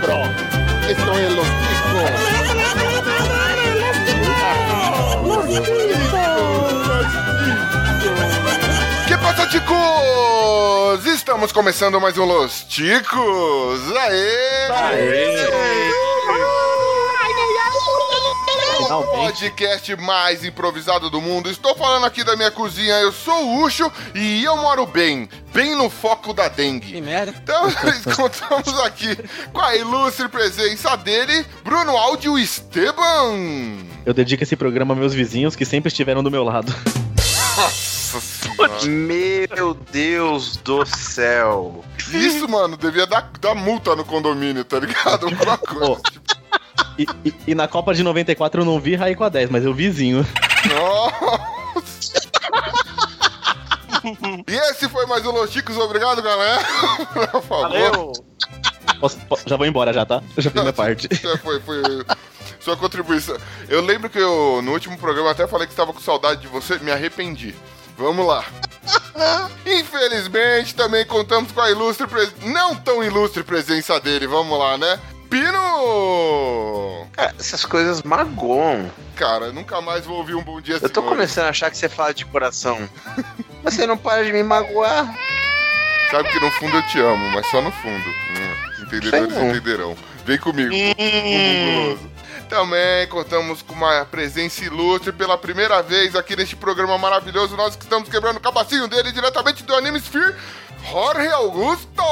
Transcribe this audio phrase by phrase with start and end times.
[0.00, 0.30] cabrón.
[0.88, 1.46] Esto es Los
[9.06, 11.06] Que passa, ticos?
[11.06, 13.80] Estamos começando mais um Los Ticos.
[13.96, 15.85] Aê!
[18.94, 21.50] O podcast mais improvisado do mundo.
[21.50, 22.94] Estou falando aqui da minha cozinha.
[22.94, 26.92] Eu sou o Ucho e eu moro bem, bem no foco da dengue.
[26.92, 27.34] Que merda.
[27.42, 27.68] Então,
[28.14, 29.18] contamos aqui
[29.52, 33.78] com a ilustre presença dele, Bruno Áudio Esteban.
[34.04, 36.72] Eu dedico esse programa a meus vizinhos que sempre estiveram do meu lado.
[37.56, 38.46] Nossa senhora.
[38.86, 41.84] Meu Deus do céu.
[42.12, 45.26] Isso, mano, devia dar, dar multa no condomínio, tá ligado?
[45.26, 45.92] Alguma coisa.
[45.92, 46.35] Ô.
[46.98, 49.64] E, e- e na Copa de 94 eu não vi Raí com a 10, mas
[49.64, 50.26] eu vizinho.
[50.74, 51.56] Nossa.
[54.46, 56.62] E esse foi mais um Los Chicos, obrigado, galera.
[57.12, 57.60] Por favor.
[57.62, 58.12] Valeu.
[59.00, 60.22] Posso- po- já vou embora já, tá?
[60.36, 61.08] Eu já fiz minha parte.
[61.12, 61.82] É, foi, foi
[62.60, 63.36] sua contribuição.
[63.68, 66.78] Eu lembro que eu, no último programa, até falei que estava com saudade de você,
[66.78, 67.52] me arrependi.
[67.98, 68.44] Vamos lá.
[69.66, 74.28] Infelizmente, também contamos com a ilustre, pres- não tão ilustre presença dele.
[74.28, 75.00] Vamos lá, né?
[75.28, 77.06] Pino!
[77.12, 78.90] Cara, essas coisas magoam.
[79.14, 81.08] Cara, nunca mais vou ouvir um bom dia Eu tô Senhores.
[81.08, 82.88] começando a achar que você fala de coração.
[83.62, 85.14] Mas você não para de me magoar.
[86.10, 88.04] Sabe que no fundo eu te amo, mas só no fundo.
[88.08, 89.96] Hum, entendedores Sei entenderão.
[90.24, 92.16] Vem comigo, guloso.
[92.48, 97.56] Também contamos com uma presença ilustre pela primeira vez aqui neste programa maravilhoso.
[97.56, 100.34] Nós que estamos quebrando o cabacinho dele diretamente do Anime Sphere,
[100.90, 102.02] Jorge Augusto!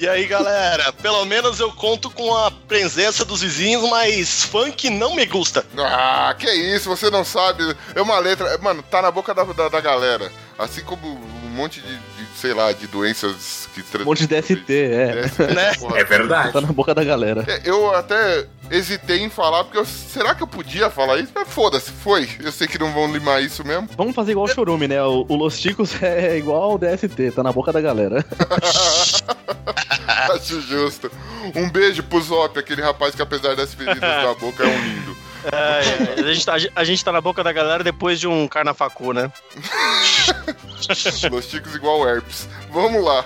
[0.00, 5.14] E aí, galera, pelo menos eu conto com a presença dos vizinhos, mas funk não
[5.14, 5.66] me gusta.
[5.76, 7.76] Ah, que isso, você não sabe.
[7.94, 8.56] É uma letra.
[8.58, 10.32] Mano, tá na boca da, da, da galera.
[10.58, 12.00] Assim como um monte de, de,
[12.40, 15.22] sei lá, de doenças que Um monte de DST, é.
[15.54, 15.72] Né?
[15.96, 16.52] É verdade.
[16.52, 17.44] Tá na boca da galera.
[17.46, 21.32] É, Eu até hesitei em falar, porque eu, será que eu podia falar isso?
[21.34, 22.28] Mas foda-se, foi.
[22.40, 23.88] Eu sei que não vão limar isso mesmo.
[23.96, 25.02] Vamos fazer igual o Chorume, né?
[25.02, 28.24] O, o Los Ticos é igual ao DST, tá na boca da galera.
[30.32, 31.10] Acho justo.
[31.54, 35.16] Um beijo pro Zop, aquele rapaz que apesar das feridas da boca é um lindo.
[35.44, 39.12] É, a, gente tá, a gente tá na boca da galera depois de um carnafacu,
[39.12, 39.30] né?
[41.30, 42.48] Los Ticos igual herpes.
[42.70, 43.24] Vamos lá.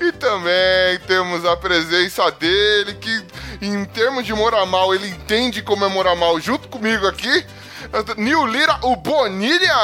[0.00, 3.24] E também temos a presença dele, que
[3.60, 7.44] em termos de moramal, ele entende como é moramal junto comigo aqui.
[8.16, 9.74] Nil Lira, o Bonilha!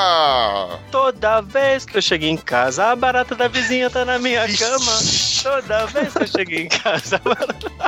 [0.90, 4.92] Toda vez que eu cheguei em casa, a barata da vizinha tá na minha cama.
[5.42, 7.87] Toda vez que eu cheguei em casa, a barata-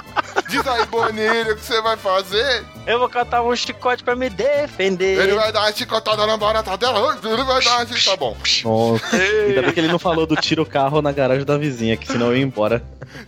[0.50, 2.64] Diz aí, Bonilha, o que você vai fazer?
[2.86, 5.18] eu vou catar um chicote pra me defender.
[5.20, 8.00] Ele vai dar uma chicotada na barata dela, ele vai dar uma chicotada.
[8.04, 8.36] Tá bom.
[8.64, 9.16] Nossa.
[9.16, 12.06] Ainda bem que ele não falou do tira o carro na garagem da vizinha, que
[12.06, 12.82] senão eu ia embora.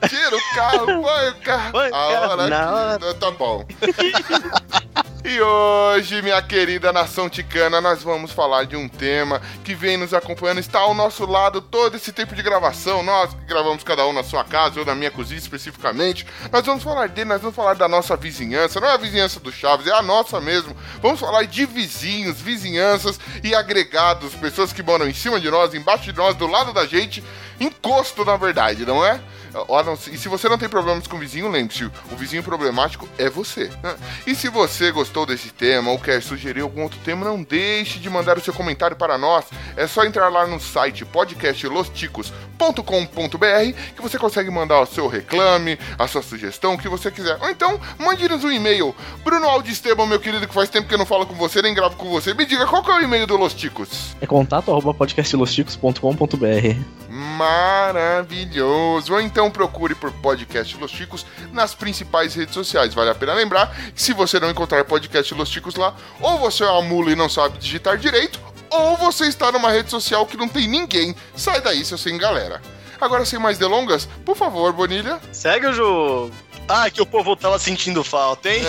[0.08, 1.72] Tira o carro, põe o carro.
[1.72, 3.64] Põe o A carro hora na que- Tá bom.
[5.24, 10.12] E hoje, minha querida nação ticana, nós vamos falar de um tema que vem nos
[10.12, 13.04] acompanhando, está ao nosso lado todo esse tempo de gravação.
[13.04, 16.26] Nós que gravamos cada um na sua casa, eu na minha cozinha especificamente.
[16.50, 19.52] Nós vamos falar dele, nós vamos falar da nossa vizinhança, não é a vizinhança do
[19.52, 20.76] Chaves, é a nossa mesmo.
[21.00, 26.12] Vamos falar de vizinhos, vizinhanças e agregados, pessoas que moram em cima de nós, embaixo
[26.12, 27.22] de nós, do lado da gente,
[27.60, 29.20] encosto na verdade, não é?
[29.52, 29.66] Não,
[30.10, 33.70] e se você não tem problemas com o vizinho, lembre-se, o vizinho problemático é você.
[34.26, 38.08] E se você gostou desse tema ou quer sugerir algum outro tema, não deixe de
[38.08, 39.44] mandar o seu comentário para nós.
[39.76, 46.06] É só entrar lá no site podcastlosticos.com.br que você consegue mandar o seu reclame, a
[46.06, 47.36] sua sugestão, o que você quiser.
[47.40, 48.94] Ou então, mande-nos um e-mail.
[49.24, 51.74] Bruno Aldi Esteban, meu querido, que faz tempo que eu não falo com você, nem
[51.74, 52.32] gravo com você.
[52.32, 54.16] Me diga qual que é o e-mail do Los Ticos.
[54.20, 57.11] É contato podcastlosticos.com.br.
[57.32, 59.12] maravilhoso.
[59.14, 62.94] Ou então procure por Podcast Los Chicos nas principais redes sociais.
[62.94, 66.62] Vale a pena lembrar que se você não encontrar Podcast Los Chicos lá, ou você
[66.64, 68.38] é uma mula e não sabe digitar direito,
[68.70, 71.14] ou você está numa rede social que não tem ninguém.
[71.34, 72.60] Sai daí, seu sem galera.
[73.00, 75.20] Agora, sem mais delongas, por favor, Bonilha.
[75.32, 76.30] Segue o jogo.
[76.74, 78.62] Ah, que o povo tava sentindo falta, hein?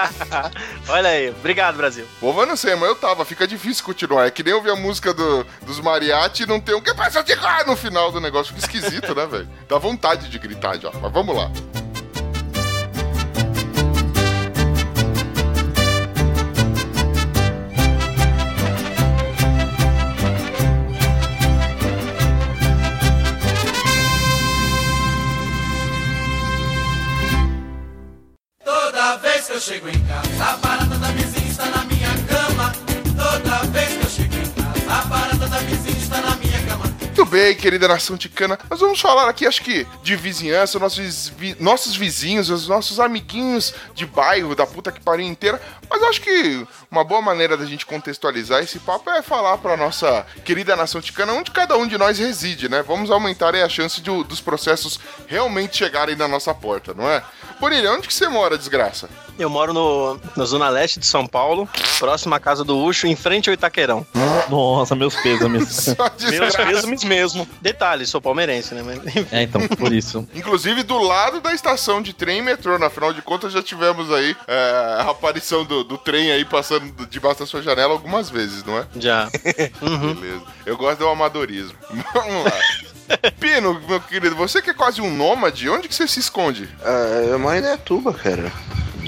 [0.88, 1.28] Olha aí.
[1.30, 2.06] Obrigado, Brasil.
[2.18, 3.24] Povo, eu não sei, mas eu tava.
[3.24, 4.26] Fica difícil continuar.
[4.26, 7.22] É que nem ouvir a música do- dos mariachi e não ter um que passa
[7.22, 7.32] de
[7.66, 8.54] no final do negócio.
[8.54, 9.48] Fica esquisito, né, velho?
[9.68, 10.90] Dá vontade de gritar já.
[10.90, 11.50] Mas vamos lá.
[29.52, 31.81] Eu chego em casa, a barata da vizinha está na
[37.32, 38.58] bem, querida nação ticana.
[38.70, 43.72] Nós vamos falar aqui, acho que, de vizinhança, nossos, vi- nossos vizinhos, os nossos amiguinhos
[43.94, 45.60] de bairro, da puta que pariu inteira.
[45.88, 50.26] Mas acho que uma boa maneira da gente contextualizar esse papo é falar pra nossa
[50.44, 52.82] querida nação ticana onde cada um de nós reside, né?
[52.86, 57.22] Vamos aumentar aí a chance de dos processos realmente chegarem na nossa porta, não é?
[57.58, 59.08] Bonilha, onde que você mora, desgraça?
[59.38, 61.66] Eu moro no, na zona leste de São Paulo,
[61.98, 64.04] próximo à casa do Ucho, em frente ao Itaquerão.
[64.50, 65.86] Nossa, meus pêsames.
[65.96, 66.64] Meus desgraça.
[66.66, 67.48] mesmos mesmo.
[67.60, 68.82] Detalhe, sou palmeirense, né?
[68.82, 69.02] Mas.
[69.32, 70.28] É, então, por isso.
[70.34, 72.86] Inclusive do lado da estação de trem e metrô, né?
[72.86, 77.40] afinal de contas já tivemos aí é, a aparição do, do trem aí passando debaixo
[77.40, 78.86] da sua janela algumas vezes, não é?
[78.96, 79.28] Já.
[79.80, 80.14] Uhum.
[80.14, 80.42] Beleza.
[80.64, 81.76] Eu gosto do amadorismo.
[82.14, 82.52] Vamos lá.
[83.38, 86.68] Pino, meu querido, você que é quase um nômade, onde que você se esconde?
[86.84, 88.52] Ah, eu moro em Indaiatuba, cara.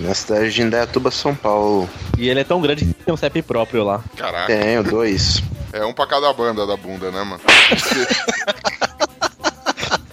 [0.01, 1.89] Na cidade de Indaiatuba, São Paulo.
[2.19, 4.03] E ele é tão grande que tem um CEP próprio lá.
[4.17, 5.43] Caraca, Tenho dois.
[5.81, 7.41] É um pra cada banda da bunda, né, mano?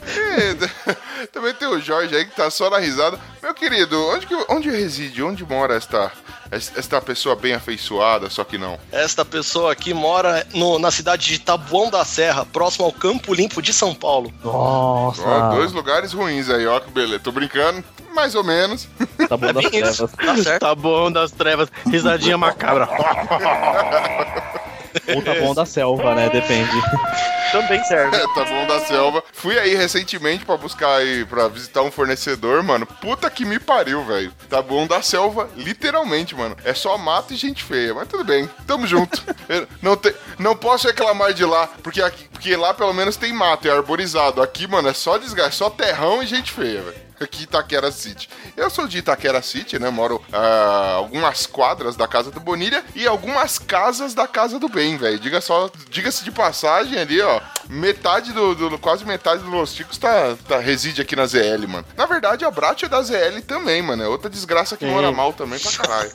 [0.08, 3.20] E, Também tem o Jorge aí que tá só na risada.
[3.42, 6.12] Meu querido, onde, que, onde reside, onde mora esta,
[6.52, 8.78] esta pessoa bem afeiçoada, só que não?
[8.92, 13.62] Esta pessoa aqui mora no- na cidade de Tabuão da Serra, próximo ao Campo Limpo
[13.62, 14.34] de São Paulo.
[14.44, 15.22] Nossa.
[15.24, 17.20] Ó, dois lugares ruins aí, ó, que beleza.
[17.24, 17.84] Tô brincando,
[18.14, 18.88] mais ou menos.
[19.30, 20.12] Tá bom das isso, trevas.
[20.12, 20.62] tá certo.
[20.62, 21.70] Tá bom das trevas.
[21.86, 22.88] Risadinha macabra.
[25.16, 26.30] Ou tá bom da selva, né?
[26.30, 26.72] Depende.
[27.52, 28.16] Também serve.
[28.16, 29.24] É, tá bom da selva.
[29.34, 32.86] Fui aí recentemente pra buscar aí, pra visitar um fornecedor, mano.
[32.86, 34.32] Puta que me pariu, velho.
[34.50, 36.56] Tá bom da selva, literalmente, mano.
[36.64, 38.50] É só mato e gente feia, mas tudo bem.
[38.66, 39.22] Tamo junto.
[39.82, 43.68] Não, te, não posso reclamar de lá, porque, aqui, porque lá pelo menos tem mato,
[43.68, 44.42] é arborizado.
[44.42, 47.11] Aqui, mano, é só desgaste, só terrão e gente feia, velho.
[47.24, 48.30] Aqui em Itaquera City.
[48.58, 49.90] Eu sou de Itaquera City, né?
[49.90, 54.98] Moro ah, algumas quadras da casa do Bonilha e algumas casas da casa do bem,
[54.98, 55.20] velho.
[55.20, 57.40] Diga só, diga-se de passagem ali, ó.
[57.70, 61.86] Metade do, do- quase metade do Los Ticos tá, tá- reside aqui na ZL, mano.
[61.96, 64.04] Na verdade, a Brat é da ZL também, mano.
[64.04, 66.12] É outra desgraça que mora mal também pra caralho.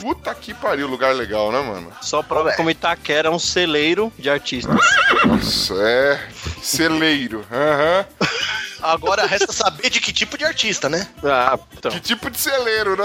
[0.00, 1.90] Puta que pariu, lugar legal, né, mano?
[2.02, 4.74] Só prova como Itaquera é um celeiro de artistas.
[5.24, 6.28] Nossa, é.
[6.62, 7.44] Celeiro.
[7.50, 8.04] Aham.
[8.84, 11.08] Agora resta saber de que tipo de artista, né?
[11.24, 11.90] Ah, então.
[11.90, 13.04] Que tipo de celeiro, né?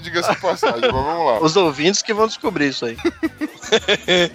[0.00, 1.40] Diga-se passagem, mas vamos lá.
[1.40, 2.96] Os ouvintes que vão descobrir isso aí.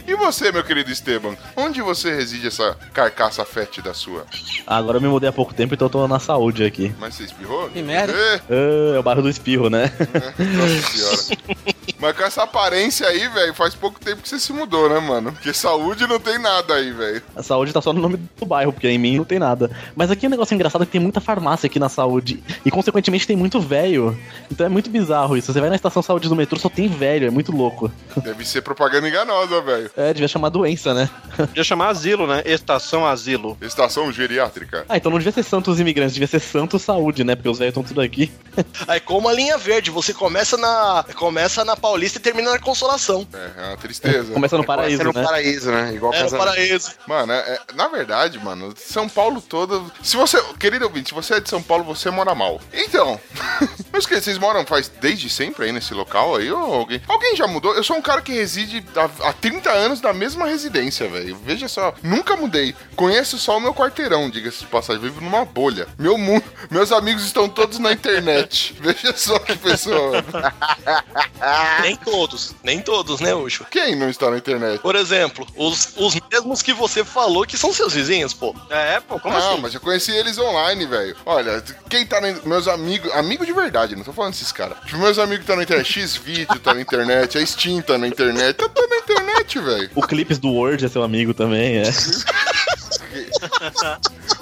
[0.08, 1.38] E você, meu querido Esteban?
[1.56, 4.26] Onde você reside essa carcaça fétida sua?
[4.66, 6.92] Agora eu me mudei há pouco tempo, então eu tô na saúde aqui.
[7.00, 7.70] Mas você espirrou?
[7.70, 8.14] Que merda.
[8.50, 9.92] É, é o bairro do espirro, né?
[10.40, 11.42] nossa senhora.
[12.00, 15.32] Mas com essa aparência aí, velho, faz pouco tempo que você se mudou, né, mano?
[15.32, 17.22] Porque saúde não tem nada aí, velho.
[17.36, 19.72] A saúde tá só no nome do bairro, porque em mim não tem nada.
[19.96, 22.44] Mas aqui é um negócio engraçado que tem muita farmácia aqui na saúde.
[22.66, 24.18] E consequentemente tem muito velho.
[24.52, 25.52] Então é muito bizarro isso.
[25.52, 27.92] Você vai na estação saúde do metrô, só tem velho, é muito louco.
[28.18, 29.90] Deve ser propaganda enganosa, velho.
[29.98, 31.10] É, devia chamar doença, né?
[31.36, 32.44] Podia chamar asilo, né?
[32.46, 33.58] Estação asilo.
[33.62, 34.86] Estação geriátrica.
[34.88, 37.36] Ah, então não devia ser Santos Imigrantes, devia ser Santos Saúde, né?
[37.36, 38.32] Porque os velhos estão tudo aqui.
[38.88, 43.26] Aí como a linha verde, você começa na começa na Paulista e termina na Consolação.
[43.34, 44.34] É, é uma tristeza.
[44.34, 45.24] Começa no paraíso, no né?
[45.24, 45.94] paraíso, né?
[45.94, 46.92] Igual É no paraíso.
[47.08, 49.92] Mano, é- é- na verdade, mano, São Paulo todo.
[50.04, 50.42] Se você.
[50.60, 52.60] Querido ouvinte, se você é de São Paulo, você mora mal.
[52.74, 53.20] Então.
[53.98, 56.52] Mas que vocês moram faz desde sempre aí nesse local aí?
[56.52, 57.02] Ou alguém.
[57.08, 57.74] Alguém já mudou?
[57.74, 61.36] Eu sou um cara que reside há, há 30 anos na mesma residência, velho.
[61.44, 62.76] Veja só, nunca mudei.
[62.96, 65.02] Conheço só o meu quarteirão, diga-se de passagem.
[65.02, 65.88] Vivo numa bolha.
[65.98, 66.44] Meu mundo.
[66.70, 68.76] Meus amigos estão todos na internet.
[68.80, 70.24] Veja só que pessoa.
[71.82, 73.66] Nem todos, nem todos, né, Ucho?
[73.70, 74.80] Quem não está na internet?
[74.80, 78.56] Por exemplo, os, os mesmos que você falou que são seus vizinhos, pô.
[78.70, 79.62] É, pô, como não, assim?
[79.62, 81.16] mas eu conheci eles online, velho.
[81.26, 84.78] Olha, quem tá na, meus amigos, amigo de verdade, não tô falando desses caras.
[84.86, 88.56] Tipo, meus amigos tá na internet, X-Vídeo tá na internet, a Steam tá na internet,
[88.56, 89.90] tá tudo na internet, velho.
[89.96, 91.84] O Clipes do Word é seu amigo também, é.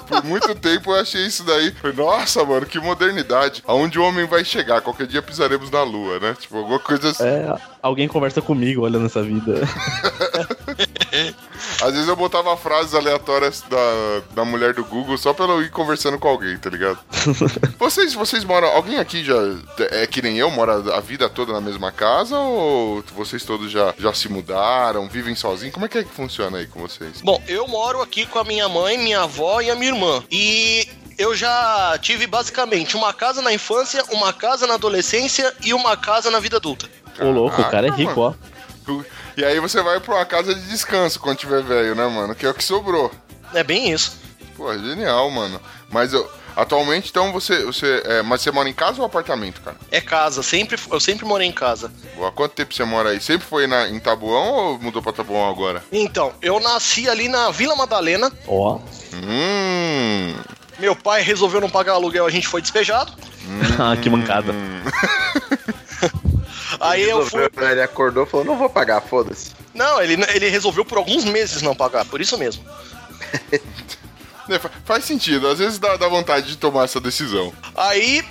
[0.06, 1.74] Por muito tempo eu achei isso daí.
[1.96, 3.62] Nossa, mano, que modernidade.
[3.66, 4.80] Aonde o homem vai chegar?
[4.80, 6.36] Qualquer dia pisaremos na lua, né?
[6.38, 7.24] Tipo, alguma coisa assim.
[7.24, 9.60] É, alguém conversa comigo olhando essa vida.
[11.82, 15.70] Às vezes eu botava frases aleatórias da, da mulher do Google só pra eu ir
[15.70, 16.98] conversando com alguém, tá ligado?
[17.78, 18.68] vocês, vocês moram.
[18.68, 19.34] Alguém aqui já
[19.90, 22.38] é que nem eu, mora a vida toda na mesma casa?
[22.38, 25.74] Ou vocês todos já, já se mudaram, vivem sozinhos?
[25.74, 27.20] Como é que é que funciona aí com vocês?
[27.22, 30.22] Bom, eu moro aqui com a minha mãe, minha avó e a minha irmã.
[30.30, 35.96] E eu já tive basicamente uma casa na infância, uma casa na adolescência e uma
[35.96, 36.88] casa na vida adulta.
[37.20, 38.34] Ô, louco, o cara é rico, ó.
[39.36, 42.34] E aí você vai pra uma casa de descanso quando tiver velho, né, mano?
[42.34, 43.12] Que é o que sobrou.
[43.52, 44.16] É bem isso.
[44.56, 45.60] Pô, genial, mano.
[45.90, 46.28] Mas eu.
[46.56, 47.64] Atualmente, então, você.
[47.66, 49.76] você é, mas você mora em casa ou apartamento, cara?
[49.90, 51.92] É casa, sempre, eu sempre morei em casa.
[52.18, 53.20] Há quanto tempo você mora aí?
[53.20, 55.84] Sempre foi na, em Tabuão ou mudou pra Tabuão agora?
[55.92, 58.32] Então, eu nasci ali na Vila Madalena.
[58.48, 58.78] Ó.
[59.12, 60.34] Hum.
[60.78, 63.12] Meu pai resolveu não pagar aluguel, a gente foi despejado.
[63.78, 64.52] Ah, que mancada.
[66.80, 67.40] Aí eu fui.
[67.42, 69.50] Resolveu, Ele acordou e falou: não vou pagar, foda-se.
[69.74, 72.64] Não, ele, ele resolveu por alguns meses não pagar, por isso mesmo.
[74.48, 77.52] É, fa- faz sentido, às vezes dá, dá vontade de tomar essa decisão.
[77.74, 78.24] Aí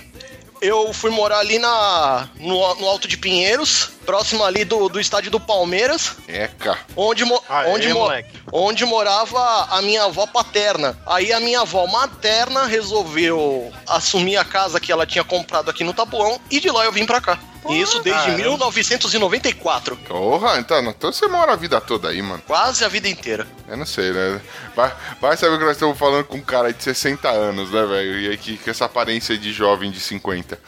[0.62, 5.30] eu fui morar ali na, no, no Alto de Pinheiros, próximo ali do, do estádio
[5.30, 6.78] do Palmeiras, Eca.
[6.96, 8.30] onde, mo- Aê, onde, mo- moleque.
[8.50, 10.98] onde morava a minha avó paterna.
[11.04, 15.92] Aí a minha avó materna resolveu assumir a casa que ela tinha comprado aqui no
[15.92, 17.38] Tabuão e de lá eu vim pra cá.
[17.68, 18.38] E Isso desde caramba.
[18.38, 22.42] 1994, Porra, então, então você mora a vida toda aí, mano.
[22.46, 23.46] quase a vida inteira.
[23.68, 24.40] Eu não sei, né?
[24.74, 28.20] Vai, vai saber que nós estamos falando com um cara de 60 anos, né, velho?
[28.20, 30.58] E aí que, que essa aparência de jovem de 50.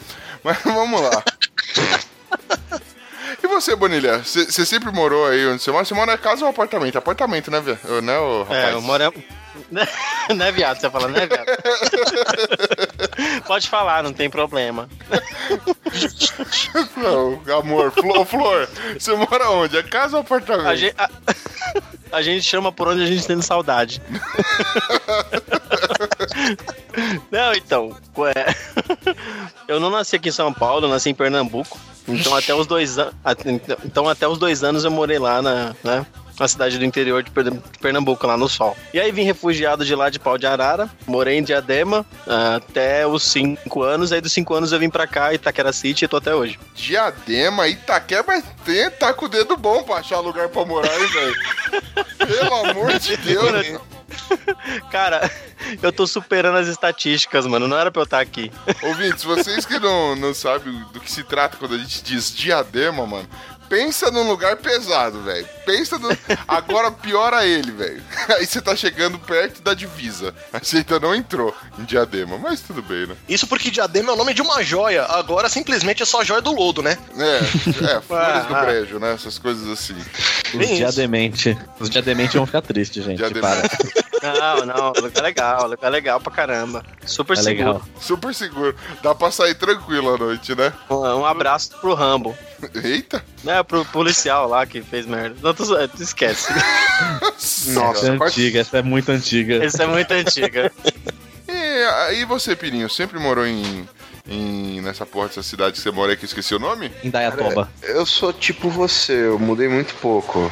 [0.43, 1.23] Mas vamos lá.
[3.41, 4.19] E você, Bonilha?
[4.19, 5.85] Você sempre morou aí onde você mora?
[5.85, 6.97] Você mora em casa ou apartamento?
[6.97, 8.01] Apartamento, né, velho?
[8.01, 8.65] Né, ô, rapaz?
[8.65, 9.13] É, eu moro.
[10.35, 11.47] não é viado, você fala, não é viado.
[13.45, 14.89] Pode falar, não tem problema.
[16.95, 19.77] Não, amor, Flor, Flor, você mora onde?
[19.77, 20.67] É casa ou apartamento?
[20.67, 21.09] A gente, a,
[22.11, 24.01] a gente chama por onde a gente tem saudade.
[27.31, 27.97] Não, então,
[28.35, 28.53] é,
[29.67, 31.79] eu não nasci aqui em São Paulo, eu nasci em Pernambuco.
[32.07, 33.13] Então até os dois anos,
[33.85, 36.05] então até os dois anos eu morei lá na, né,
[36.39, 38.75] na cidade do interior de Per- de Pernambuco, lá no Sol.
[38.93, 43.05] E aí vim refugiado de lá de Pau de Arara, morei em Diadema ah, até
[43.05, 44.11] os cinco anos.
[44.11, 46.59] Aí dos cinco anos eu vim pra cá, Itaquera City, e tô até hoje.
[46.75, 51.05] Diadema, Itaquera, mas tem, tá com o dedo bom pra achar lugar pra morar aí,
[51.07, 51.35] velho.
[52.17, 53.65] Pelo amor de Deus.
[53.65, 53.79] hein?
[54.91, 55.29] Cara,
[55.81, 57.67] eu tô superando as estatísticas, mano.
[57.67, 58.51] Não era pra eu estar aqui.
[58.83, 63.05] Ouvintes, vocês que não, não sabem do que se trata quando a gente diz diadema,
[63.05, 63.27] mano,
[63.69, 65.47] pensa num lugar pesado, velho.
[65.65, 66.09] Pensa no.
[66.47, 68.01] Agora piora ele, velho.
[68.37, 70.33] Aí você tá chegando perto da divisa.
[70.51, 73.15] Aí você ainda não entrou em diadema, mas tudo bem, né?
[73.27, 76.51] Isso porque Diadema é o nome de uma joia, agora simplesmente é só joia do
[76.51, 76.97] lodo, né?
[77.17, 77.37] É,
[77.95, 78.61] é, flores do Ah.
[78.65, 79.13] brejo, né?
[79.13, 79.95] Essas coisas assim.
[80.47, 80.75] Os Bem isso.
[80.77, 81.57] diademente.
[81.79, 83.17] Os diademente vão ficar tristes, gente.
[83.17, 83.49] Diadema.
[84.21, 86.83] Não, não, lugar legal, lugar legal pra caramba.
[87.05, 87.67] Super É seguro.
[87.67, 87.81] legal.
[88.01, 88.75] Super seguro.
[89.01, 90.73] Dá pra sair tranquilo à noite, né?
[90.89, 92.35] Um, um abraço pro Rambo.
[92.83, 93.23] Eita!
[93.59, 95.35] Né, pro policial lá que fez merda.
[95.41, 96.51] Não, tu, tu esquece.
[97.37, 99.63] Essa Nossa, é quase- antiga, essa é muito antiga.
[99.63, 100.71] Essa é muito antiga.
[101.51, 103.87] E aí você, Pirinho, sempre morou em.
[104.27, 106.91] em nessa porra dessa cidade que você mora aí que eu esqueci o nome?
[107.03, 107.67] Em Dayatoba.
[107.81, 110.51] Eu sou tipo você, eu mudei muito pouco.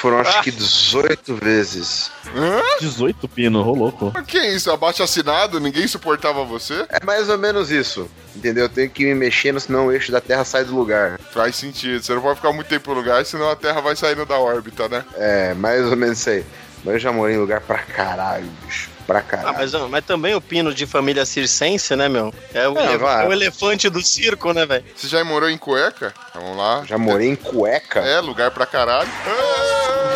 [0.00, 2.10] Foram acho que 18 vezes.
[2.34, 2.60] Hã?
[2.80, 4.10] 18 pino, ô louco.
[4.14, 4.70] Mas que isso?
[4.70, 5.58] Abaixo assinado?
[5.58, 6.84] Ninguém suportava você?
[6.88, 8.08] É mais ou menos isso.
[8.34, 8.64] Entendeu?
[8.64, 11.18] Eu tenho que me mexendo, senão o eixo da Terra sai do lugar.
[11.32, 12.02] Faz sentido.
[12.02, 14.88] Você não pode ficar muito tempo no lugar, senão a Terra vai saindo da órbita,
[14.88, 15.04] né?
[15.14, 16.44] É, mais ou menos isso aí.
[16.84, 18.90] Mas eu já morei em lugar pra caralho, bicho.
[19.06, 19.56] Pra Ah, caralho.
[19.58, 22.34] mas, mas também o pino de família circense, né, meu?
[22.52, 23.26] É o, É, é, vai.
[23.28, 24.84] o elefante do circo, né, velho?
[24.96, 26.12] Você já morou em cueca?
[26.34, 26.84] Vamos lá.
[26.84, 28.00] Já morei em cueca.
[28.00, 29.08] É, lugar pra caralho.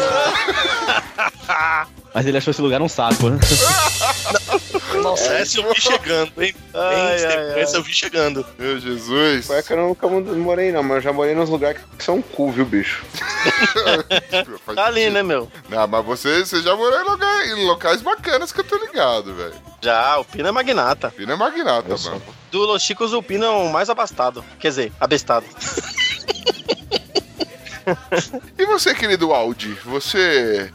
[2.12, 3.38] Mas ele achou esse lugar um saco, né?
[5.00, 6.52] Nossa, essa eu vi chegando, hein?
[6.74, 8.44] Ai, Bem, ai, sequência eu vi chegando.
[8.58, 9.46] Meu Jesus.
[9.46, 12.64] Cueca eu nunca morei, não, mas eu já morei nos lugares que são cool, viu,
[12.66, 13.04] bicho?
[14.74, 15.50] Tá ali, né, meu?
[15.68, 19.34] Não, mas você, você já morou em, lugar- em locais bacanas que eu tô ligado,
[19.34, 19.54] velho.
[19.80, 21.10] Já, o pino é magnata.
[21.10, 22.12] Pino é magnata, Eu sou.
[22.12, 22.22] mano.
[22.50, 24.44] Do Los Chicos, o pino é o mais abastado.
[24.58, 25.46] Quer dizer, abestado.
[28.58, 30.70] E você, querido Audi, você.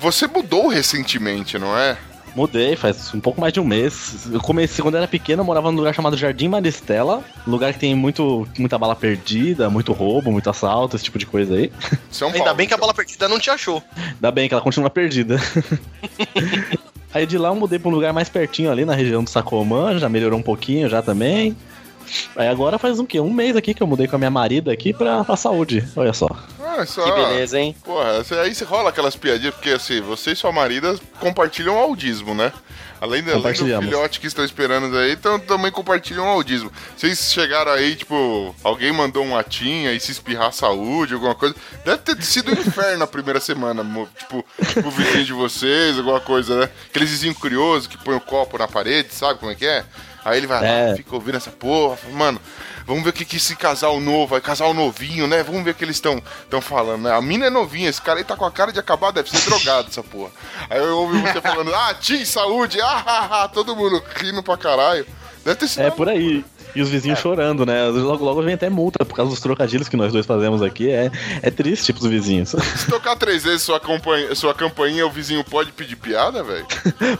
[0.00, 1.96] Você mudou recentemente, não é?
[2.34, 4.26] Mudei faz um pouco mais de um mês.
[4.30, 7.22] Eu comecei quando eu era pequeno, eu morava num lugar chamado Jardim Maristela.
[7.46, 11.54] Lugar que tem muito, muita bala perdida, muito roubo, muito assalto, esse tipo de coisa
[11.54, 11.70] aí.
[12.10, 12.44] São Paulo.
[12.44, 13.82] Ainda bem que a bola perdida não te achou.
[13.96, 15.36] Ainda bem que ela continua perdida.
[17.14, 19.96] Aí de lá eu mudei pra um lugar mais pertinho ali na região do Sacomã,
[20.00, 21.56] já melhorou um pouquinho já também.
[22.36, 23.20] Aí agora faz um quê?
[23.20, 25.86] Um mês aqui que eu mudei com a minha marida aqui pra, pra saúde.
[25.96, 26.28] Olha só.
[26.60, 27.04] Ah, só.
[27.04, 27.74] Que beleza, hein?
[27.84, 32.34] Porra, aí você rola aquelas piadinhas, porque assim, você e sua marida compartilham o audismo,
[32.34, 32.52] né?
[33.00, 36.72] Além, do- além do filhote que estão esperando aí, então também compartilham o audismo.
[36.96, 41.54] Vocês chegaram aí, tipo, alguém mandou um atinha e se espirrar saúde, alguma coisa.
[41.84, 43.84] Deve ter sido um inferno a primeira semana,
[44.16, 44.42] tipo,
[44.84, 46.68] o vizinho de vocês, alguma coisa, né?
[46.88, 49.84] Aqueles vizinhos curiosos que põem o copo na parede, sabe como é que é?
[50.24, 50.96] Aí ele vai lá, É.
[50.96, 52.40] fica ouvindo essa porra, mano,
[52.86, 55.42] vamos ver o que, que esse casal novo, vai casal novinho, né?
[55.42, 56.22] Vamos ver o que eles estão
[56.62, 57.12] falando, né?
[57.12, 59.40] A mina é novinha, esse cara aí tá com a cara de acabar, deve ser
[59.48, 60.30] drogado essa porra.
[60.70, 64.56] Aí eu ouvi você falando, ah, Tim, saúde, ah, ah, ah, todo mundo rindo pra
[64.56, 65.06] caralho.
[65.44, 66.42] Deve ter sido É por aí.
[66.74, 67.84] E os vizinhos chorando, né?
[67.88, 70.90] Logo, logo vem até multa por causa dos trocadilhos que nós dois fazemos aqui.
[70.90, 71.10] É,
[71.42, 72.50] é triste pros vizinhos.
[72.76, 76.66] Se tocar três vezes sua, campanha, sua campainha, o vizinho pode pedir piada, velho?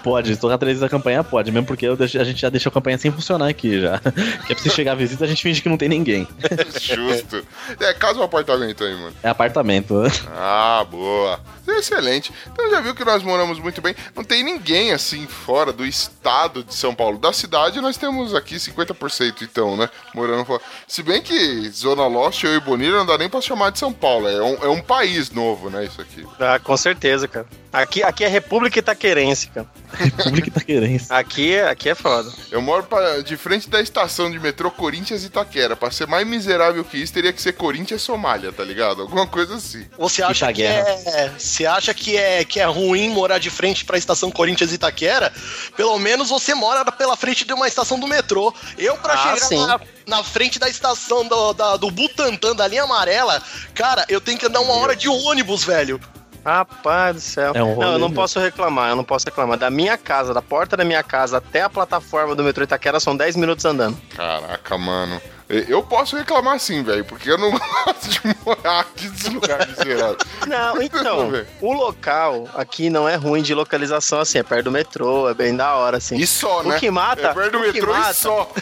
[0.02, 1.50] pode, se tocar três vezes a campanha, pode.
[1.52, 3.98] Mesmo porque deixo- a gente já deixou a campanha sem funcionar aqui já.
[4.46, 6.26] Que é pra se chegar a visita, a gente finge que não tem ninguém.
[6.80, 7.46] Justo.
[7.80, 9.12] É, casa ou apartamento aí, mano?
[9.22, 10.02] É apartamento.
[10.36, 11.40] Ah, boa.
[11.66, 12.32] Excelente.
[12.52, 13.94] Então já viu que nós moramos muito bem.
[14.14, 17.18] Não tem ninguém assim fora do estado de São Paulo.
[17.18, 19.88] Da cidade nós temos aqui 50% então, né?
[20.14, 20.60] Morando fora.
[20.88, 23.92] Se bem que Zona Lost, eu e Bonilha não dá nem pra chamar de São
[23.92, 24.28] Paulo.
[24.28, 25.84] É um, é um país novo, né?
[25.84, 26.26] Isso aqui.
[26.40, 27.46] Ah, com certeza, cara.
[27.72, 29.66] Aqui, aqui é República Itaquerense, cara.
[29.92, 31.06] República Itaquerense.
[31.12, 32.30] Aqui, é- aqui é foda.
[32.52, 35.74] Eu moro pra- de frente da estação de metrô Corinthians e Itaquera.
[35.74, 39.02] Pra ser mais miserável que isso, teria que ser Corinthians Somália, tá ligado?
[39.02, 39.84] Alguma coisa assim.
[39.98, 43.98] Você acha que é, você acha que é que é ruim morar de frente pra
[43.98, 45.32] estação Corinthians e Itaquera?
[45.76, 48.54] Pelo menos você mora pela frente de uma estação do metrô.
[48.78, 49.66] Eu pra Ah, sim.
[49.66, 53.42] na, na frente da estação do, da, do Butantã, da linha amarela,
[53.74, 56.00] cara, eu tenho que andar uma hora de ônibus, velho.
[56.44, 57.52] Rapaz do céu.
[57.54, 59.58] É um não, eu não posso reclamar, eu não posso reclamar.
[59.58, 63.16] Da minha casa, da porta da minha casa até a plataforma do metrô Itaquera são
[63.16, 63.96] 10 minutos andando.
[64.14, 65.20] Caraca, mano.
[65.58, 67.50] E- Eu posso reclamar sim, velho, porque eu não
[67.84, 70.16] gosto de morar aqui nesse lugar miserável.
[70.46, 71.30] Não, então,
[71.60, 75.54] o local aqui não é ruim de localização, assim, é perto do metrô, é bem
[75.56, 76.16] da hora, assim.
[76.16, 76.78] E só, O né?
[76.78, 78.50] que mata- É perto do o que metrô e mata- só.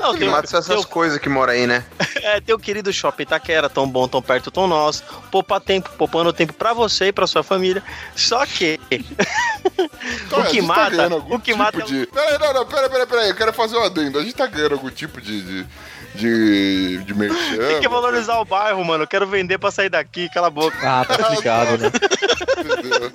[0.00, 1.84] Não, Que tem, mata são tem, essas coisas que moram aí, né?
[2.22, 5.02] é, tem o querido Shopping Itaquera, tão bom, tão perto, tão nosso.
[5.30, 7.82] Poupa tempo, poupando tempo pra você e pra sua família.
[8.16, 8.80] Só que.
[10.26, 11.02] Então, o a que tá mata.
[11.04, 11.82] algum o que tipo mata.
[11.82, 12.06] de...
[12.06, 13.28] Peraí, não, não, peraí, peraí, peraí.
[13.30, 14.18] Eu quero fazer um adendo.
[14.18, 15.42] A gente tá ganhando algum tipo de...
[15.62, 15.66] de...
[16.14, 17.66] De, de merchan.
[17.66, 19.02] Tem que valorizar o bairro, mano.
[19.02, 20.78] Eu quero vender pra sair daqui, cala a boca.
[20.80, 21.90] Ah, tá explicado, né?
[22.60, 23.10] entendeu?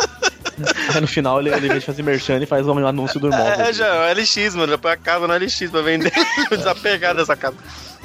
[0.94, 3.66] Aí no final ele, ele vem fazer merchan e faz um anúncio do imóvel.
[3.66, 4.78] É, já, é o LX, mano.
[4.78, 6.12] Põe a casa no LX pra vender.
[6.52, 7.56] Desapegar dessa casa.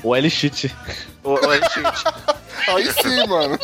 [0.03, 0.73] O L-Shit.
[1.23, 2.05] O, o LX.
[2.69, 3.59] Aí sim, mano.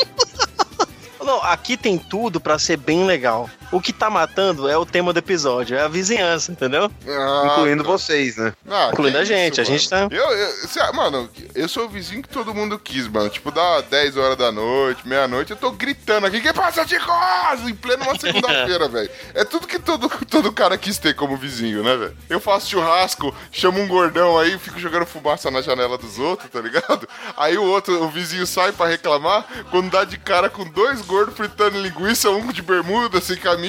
[1.22, 3.48] Não, aqui tem tudo pra ser bem legal.
[3.72, 6.90] O que tá matando é o tema do episódio, é a vizinhança, entendeu?
[7.06, 8.52] Ah, Incluindo vocês, né?
[8.68, 9.76] Ah, Incluindo a gente, a mano.
[9.78, 13.28] gente tá- Eu, eu, cê- mano, eu sou o vizinho que todo mundo quis, mano.
[13.30, 17.68] Tipo, dá 10 horas da noite, meia-noite, eu tô gritando aqui, que passa, Chicos?
[17.68, 19.10] Em pleno uma segunda-feira, velho.
[19.34, 22.16] É tudo que todo, todo cara quis ter como vizinho, né, velho?
[22.28, 26.60] Eu faço churrasco, chamo um gordão aí, fico jogando fumaça na janela dos outros, tá
[26.60, 27.08] ligado?
[27.36, 31.36] Aí o outro, o vizinho sai pra reclamar, quando dá de cara com dois gordos
[31.36, 33.59] fritando linguiça, um de bermuda, sem camisa,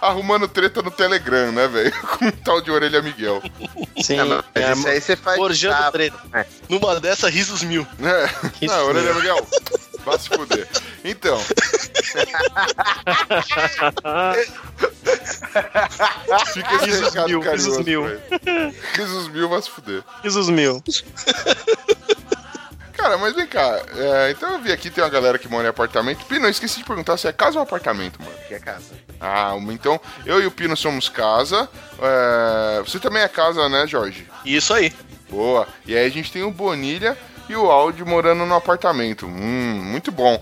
[0.00, 1.92] arrumando treta no Telegram, né, velho?
[2.18, 3.42] Com um tal de orelha Miguel.
[4.02, 5.36] Sim, É, mas é, isso aí você faz.
[5.36, 6.18] forjando tá, treta.
[6.68, 7.86] Numa dessa, risos mil.
[8.02, 8.24] É.
[8.64, 9.20] Isso Não, orelha mesmo.
[9.20, 9.46] Miguel,
[10.04, 10.68] vai se fuder.
[11.04, 11.38] Então.
[16.52, 18.02] Fica esse Risos mil, carinhoso, risos mil.
[18.94, 20.02] Risos mil, vai se fuder.
[20.22, 20.82] Risos mil.
[23.04, 23.82] Cara, mas vem cá.
[23.94, 26.24] é, então eu vi aqui, tem uma galera que mora em apartamento.
[26.24, 28.34] Pino, eu esqueci de perguntar se é casa ou apartamento, mano.
[28.48, 28.94] Que é casa.
[29.20, 31.68] Ah, então eu e o Pino somos casa.
[32.00, 34.26] é, você também é casa, né, Jorge?
[34.42, 34.90] Isso aí.
[35.28, 35.68] Boa.
[35.84, 37.14] E aí a gente tem o Bonilha
[37.48, 39.26] e o Audi morando no apartamento.
[39.26, 40.40] Hum, muito bom.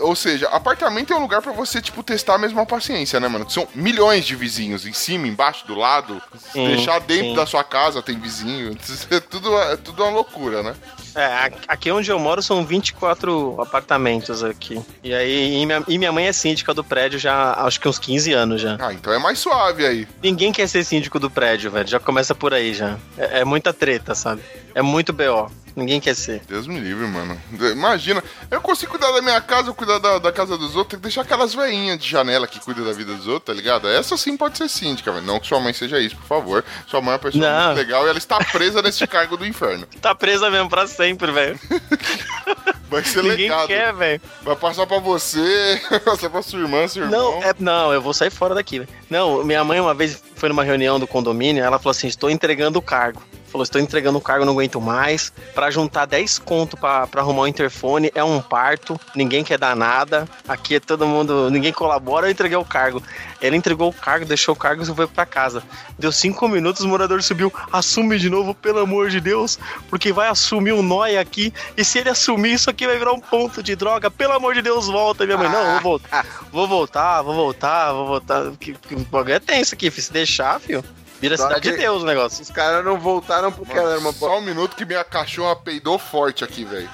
[0.00, 3.48] Ou seja, apartamento é um lugar pra você, tipo, testar mesmo a paciência, né, mano?
[3.50, 6.22] São milhões de vizinhos, em cima, embaixo, do lado.
[6.52, 7.34] Sim, deixar dentro sim.
[7.34, 8.76] da sua casa tem vizinho.
[9.10, 10.74] É tudo, é tudo uma loucura, né?
[11.14, 14.80] É, aqui onde eu moro são 24 apartamentos aqui.
[15.02, 17.98] E aí, e minha, e minha mãe é síndica do prédio já acho que uns
[17.98, 18.76] 15 anos já.
[18.80, 20.08] Ah, então é mais suave aí.
[20.22, 21.86] Ninguém quer ser síndico do prédio, velho.
[21.86, 22.96] Já começa por aí já.
[23.16, 24.42] É, é muita treta, sabe?
[24.74, 25.50] É muito BO.
[25.76, 26.40] Ninguém quer ser.
[26.48, 27.36] Deus me livre, mano.
[27.72, 31.02] Imagina, eu consigo cuidar da minha casa, cuidar da, da casa dos outros, tem que
[31.02, 33.88] deixar aquelas veinhas de janela que cuidam da vida dos outros, tá ligado?
[33.88, 35.26] Essa sim pode ser síndica, velho.
[35.26, 36.64] Não que sua mãe seja isso, por favor.
[36.86, 37.66] Sua mãe é uma pessoa Não.
[37.66, 39.84] muito legal e ela está presa nesse cargo do inferno.
[40.00, 41.58] Tá presa mesmo pra sempre, velho.
[42.88, 43.66] Vai ser Ninguém legado.
[43.66, 44.20] quer, velho.
[44.42, 47.40] Vai passar pra você, vai passar pra sua irmã, seu irmão.
[47.40, 48.78] Não, é, não, eu vou sair fora daqui.
[48.78, 48.90] velho.
[49.10, 52.78] Não, minha mãe uma vez foi numa reunião do condomínio, ela falou assim: estou entregando
[52.78, 53.20] o cargo.
[53.54, 55.32] Falou, estou entregando o cargo, não aguento mais.
[55.54, 60.28] Pra juntar 10 conto pra arrumar o interfone é um parto, ninguém quer dar nada.
[60.48, 63.00] Aqui é todo mundo, ninguém colabora, eu entreguei o cargo.
[63.40, 65.62] Ela entregou o cargo, deixou o cargo e foi pra casa.
[65.96, 67.52] Deu cinco minutos, o morador subiu.
[67.72, 69.56] Assume de novo, pelo amor de Deus,
[69.88, 71.54] porque vai assumir um nóia aqui.
[71.76, 74.10] E se ele assumir, isso aqui vai virar um ponto de droga.
[74.10, 75.24] Pelo amor de Deus, volta.
[75.24, 76.26] Minha mãe, não, vou voltar.
[76.50, 78.50] Vou voltar, vou voltar, vou voltar.
[78.58, 80.02] Que, que, o bagulho é tenso aqui, filho.
[80.02, 80.84] Se deixar, filho.
[81.24, 82.42] Vira Só cidade de Deus o negócio.
[82.42, 85.98] Os caras não voltaram porque ela era uma Só um minuto que minha cachorra peidou
[85.98, 86.90] forte aqui, velho.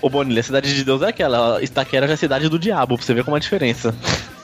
[0.00, 1.62] Ô, Bonilha, a cidade de Deus é aquela.
[1.62, 3.94] Itaquera já é a cidade do diabo, pra você ver como é a diferença.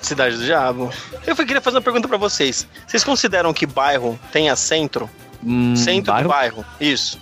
[0.02, 0.92] Cidade do Diabo.
[1.26, 2.66] Eu queria fazer uma pergunta pra vocês.
[2.86, 5.08] Vocês consideram que bairro tenha centro?
[5.42, 6.28] Hum, centro bairro?
[6.28, 6.64] do bairro.
[6.78, 7.18] Isso.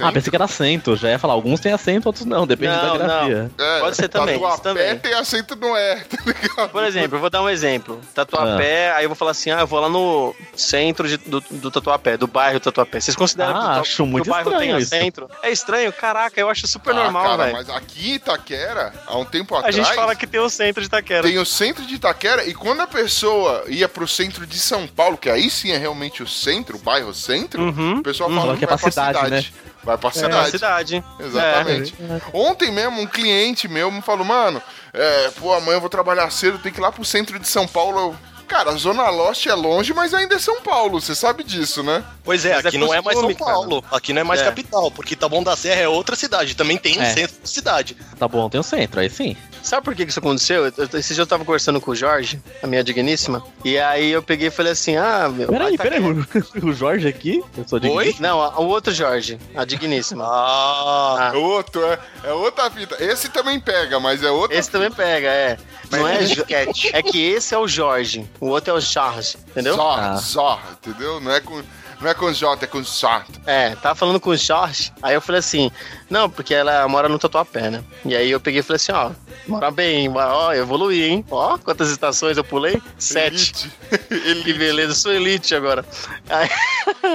[0.00, 0.96] Ah, pensei que era acento.
[0.96, 2.46] Já ia falar, alguns têm acento, outros não.
[2.46, 3.50] Depende Não, da grafia.
[3.58, 4.98] É, Pode ser também, Tatuapé também.
[4.98, 6.68] tem acento no é, tá ligado?
[6.70, 8.00] Por exemplo, eu vou dar um exemplo.
[8.14, 11.70] Tatuapé, aí eu vou falar assim, ah, eu vou lá no centro de- do, do
[11.70, 13.00] Tatuapé, do bairro Tatuapé.
[13.00, 14.90] Vocês consideram Ah, que, acho que muito o bairro estranho tenha isso.
[14.90, 15.28] centro?
[15.42, 15.92] É estranho?
[15.92, 17.52] Caraca, eu acho super Ah, normal, cara, velho.
[17.56, 20.80] mas aqui em Itaquera, há um tempo A atrás, gente fala que tem o centro
[20.80, 21.22] de Itaquera.
[21.22, 25.16] tem o centro de Itaquera e quando a pessoa ia pro centro de São Paulo,
[25.16, 27.98] que aí sim é realmente o centro, o bairro centro, Uhum.
[27.98, 28.36] o pessoal Uhum.
[28.40, 29.54] fala que é vai pra cidade, cidade.
[29.84, 30.50] Vai pra É, cidade.
[30.50, 31.04] cidade.
[31.20, 31.94] Exatamente.
[32.32, 36.58] Ontem mesmo, um cliente meu me falou, mano, é, pô, amanhã eu vou trabalhar cedo,
[36.58, 37.98] tem que ir lá pro centro de São Paulo.
[37.98, 38.16] Eu,
[38.46, 42.04] Cara, a Zona Leste é longe, mas ainda é São Paulo, você sabe disso, né?
[42.22, 43.50] Pois é, Mas é aqui não é mais São cara.
[43.52, 43.84] Paulo.
[43.90, 44.44] Aqui não é mais É.
[44.44, 46.54] capital, porque Taboão da Serra é outra cidade.
[46.54, 47.12] Também tem um É.
[47.12, 47.96] centro de cidade.
[48.18, 49.36] Tá bom, tem o centro, aí sim.
[49.62, 50.66] Sabe por que isso aconteceu?
[50.66, 54.10] Eu- eu- Esse dia eu tava conversando com o Jorge, a minha digníssima, e aí
[54.10, 55.48] eu peguei e falei assim, ah, meu...
[55.48, 56.14] Peraí, Itaquera- peraí,
[56.64, 58.14] o, Jorge aqui, eu sou Oi?
[58.20, 60.24] Não, a- o outro Jorge, a digníssima.
[60.34, 62.96] Ah, É outro, é, é outra fita.
[63.02, 65.56] Esse também pega, mas é outra Esse também pega, é.
[65.90, 69.74] Não é, é é que esse é o Jorge, o outro é o Charles, entendeu?
[69.76, 70.16] Zorra, Ah.
[70.16, 71.18] zorra, entendeu?
[71.20, 71.62] Não é com,
[72.00, 73.24] não é com J, é com J.
[73.46, 75.70] É, tava falando com o Jorge, aí eu falei assim,
[76.10, 77.82] não, porque ela mora no Tatuapé, né?
[78.04, 79.10] E aí eu peguei e falei assim, ó,
[79.46, 81.24] mora bem, ó, evoluí, hein?
[81.30, 82.80] Ó, quantas estações eu pulei?
[82.98, 83.70] Sete.
[83.90, 84.44] Elite.
[84.44, 85.84] Que beleza, sou elite agora.
[86.28, 86.50] Aí-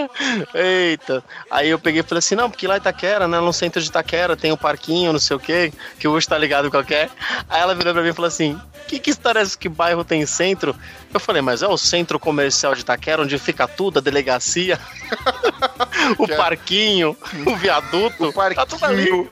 [0.54, 1.24] Eita.
[1.50, 3.40] Aí eu peguei e falei assim: não, porque lá em Itaquera, né?
[3.40, 6.38] No centro de Itaquera tem um parquinho, não sei o quê, que o Ucho tá
[6.38, 7.10] ligado qualquer.
[7.50, 10.04] Aí ela virou pra mim e falou assim: que, que história é essa que bairro
[10.04, 10.76] tem centro?
[11.14, 14.69] Eu falei, mas é o centro comercial de Itaquera, onde fica tudo, a delegacia,
[16.18, 18.30] o Que é- parquinho, o viaduto.
[18.30, 19.06] O Tá tudo ali.
[19.08, 19.32] parquinho.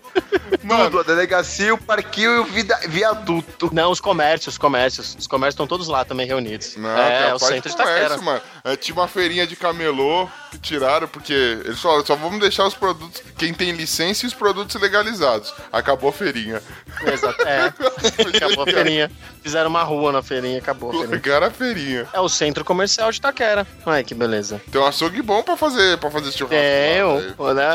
[0.68, 3.70] Tudo, a delegacia, o parquinho e o vida- viaduto.
[3.74, 5.16] Não, os comércios, os comércios.
[5.20, 6.76] Os comércios estão todos lá também reunidos.
[6.78, 8.42] Não, é, é o centro de comércio, mano.
[8.64, 12.74] É, tinha uma feirinha de camelô que tiraram, porque eles falaram, só vamos deixar os
[12.74, 15.54] produtos, quem tem licença e os produtos legalizados.
[15.72, 16.62] Acabou a feirinha.
[17.06, 17.66] Exato, é.
[18.38, 19.12] Acabou a feirinha.
[19.42, 20.92] Fizeram uma rua na feirinha, acabou.
[20.92, 22.08] Largaram a feirinha.
[22.12, 23.66] É o centro comercial de Itaquera.
[23.86, 24.62] Ai, que beleza.
[24.72, 27.02] Tem um açougue bom pra fazer, pra fazer churrasco É,
[27.38, 27.66] lá, né,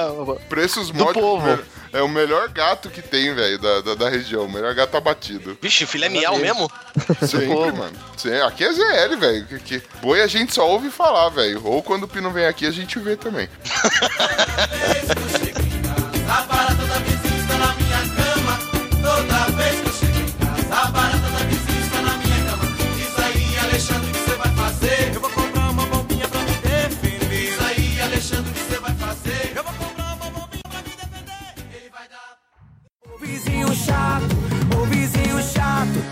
[0.48, 1.22] Preços do módicos.
[1.22, 1.44] povo.
[1.46, 1.64] velho.
[1.92, 4.46] É o melhor gato que tem, velho, da, da, da região.
[4.46, 5.58] O melhor gato abatido.
[5.60, 6.70] vixe, filé miau mesmo?
[7.20, 7.76] Sempre, povo.
[7.76, 7.92] mano.
[8.16, 9.46] Sim, aqui é ZL, velho.
[9.46, 11.60] Que, que boi a gente só ouve falar, velho.
[11.66, 13.46] Ou quando o Pino vem aqui, a gente vê também.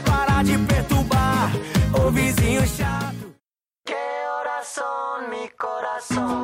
[0.04, 1.50] para de perturbar,
[1.92, 3.34] ô vizinho chato.
[3.84, 6.42] Que horas son, mi corazón?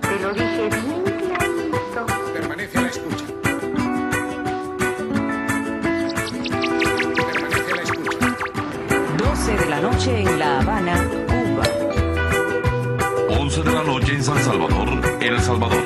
[0.00, 2.06] Te lo dije bien clarito.
[2.32, 3.24] Permanece a la escucha.
[7.26, 8.26] Permanece a la escucha.
[9.18, 10.94] 12 de la noche en La Habana,
[11.26, 11.64] Cuba.
[13.38, 14.88] 11 de la noche en San Salvador,
[15.20, 15.82] El Salvador.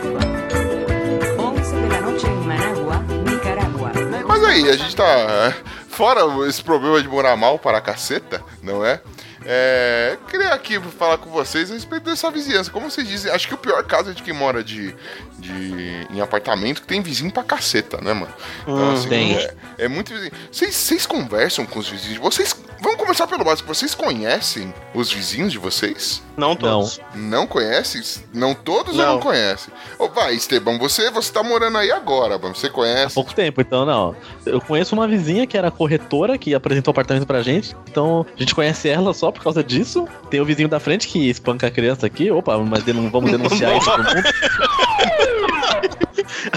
[1.36, 3.92] 11 de la noche en Managua, Nicaragua.
[4.28, 5.54] Mas aí, a gente tá.
[5.96, 9.00] Fora esse problema de morar mal para a caceta, não é?
[9.46, 12.70] É, queria aqui falar com vocês a respeito dessa vizinhança.
[12.70, 14.94] Como vocês dizem, acho que o pior caso é de quem mora de,
[15.38, 18.34] de em apartamento que tem vizinho pra caceta, né, mano?
[18.62, 19.36] Então, assim, tem.
[19.36, 20.32] É, é muito vizinho.
[20.52, 22.18] Vocês conversam com os vizinhos?
[22.18, 22.54] Vocês.
[22.80, 23.66] Vamos começar pelo básico.
[23.72, 26.22] Vocês conhecem os vizinhos de vocês?
[26.36, 27.00] Não todos.
[27.14, 28.02] Não conhecem?
[28.32, 29.12] Não todos ou Não.
[29.14, 29.72] não conhecem?
[29.98, 32.54] Ô, vai, Esteban, você, você tá morando aí agora, mano.
[32.54, 33.14] Você Há conhece?
[33.14, 34.14] pouco tempo, então não.
[34.44, 37.74] Eu conheço uma vizinha que era corretora, que apresentou o apartamento pra gente.
[37.90, 40.06] Então a gente conhece ela só por causa disso.
[40.30, 42.30] Tem o vizinho da frente que espanca a criança aqui.
[42.30, 44.22] Opa, mas denun- vamos denunciar isso pro mundo.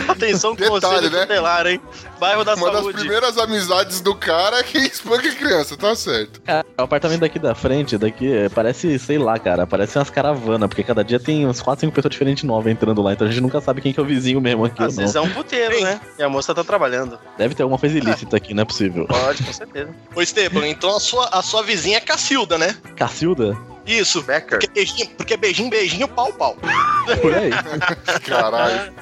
[0.08, 1.22] Atenção, Detalhe, conselho né?
[1.22, 1.82] tutelar, hein?
[2.20, 3.00] Bairro da Uma das saúde.
[3.00, 6.09] primeiras amizades do cara é que espanca criança, tá certo.
[6.46, 10.68] Cara, o apartamento daqui da frente, daqui, é, parece, sei lá, cara, parece umas caravanas,
[10.68, 13.42] porque cada dia tem uns 4, 5 pessoas diferentes novas entrando lá, então a gente
[13.42, 14.84] nunca sabe quem que é o vizinho mesmo aqui.
[14.84, 15.24] Às ou vezes não.
[15.24, 16.00] é um puteiro, né?
[16.18, 17.20] E a moça tá trabalhando.
[17.38, 19.06] Deve ter alguma coisa ilícita aqui, não é possível.
[19.08, 19.90] Pode, com certeza.
[20.16, 22.76] Ô, Esteban, então a sua, a sua vizinha é Cacilda, né?
[22.96, 23.58] Cacilda?
[23.86, 24.22] Isso.
[24.22, 24.60] Becker.
[24.60, 26.56] Porque beijinho, porque beijinho, beijinho, pau, pau.
[27.22, 27.50] Por aí.
[28.26, 28.94] Caralho.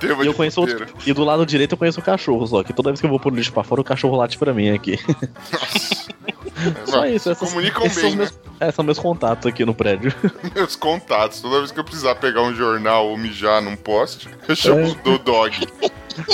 [0.00, 0.86] Tema E eu conheço outro.
[1.06, 3.18] E do lado direito eu conheço o cachorro, só que toda vez que eu vou
[3.20, 4.98] pôr lixo pra fora, o cachorro late pra mim aqui.
[6.86, 7.30] Só isso.
[7.30, 8.24] Essas, Comunicam esses bem, são, né?
[8.24, 10.12] meus, é, são meus contatos aqui no prédio.
[10.54, 11.40] Meus contatos.
[11.40, 14.94] Toda vez que eu precisar pegar um jornal ou mijar num poste, eu chamo É.
[15.04, 15.56] do dog.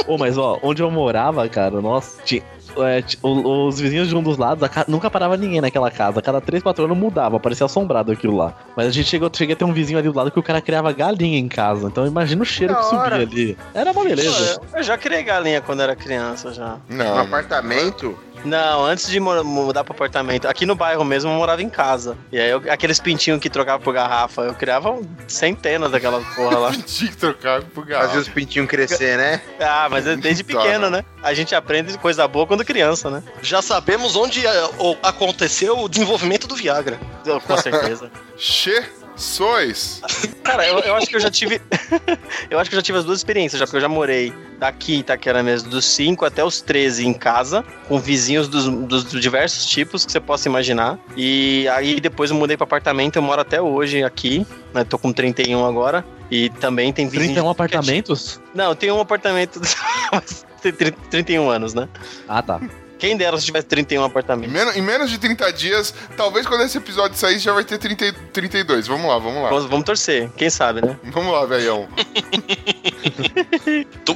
[0.07, 2.43] Ô, mas ó, onde eu morava, cara, nossa, tinha.
[2.79, 6.21] É, os vizinhos de um dos lados, a ca- nunca parava ninguém naquela casa.
[6.23, 8.55] Cada 3, 4 anos mudava, parecia assombrado aquilo lá.
[8.77, 10.61] Mas a gente chegou, cheguei a ter um vizinho ali do lado que o cara
[10.61, 11.87] criava galinha em casa.
[11.89, 13.17] Então imagina o cheiro Da que subia hora.
[13.17, 13.57] ali.
[13.75, 14.61] Era uma beleza.
[14.71, 16.77] Pô, Eu já criei galinha quando era criança já.
[16.89, 17.15] Não.
[17.17, 18.19] No apartamento?
[18.45, 20.47] Não, antes de mudar pro apartamento.
[20.47, 22.15] Aqui no bairro mesmo eu morava em casa.
[22.31, 26.73] E aí eu- aqueles pintinhos que trocavam por garrafa, eu criava centenas daquela porra lá.
[26.85, 28.19] Tinha que trocar por Fazia garrafa.
[28.19, 29.41] os pintinhos crescer, né?
[29.59, 30.91] Ah, mas é desde pequeno, não.
[30.91, 31.05] né?
[31.23, 33.23] A gente aprende coisa boa quando criança, né?
[33.43, 36.99] Já sabemos onde é, o- aconteceu o desenvolvimento do Viagra.
[37.47, 38.11] Com certeza.
[38.37, 38.83] Che
[39.17, 40.01] sois.
[40.43, 41.61] Cara, eu, eu acho que eu já tive.
[42.51, 44.97] eu acho que eu já tive as duas experiências, já, porque eu já morei daqui
[44.99, 50.05] Itaquera mesmo, dos 5 até os 13 em casa, com vizinhos dos, dos diversos tipos
[50.05, 50.99] que você possa imaginar.
[51.17, 54.83] E aí depois eu mudei para apartamento, eu moro até hoje aqui, né?
[54.85, 56.05] Tô com 31 agora.
[56.31, 57.35] E também tem vizinhos.
[57.35, 58.41] 31 apartamentos?
[58.55, 59.61] Não, eu tenho um apartamento.
[60.65, 61.89] mas tem 30 31 anos, né?
[62.29, 62.61] Ah, tá.
[62.99, 64.53] Quem dera se tivesse 31 Em apartamentos.
[64.53, 68.07] menos, em menos de 30 dias, talvez quando esse episódio sair já vai ter 30,
[68.07, 68.87] e- 32.
[68.87, 69.49] Vamos lá, vamos lá.
[69.51, 70.97] Vamos, vamos torcer, quem sabe, né?
[71.13, 71.87] Vamos lá, velhão.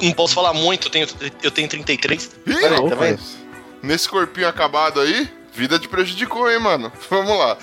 [0.03, 1.07] Não posso falar muito, eu tenho,
[1.43, 2.31] eu tenho 33.
[2.47, 2.99] Ih, Olha aí, tá rapaz.
[3.11, 3.21] vendo?
[3.83, 6.91] Nesse corpinho acabado aí, vida te prejudicou, hein, mano.
[7.11, 7.59] Vamos lá.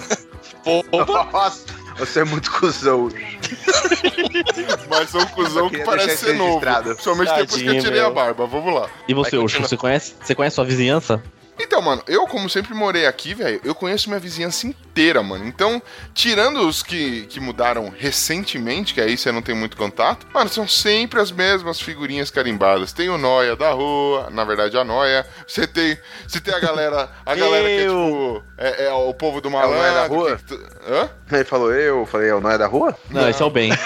[1.34, 1.66] Nossa,
[1.98, 3.10] você é muito cuzão.
[4.90, 6.60] Mas sou um cuzão que parece ser novo.
[6.60, 8.14] Principalmente depois que eu tirei a meu.
[8.14, 8.46] barba.
[8.46, 8.90] Vamos lá.
[9.08, 11.22] E você, Ucho, você conhece, você conhece sua vizinhança?
[11.58, 15.46] Então, mano, eu, como sempre morei aqui, velho, eu conheço minha vizinhança inteira, mano.
[15.46, 15.82] Então,
[16.14, 20.68] tirando os que, que mudaram recentemente, que aí você não tem muito contato, mano, são
[20.68, 22.92] sempre as mesmas figurinhas carimbadas.
[22.94, 25.26] Tem o Noia da rua, na verdade, a Noia.
[25.48, 29.40] Você tem, você tem a galera, a galera que é tipo, é, é o povo
[29.42, 29.78] do malandro.
[29.78, 30.40] Noia da rua?
[30.46, 31.10] que- Hã?
[31.32, 32.96] Ele falou eu, eu falei, eu não é da rua?
[33.10, 33.72] Não, esse é o bem.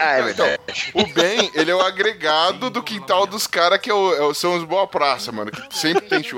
[0.00, 0.90] Ah, é Então, verdade.
[0.94, 4.32] o bem, ele é o agregado do quintal dos caras que é o- é o-
[4.32, 5.50] são os boa praça, mano.
[5.50, 6.37] Que sempre tem churrasco,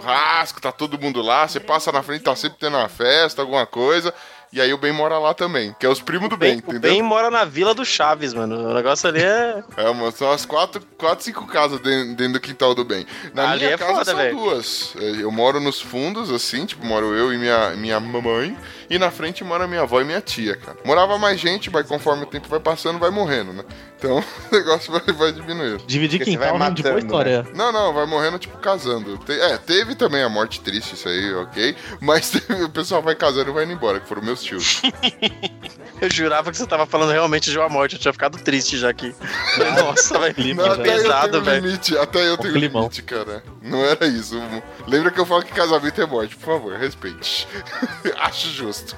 [0.61, 1.47] tá todo mundo lá.
[1.47, 4.13] Você passa na frente, tá sempre tendo uma festa, alguma coisa.
[4.53, 6.71] E aí o bem mora lá também, que é os primos do bem, Bem, o
[6.71, 6.91] entendeu?
[6.91, 8.71] Ben mora na Vila do Chaves, mano.
[8.71, 9.63] O negócio ali é.
[9.77, 13.07] É, mano, são as quatro, quatro cinco casas dentro, dentro do quintal do bem.
[13.33, 14.37] Na Ali minha é casa foda, são velho.
[14.37, 14.93] duas.
[14.99, 18.57] É, Eu moro nos fundos, assim, tipo, moro eu e minha, minha mamãe.
[18.91, 20.77] E na frente mora minha avó e minha tia, cara.
[20.85, 23.65] Morava mais gente, mas conforme o tempo vai passando, vai morrendo, né?
[23.97, 24.19] Então
[24.51, 25.79] o negócio vai, vai diminuindo.
[25.87, 27.47] Dividir quintal vai boa matando, história.
[27.55, 29.17] Não, não, vai morrendo, tipo, casando.
[29.19, 31.77] Te- é, teve também a morte triste, isso aí, ok?
[32.01, 32.33] Mas
[32.65, 34.83] o pessoal vai casando e vai indo embora, que foram meus tios.
[36.01, 37.95] Eu jurava que você tava falando realmente de uma morte.
[37.95, 39.15] Eu tinha ficado triste já aqui.
[39.79, 40.35] Nossa, velho.
[40.35, 41.79] Que pesado, velho.
[42.01, 43.43] até eu tenho limite, cara.
[43.63, 44.37] Não era isso.
[44.87, 47.47] Lembra que eu falo que casamento é morte, por favor, respeite.
[48.19, 48.97] Acho justo.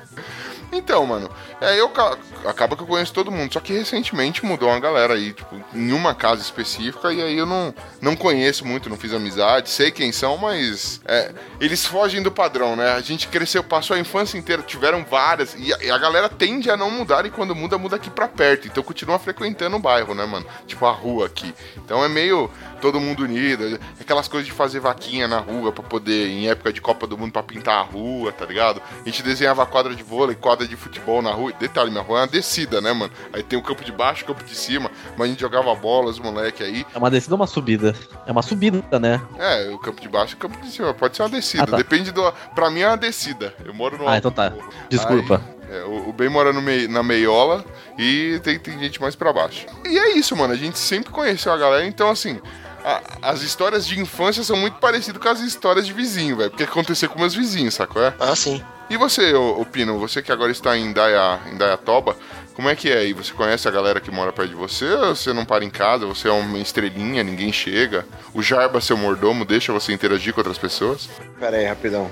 [0.75, 1.29] Então, mano,
[1.61, 5.13] é, eu ca- acaba que eu conheço todo mundo, só que recentemente mudou uma galera
[5.15, 9.13] aí, tipo, em uma casa específica, e aí eu não, não conheço muito, não fiz
[9.13, 12.93] amizade, sei quem são, mas é, eles fogem do padrão, né?
[12.93, 16.71] A gente cresceu, passou a infância inteira, tiveram várias, e a, e a galera tende
[16.71, 20.15] a não mudar, e quando muda, muda aqui pra perto, então continua frequentando o bairro,
[20.15, 20.47] né, mano?
[20.67, 21.55] Tipo, a rua aqui.
[21.77, 26.29] Então é meio todo mundo unido, aquelas coisas de fazer vaquinha na rua pra poder,
[26.29, 28.83] em época de Copa do Mundo, pra pintar a rua, tá ligado?
[29.01, 31.53] A gente desenhava quadra de vôlei, quadra de futebol na rua.
[31.59, 33.12] Detalhe, minha rua é uma descida, né, mano?
[33.33, 36.11] Aí tem o campo de baixo, o campo de cima, mas a gente jogava bola,
[36.11, 36.87] os moleque aí.
[36.94, 37.94] É uma descida ou uma subida?
[38.27, 39.20] É uma subida, né?
[39.38, 40.92] É, o campo de baixo e o campo de cima.
[40.94, 41.62] Pode ser uma descida.
[41.64, 41.77] Ah, tá.
[41.77, 42.33] Depende do.
[42.55, 43.55] Pra mim é uma descida.
[43.64, 44.09] Eu moro no.
[44.09, 44.53] Ah, então tá.
[44.88, 45.40] Desculpa.
[45.68, 47.64] Aí, é, o, o Ben mora no mei- na meiola
[47.98, 49.66] e tem, tem gente mais pra baixo.
[49.87, 50.53] E é isso, mano.
[50.53, 52.40] A gente sempre conheceu a galera, então assim.
[52.85, 56.51] A- as histórias de infância são muito parecidas com as histórias de vizinho, velho.
[56.51, 58.03] Porque aconteceu com meus vizinhos, sacou?
[58.03, 58.14] É?
[58.18, 58.62] Ah, sim.
[58.90, 62.16] E você, ô, ô Pino, você que agora está em, Daia, em Dayatoba,
[62.55, 63.12] como é que é aí?
[63.14, 66.05] Você conhece a galera que mora perto de você ou você não para em casa?
[66.07, 68.05] Você é uma estrelinha, ninguém chega?
[68.35, 71.09] O Jarba, seu mordomo, deixa você interagir com outras pessoas?
[71.40, 72.11] Pera aí, rapidão.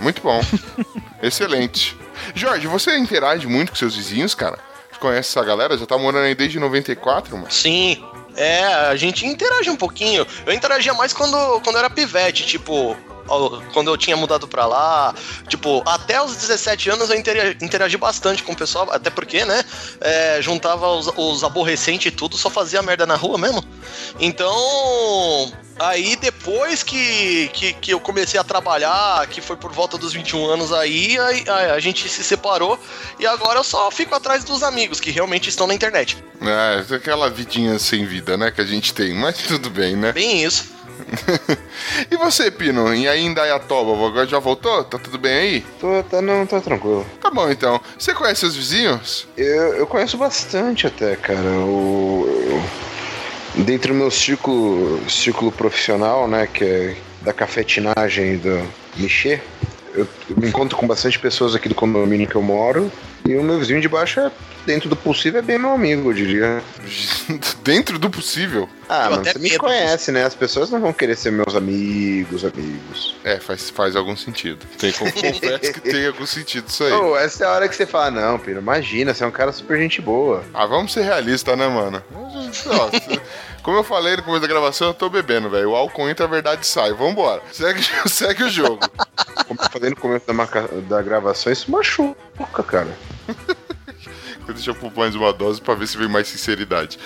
[0.00, 0.40] Muito bom.
[1.22, 1.96] Excelente.
[2.34, 4.58] Jorge, você interage muito com seus vizinhos, cara?
[4.90, 5.76] Você conhece essa galera?
[5.76, 7.50] Já tá morando aí desde 94, mano?
[7.50, 8.02] Sim.
[8.36, 10.26] É, a gente interage um pouquinho.
[10.46, 12.96] Eu interagia mais quando, quando era pivete, tipo,
[13.72, 15.14] quando eu tinha mudado pra lá.
[15.48, 19.64] Tipo, até os 17 anos eu intera- interagi bastante com o pessoal, até porque, né?
[20.00, 23.62] é, juntava os, os aborrecentes e tudo, só fazia merda na rua mesmo.
[24.20, 25.52] Então.
[25.78, 30.46] Aí depois que, que, que eu comecei a trabalhar, que foi por volta dos 21
[30.46, 32.78] anos aí, aí, aí a gente se separou
[33.18, 36.22] e agora eu só fico atrás dos amigos que realmente estão na internet.
[36.40, 40.12] É, aquela vidinha sem vida, né, que a gente tem, mas tudo bem, né?
[40.12, 40.66] Bem isso.
[42.10, 42.94] E você, Pino?
[42.94, 43.34] E aí em
[44.06, 44.82] agora já voltou?
[44.84, 45.60] Tá tudo bem aí?
[45.80, 47.06] Tô, tá, não, tá tranquilo.
[47.20, 47.80] Tá bom então.
[47.98, 49.26] Você conhece os vizinhos?
[49.36, 51.48] Eu, eu conheço bastante até, cara.
[51.48, 58.66] O, eu- dentro do meu círculo, círculo profissional, né, que é da cafetinagem e do
[58.96, 59.40] Michê,
[59.94, 62.90] eu, eu me encontro com bastante pessoas aqui do condomínio que eu moro.
[63.24, 64.32] E o meu vizinho de baixo, é,
[64.66, 66.60] dentro do possível, é bem meu amigo, eu diria.
[67.62, 68.68] Dentro do possível?
[68.88, 70.24] Ah, mas você me medo conhece, né?
[70.24, 73.14] As pessoas não vão querer ser meus amigos, amigos.
[73.22, 74.66] É, faz, faz algum sentido.
[74.78, 75.40] Tem, confesso
[75.72, 76.92] que tem algum sentido isso aí.
[77.24, 79.78] Essa é a hora que você fala, não, Pino, imagina, você é um cara super
[79.78, 80.42] gente boa.
[80.52, 82.02] Ah, vamos ser realistas, né, mano?
[82.52, 83.20] Se-
[83.62, 85.70] como eu falei no começo da gravação, eu tô bebendo, velho.
[85.70, 86.92] O álcool entra, a verdade sai.
[86.92, 87.40] Vambora.
[87.52, 88.80] Segue, segue o jogo.
[89.46, 92.88] Como eu falei no começo da, marca- da gravação, isso machuca, cara.
[94.46, 96.98] Deixa eu pôr mais uma dose pra ver se vem mais sinceridade.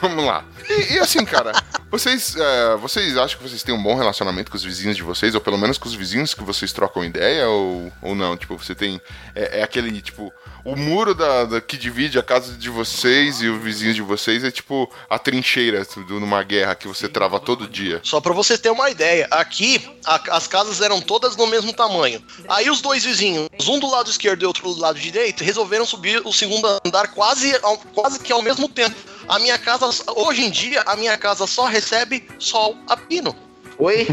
[0.00, 0.44] Vamos lá.
[0.68, 1.52] E, e assim, cara,
[1.98, 5.34] vocês, é, vocês acham que vocês têm um bom relacionamento com os vizinhos de vocês?
[5.34, 7.48] Ou pelo menos com os vizinhos que vocês trocam ideia?
[7.48, 8.36] Ou, ou não?
[8.36, 9.00] Tipo, você tem.
[9.34, 10.32] É, é aquele, tipo.
[10.64, 14.42] O muro da, da- que divide a casa de vocês e os vizinhos de vocês
[14.42, 18.00] é tipo a trincheira do- numa guerra que você trava todo dia.
[18.02, 22.24] Só pra vocês terem uma ideia, aqui a- as casas eram todas do mesmo tamanho.
[22.48, 26.22] Aí os dois vizinhos, um do lado esquerdo e outro do lado direito, resolveram subir
[26.24, 28.96] o segundo andar quase, ao- quase que ao mesmo tempo.
[29.28, 33.34] A minha casa, hoje em dia, a minha casa só recebe sol a pino.
[33.78, 34.06] Oi?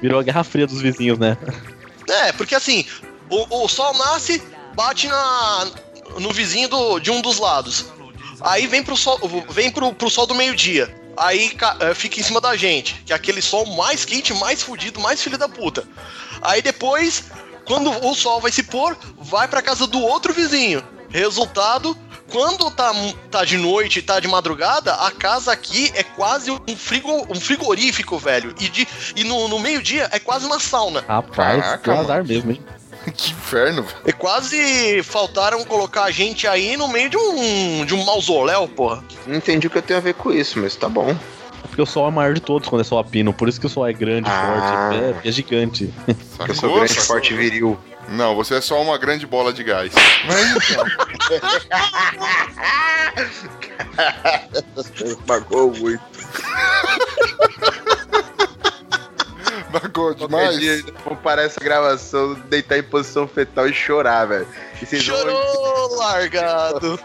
[0.00, 1.36] Virou a Guerra Fria dos vizinhos, né?
[2.08, 2.84] É, porque assim,
[3.30, 4.42] o, o sol nasce,
[4.74, 5.70] bate na,
[6.18, 7.86] no vizinho do- de um dos lados.
[8.40, 9.18] Aí vem pro sol,
[9.50, 10.94] vem pro, pro sol do meio-dia.
[11.16, 14.98] Aí eh, fica em cima da gente, que é aquele sol mais quente, mais fudido,
[15.00, 15.84] mais filho da puta.
[16.40, 17.24] Aí depois,
[17.66, 20.82] quando o sol vai se pôr, vai pra casa do outro vizinho.
[21.10, 21.96] Resultado,
[22.32, 22.92] quando tá,
[23.30, 27.38] tá de noite e tá de madrugada, a casa aqui é quase um, frigo, um
[27.38, 28.54] frigorífico, velho.
[28.58, 31.04] E, de, e no, no meio-dia é quase uma sauna.
[31.06, 32.02] Rapaz, Caraca, mano.
[32.04, 32.60] azar mesmo, hein?
[33.14, 33.96] que inferno, velho.
[34.06, 39.04] E quase faltaram colocar a gente aí no meio de um, de um mausoléu, porra.
[39.26, 41.14] Não entendi o que eu tenho a ver com isso, mas tá bom.
[41.62, 43.32] Porque o sol é o maior de todos quando é sol a pino.
[43.32, 44.90] Por isso que o sol é grande, Ah.
[44.90, 45.92] forte, é, é gigante.
[46.36, 47.06] Porque eu sou grande, Sacou?
[47.06, 47.78] forte e viril.
[48.12, 49.92] Não, você é só uma grande bola de gás.
[50.26, 50.84] Mas então.
[55.26, 56.02] Pagou muito.
[59.70, 60.58] Bagou demais.
[60.58, 64.46] dia, vamos parar essa gravação, deitar em posição fetal e chorar, velho.
[64.78, 67.00] Vocês vão- Chorou, largado.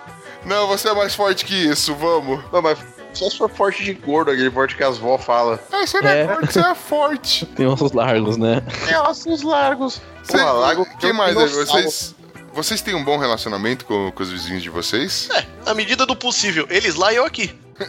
[0.46, 2.44] Não, você é mais forte que isso, vamos.
[2.52, 2.78] Não, mas
[3.18, 5.60] só se for forte de gordo, aquele forte que as vó fala.
[5.72, 6.28] Ah, você não é, É.
[6.28, 7.46] forte, você é forte.
[7.56, 8.62] Tem ossos largos, né?
[8.88, 10.02] É, ossos largos.
[10.24, 11.34] Você- Porra, largo Quem um mais?
[11.36, 12.16] Vocês,
[12.54, 15.30] vocês têm um bom relacionamento com, com os vizinhos de vocês?
[15.32, 16.68] É, na medida do possível.
[16.70, 17.54] Eles lá e eu aqui.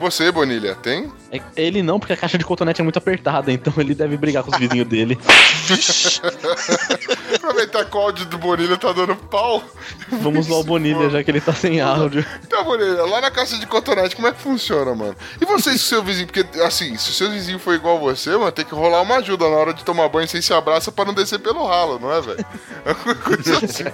[0.00, 1.12] Você, Bonilha, tem?
[1.30, 4.42] É- Ele não, porque a caixa de cotonete é muito apertada, então ele deve brigar
[4.42, 5.18] com os vizinhos dele.
[7.36, 9.62] Aproveitar que o áudio do Bonilha tá dando pau.
[10.08, 12.24] Vamos lá o Bonilha, já que ele tá sem áudio.
[12.42, 15.14] Então, Bonilha, lá na caixa de cotonete, como é que funciona, mano?
[15.38, 16.26] E vocês com seu vizinho?
[16.26, 19.46] Porque, assim, se o seu vizinho for igual você, mano, tem que rolar uma ajuda
[19.50, 22.22] na hora de tomar banho, vocês se abraçam pra não descer pelo ralo, não é,
[22.22, 22.44] velho?
[22.86, 23.84] É uma coisa assim.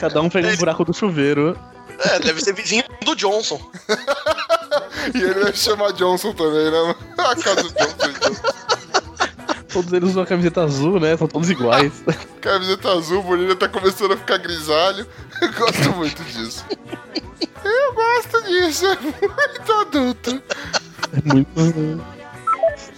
[0.00, 1.54] Cada um pega um buraco do chuveiro.
[1.98, 3.60] É, deve ser vizinho do Johnson.
[5.14, 6.94] E ele deve chamar Johnson também, né?
[7.18, 8.58] A casa do Johnson.
[9.68, 11.16] Todos eles usam a camiseta azul, né?
[11.16, 11.92] São todos iguais.
[12.40, 15.06] Camiseta azul, o Bonilha tá começando a ficar grisalho.
[15.42, 16.64] Eu gosto muito disso.
[17.62, 20.42] Eu gosto disso, é muito adulto.
[21.12, 22.02] É muito.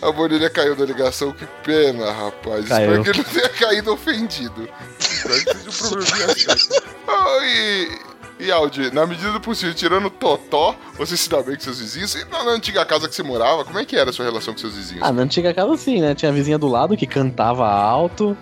[0.00, 2.68] A Bonilha caiu da ligação, que pena, rapaz.
[2.68, 3.02] Caiu.
[3.02, 4.68] Espero que ele não tenha caído ofendido.
[4.98, 6.82] Espero que seja um probleminha sério.
[7.12, 7.98] Oh, e,
[8.40, 11.78] e Aldi, na medida do possível, tirando o Totó, você se dá bem com seus
[11.78, 12.14] vizinhos?
[12.14, 14.60] E na, antiga casa que você morava, como é que era a sua relação com
[14.60, 15.02] seus vizinhos?
[15.02, 16.14] Ah, na antiga casa sim, né?
[16.14, 18.36] Tinha a vizinha do lado que cantava alto.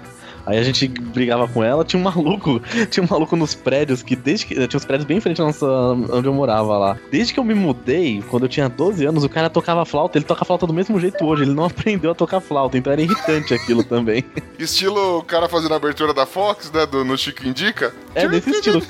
[0.49, 2.59] Aí a gente brigava com ela, tinha um maluco,
[2.91, 4.55] tinha um maluco nos prédios que desde que.
[4.67, 6.99] Tinha uns prédios bem em frente à nossa, onde eu morava lá.
[7.11, 10.25] Desde que eu me mudei, quando eu tinha 12 anos, o cara tocava flauta, ele
[10.25, 13.53] toca flauta do mesmo jeito hoje, ele não aprendeu a tocar flauta, então era irritante
[13.53, 14.25] aquilo também.
[14.59, 16.87] Estilo o cara fazendo a abertura da Fox, né?
[16.87, 17.93] Do, no Chico Indica.
[18.15, 18.83] É desse estilo.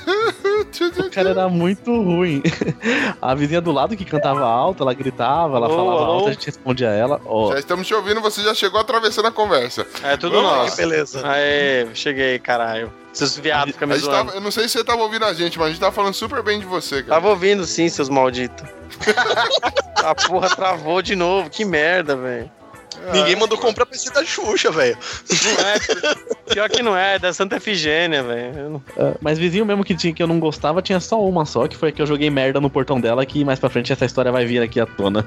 [1.05, 2.41] O cara era muito ruim.
[3.21, 6.11] A vizinha do lado que cantava alto, ela gritava, ela Alô, falava alô?
[6.13, 7.21] alto, a gente respondia a ela.
[7.25, 9.85] Ó, Já estamos te ouvindo, você já chegou atravessando a conversa.
[10.03, 10.77] É tudo Vamos nosso.
[10.77, 11.27] beleza.
[11.27, 11.48] Aê,
[11.93, 12.91] cheguei, caralho.
[13.13, 15.57] Esses viados ficam A me tava- eu não sei se você tava ouvindo a gente,
[15.57, 17.15] mas a gente tava falando super bem de você, cara.
[17.15, 18.63] Tava ouvindo sim, seus malditos.
[20.03, 22.51] a porra travou de novo, que merda, velho.
[23.13, 24.97] Ninguém mandou comprar PC da Xuxa, velho.
[26.47, 28.69] É, pior que não é, é da Santa Efigênia, velho.
[28.69, 31.67] Não- É, mas vizinho mesmo que, tinha, que eu não gostava tinha só uma só,
[31.67, 34.05] que foi a que eu joguei merda no portão dela, que mais pra frente essa
[34.05, 35.25] história vai vir aqui à tona.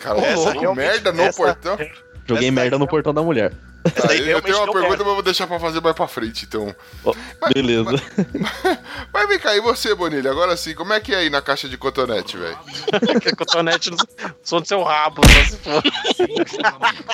[0.00, 1.78] Cara, Essa merda no essa- portão.
[2.26, 3.52] Joguei merda no portão da mulher.
[3.94, 6.74] Tá, eu tenho uma pergunta, mas vou deixar pra fazer mais pra frente, então.
[7.04, 7.14] Ó,
[7.54, 7.90] beleza.
[9.14, 10.30] Mas vem cá, e você, Bonilha?
[10.30, 12.58] Agora sim, como é que é aí na caixa de cotonete, velho?
[13.38, 13.96] Cotonete no
[14.42, 15.82] som do seu rabo, só se for.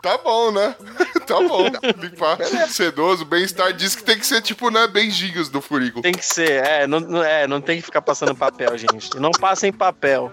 [0.00, 0.74] Tá bom, né?
[1.26, 1.64] tá bom.
[2.00, 2.38] Limpar
[2.68, 6.00] sedoso, bem-estar diz que tem que ser tipo, né, beijinhos do furico.
[6.00, 9.18] Tem que ser, é não, não- é, não tem que ficar passando papel, gente.
[9.18, 10.32] Não passem papel.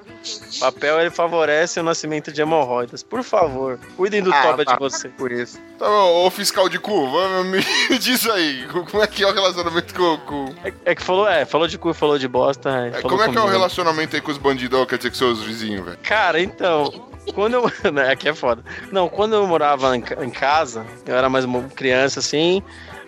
[0.59, 3.01] Papel ele favorece o nascimento de hemorroidas.
[3.01, 4.73] Por favor, cuidem do Ah, toba tá.
[4.73, 5.09] de você.
[5.09, 5.59] Por isso.
[5.78, 7.59] Tá bom, ô fiscal de cu, vamos, me
[7.99, 10.17] diz aí, como é que é o relacionamento com...
[10.19, 10.55] com...
[10.63, 12.69] É, é que falou, é, falou de cu, falou de bosta.
[12.69, 15.09] é, É, falou como é que é o relacionamento aí com os bandidão, quer dizer,
[15.09, 15.97] com seus vizinhos, velho?
[16.03, 16.91] Cara, então,
[17.34, 17.71] quando eu.
[17.91, 18.63] né, Aqui é foda.
[18.91, 22.61] Não, quando eu morava em casa, eu era mais uma criança assim.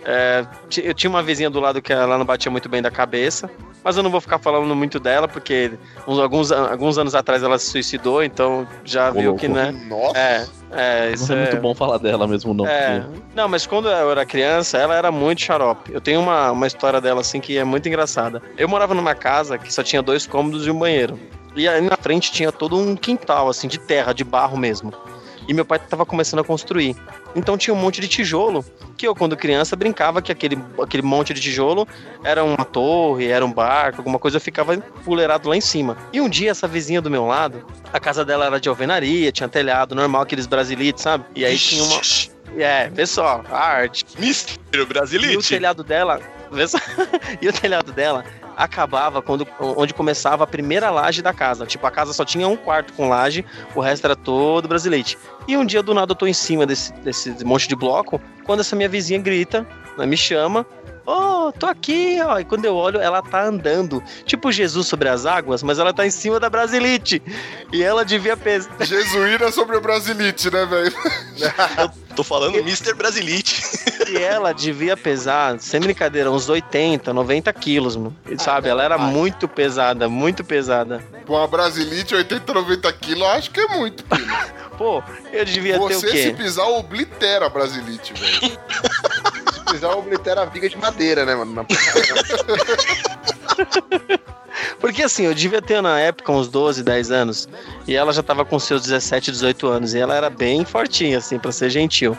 [0.08, 0.45] É,
[0.82, 3.49] eu tinha uma vizinha do lado que ela não batia muito bem da cabeça.
[3.84, 5.72] Mas eu não vou ficar falando muito dela, porque
[6.08, 9.62] uns, alguns, alguns anos atrás ela se suicidou, então já Ô, viu que, louco.
[9.62, 9.72] né?
[9.88, 10.18] Nossa.
[10.18, 11.51] É, é, isso Não é é.
[11.51, 12.66] muito bom falar dela mesmo, não.
[12.66, 15.93] É, porque- não, mas quando eu era criança, ela era muito xarope.
[15.93, 18.41] Eu tenho uma, uma história dela, assim, que é muito engraçada.
[18.58, 21.18] Eu morava numa casa que só tinha dois cômodos e um banheiro.
[21.55, 24.93] E aí na frente tinha todo um quintal, assim, de terra, de barro mesmo.
[25.48, 26.95] E meu pai tava começando a construir.
[27.36, 28.66] Então tinha um monte de tijolo,
[28.98, 31.88] que eu, quando criança, brincava que aquele, aquele monte de tijolo
[32.24, 35.98] era uma torre, era um barco, alguma coisa, eu ficava empoleirado lá em cima.
[36.12, 39.48] E um dia, essa vizinha do meu lado, a casa dela era de alvenaria, tinha
[39.48, 41.26] telhado, normal, aqueles brasilites, sabe?
[41.36, 42.02] E aí tinha uma.
[42.58, 44.06] É, vê só, a arte.
[44.18, 46.20] Mister E o telhado dela.
[47.41, 48.24] e o telhado dela
[48.58, 51.66] acabava quando, onde começava a primeira laje da casa.
[51.68, 53.45] Tipo, a casa só tinha um quarto com laje,
[53.76, 55.18] o resto era todo brasilite.
[55.47, 58.62] E um dia do nada eu tô em cima desse, desse monte de bloco, quando
[58.62, 59.66] essa minha vizinha grita,
[59.97, 60.66] né, me chama.
[61.10, 62.38] Ô, tô aqui, ó.
[62.38, 64.03] E quando eu olho, ela tá andando.
[64.26, 67.24] Tipo Jesus sobre as águas, mas ela tá em cima da Brasilite.
[67.72, 68.76] E ela devia pesar.
[68.84, 70.93] Jesuíra sobre o Brasilite, né, velho?
[72.14, 73.62] Tô falando Mister Brasilite.
[74.10, 78.16] E ela devia pesar, sem brincadeira, uns 80, 90 quilos, mano.
[78.30, 78.68] E, Sabe?
[78.68, 81.01] Ela era muito pesada, muito pesada.
[81.26, 84.28] Pra uma Brasilite, 80, 90 quilos, eu acho que é muito, filho.
[84.78, 85.01] Pô,
[85.32, 86.36] eu devia ter o Você, se quê?
[86.38, 88.58] pisar, oblitera a Brasilite, velho.
[89.78, 91.63] Precisar, oblitera a viga de madeira, né, mano?
[94.80, 97.47] Porque assim, eu devia ter na época uns 12, 10 anos.
[97.88, 99.93] E ela já tava com seus 17, 18 anos.
[99.93, 102.17] E ela era bem fortinha, assim, pra ser gentil.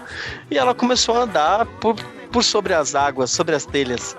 [0.50, 1.96] E ela começou a andar por,
[2.30, 4.16] por sobre as águas, sobre as telhas.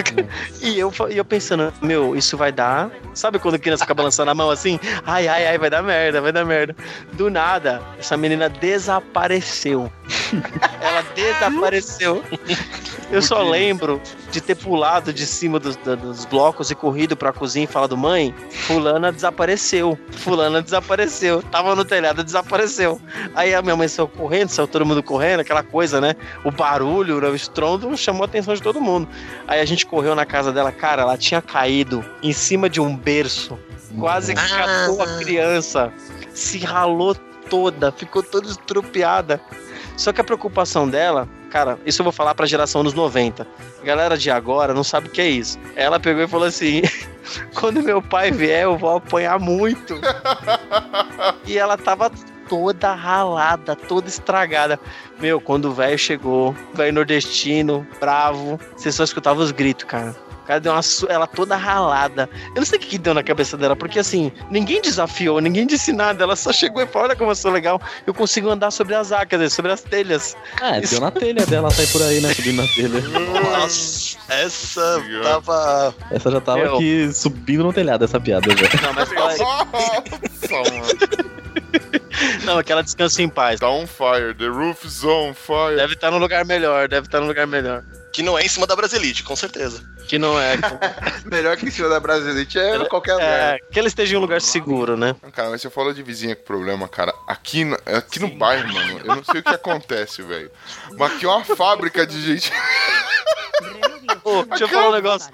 [0.60, 2.90] e, eu, e eu pensando, meu, isso vai dar.
[3.14, 4.78] Sabe quando a criança fica balançando a mão assim?
[5.04, 6.74] Ai, ai, ai, vai dar merda, vai dar merda.
[7.12, 9.90] Do nada, essa menina desapareceu.
[10.80, 12.22] ela desapareceu.
[13.10, 14.00] Eu só lembro
[14.30, 18.34] de ter pulado de cima dos, dos blocos e corrido pra cozinha e falado: mãe,
[18.50, 19.98] Fulana desapareceu.
[20.10, 21.42] Fulana desapareceu.
[21.42, 23.00] Tava no telhado, desapareceu.
[23.34, 26.16] Aí a minha mãe saiu correndo, saiu todo mundo correndo, aquela coisa, né?
[26.42, 29.08] O barulho, o estrondo chamou a atenção de todo mundo.
[29.46, 32.96] Aí a gente correu na casa dela, cara, ela tinha caído em cima de um
[32.96, 33.58] berço.
[33.98, 35.92] Quase que catou a criança.
[36.32, 37.14] Se ralou
[37.48, 39.40] toda, ficou toda estrupiada.
[39.96, 43.46] Só que a preocupação dela, cara, isso eu vou falar pra geração dos 90.
[43.80, 45.58] A galera de agora não sabe o que é isso.
[45.76, 46.82] Ela pegou e falou assim:
[47.54, 49.94] quando meu pai vier, eu vou apanhar muito.
[51.46, 52.10] e ela tava
[52.48, 54.78] toda ralada, toda estragada.
[55.18, 60.14] Meu, quando o velho chegou, velho nordestino, bravo, você só escutava os gritos, cara.
[60.42, 62.28] O cara deu uma su- ela toda ralada.
[62.48, 65.66] Eu não sei o que, que deu na cabeça dela, porque assim, ninguém desafiou, ninguém
[65.66, 66.22] disse nada.
[66.22, 69.10] Ela só chegou e falou: Olha como eu sou legal, eu consigo andar sobre as
[69.10, 70.36] águas, dizer, sobre as telhas.
[70.60, 72.34] É, deu na telha dela, sai por aí, né?
[72.34, 73.00] Subindo na telha.
[73.40, 75.94] Nossa, essa tava.
[76.10, 76.74] Essa já tava Meu.
[76.74, 78.82] aqui subindo no telhado, essa piada já.
[78.82, 79.38] Não, mas.
[82.44, 83.60] não, que ela descansa em paz.
[83.60, 85.76] Tá on fire, the roof's on fire.
[85.76, 87.82] Deve estar no lugar melhor, deve estar no lugar melhor.
[88.12, 89.82] Que não é em cima da Brasilite, com certeza.
[90.06, 90.54] Que não é.
[91.26, 93.54] Melhor que em cima da Brasilite é em qualquer lugar.
[93.56, 95.16] é que ela esteja em um lugar seguro, né?
[95.32, 97.12] Cara, mas você falou de vizinha com problema, cara.
[97.26, 100.48] Aqui, na- aqui no bairro, mano, eu não sei o que acontece, velho.
[100.96, 102.52] Mas aqui é uma fábrica de gente.
[104.22, 105.32] Ô, deixa eu falar um negócio.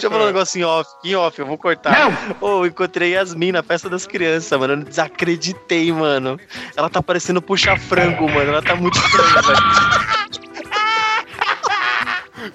[0.00, 2.08] Deixa eu falar um negócio em off, em off, eu vou cortar.
[2.40, 4.72] Ô, encontrei Yasmin na festa das crianças, mano.
[4.72, 6.40] Eu não desacreditei, mano.
[6.74, 8.50] Ela tá parecendo puxa-frango, mano.
[8.50, 9.60] Ela tá muito estranha, velho.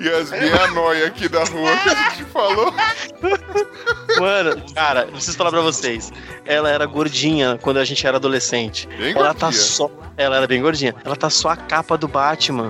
[0.01, 2.73] Yasmin é a noia aqui da rua que a gente falou.
[4.19, 6.11] Mano, cara, preciso falar pra vocês.
[6.45, 8.87] Ela era gordinha quando a gente era adolescente.
[8.87, 9.63] Bem ela tá gordinha.
[9.63, 9.91] só.
[10.17, 10.95] Ela era bem gordinha.
[11.03, 12.69] Ela tá só a capa do Batman.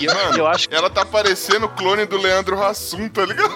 [0.00, 3.52] E Mano, eu acho que Ela tá parecendo o clone do Leandro Hassum, tá ligado?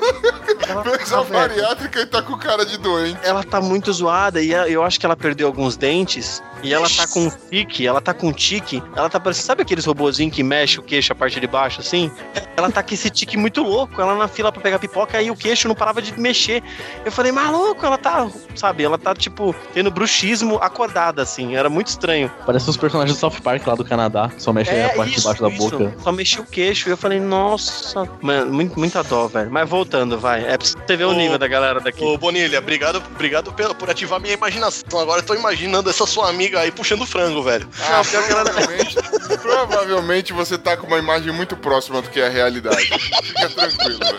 [0.68, 1.32] ela Fez tá, a velho.
[1.49, 3.18] bariátrica e tá com cara de doente.
[3.22, 7.06] ela tá muito zoada e eu acho que ela perdeu alguns dentes E ela tá
[7.06, 10.42] com um tique, ela tá com um tique, ela tá parecendo, sabe aqueles robozinhos que
[10.42, 12.11] mexe o queixo a parte de baixo, assim?
[12.56, 15.36] Ela tá com esse tique muito louco, ela na fila pra pegar pipoca, aí o
[15.36, 16.62] queixo não parava de mexer.
[17.04, 21.88] Eu falei, maluco, ela tá, sabe, ela tá, tipo, tendo bruxismo acordada, assim, era muito
[21.88, 22.30] estranho.
[22.44, 25.22] Parece os personagens do South Park lá do Canadá, que só mexe a parte de
[25.22, 25.70] baixo da É isso.
[25.70, 25.94] boca.
[26.02, 29.50] Só mexi o queixo e eu falei, nossa, mano, muito, muita dó, velho.
[29.50, 32.02] Mas voltando, vai, é pra você ver o Ô, nível da galera daqui.
[32.04, 34.98] Ô, Bonilha, obrigado, obrigado por ativar minha imaginação.
[34.98, 37.68] Agora eu tô imaginando essa sua amiga aí puxando frango, velho.
[37.82, 38.96] Ah, provavelmente,
[39.42, 42.76] provavelmente você tá com uma imagem muito próxima do que é a realidade.
[43.22, 44.18] Fica tranquilo, velho.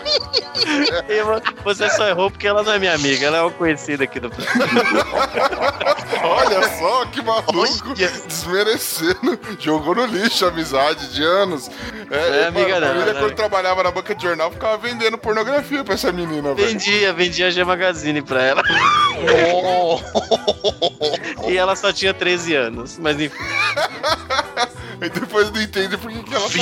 [1.08, 4.04] E vo- Você só errou porque ela não é minha amiga, ela é uma conhecida
[4.04, 4.30] aqui do.
[6.22, 7.94] Olha só que maluco,
[8.26, 9.38] desmerecendo.
[9.58, 11.70] Jogou no lixo a amizade de anos.
[12.10, 13.20] É, amiga mano, a não, família, né?
[13.20, 16.68] quando trabalhava na banca de jornal, ficava vendendo pornografia pra essa menina, velho.
[16.68, 18.62] Vendia, vendia a G Magazine pra ela.
[21.48, 23.42] e ela só tinha 13 anos, mas enfim.
[25.02, 26.58] E depois não entende por que que ela tá.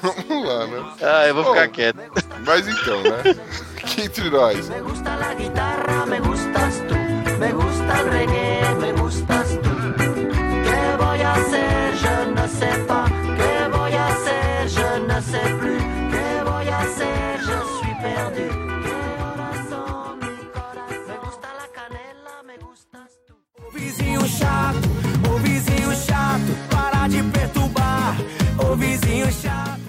[0.00, 0.92] Vamos lá, né?
[1.02, 1.98] Ah, eu vou ficar Bom, quieto.
[2.46, 3.36] Mas então, né?
[3.84, 4.68] Que entre nós.
[4.70, 6.94] Me gusta la guitarra, me gustas tú.
[7.38, 9.70] Me gusta el reggae, me gustas tú.
[10.64, 11.94] ¿Qué voy a hacer?
[11.96, 13.10] Je ne sais pas.
[13.10, 14.68] ¿Qué voy a hacer?
[14.68, 15.69] Je ne sais plus.
[26.30, 28.16] Chato, para de perturbar.
[28.58, 29.80] Ô vizinho chato.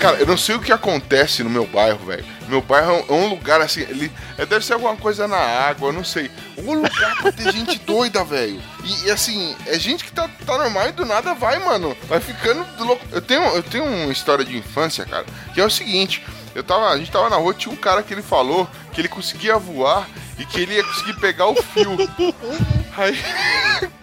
[0.00, 2.24] Cara, eu não sei o que acontece no meu bairro, velho.
[2.48, 5.36] Meu bairro é um- é um lugar assim, ele é, deve ser alguma coisa na
[5.36, 6.30] água, eu não sei.
[6.56, 8.60] Um lugar pra ter gente doida, velho.
[8.82, 11.94] E, e, assim, é gente que tá, tá normal e do nada vai, mano.
[12.08, 13.04] Vai ficando louco.
[13.12, 16.24] Eu tenho, eu tenho uma história de infância, cara, que é o seguinte.
[16.54, 19.08] Eu tava, a gente tava na rua, tinha um cara que ele falou que ele
[19.08, 21.96] conseguia voar e que ele ia conseguir pegar o fio.
[22.96, 23.16] Aí,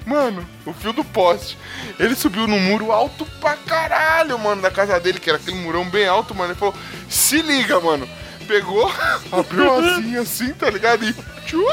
[0.05, 1.57] mano, o fio do poste.
[1.99, 5.89] Ele subiu num muro alto pra caralho, mano, da casa dele, que era aquele murão
[5.89, 6.51] bem alto, mano.
[6.53, 6.75] Ele falou:
[7.09, 8.07] se liga, mano.
[8.47, 8.89] Pegou,
[9.29, 11.03] abriu a asinha assim, tá ligado?
[11.03, 11.13] E
[11.45, 11.65] tchu,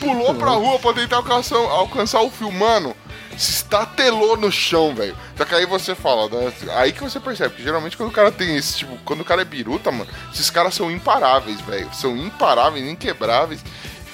[0.00, 2.96] pulou pra rua pra tentar alcançar, alcançar o fio, mano.
[3.40, 5.16] Se estatelou no chão, velho.
[5.34, 6.52] Só que aí você fala, né?
[6.74, 9.40] Aí que você percebe, que geralmente quando o cara tem esse tipo, quando o cara
[9.40, 11.88] é biruta, mano, esses caras são imparáveis, velho.
[11.94, 13.64] São imparáveis, inquebráveis.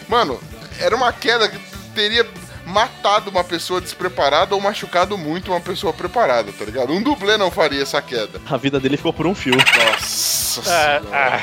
[0.09, 0.41] Mano,
[0.79, 1.59] era uma queda que
[1.93, 2.25] teria
[2.65, 6.93] matado uma pessoa despreparada ou machucado muito uma pessoa preparada, tá ligado?
[6.93, 8.41] Um dublê não faria essa queda.
[8.49, 9.57] A vida dele ficou por um fio.
[9.57, 11.43] Nossa senhora.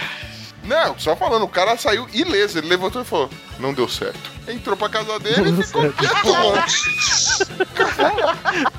[0.64, 2.57] Não, só falando, o cara saiu ileso.
[2.57, 4.32] Ele levantou e falou: Não deu certo.
[4.47, 5.84] Entrou pra casa dele e ficou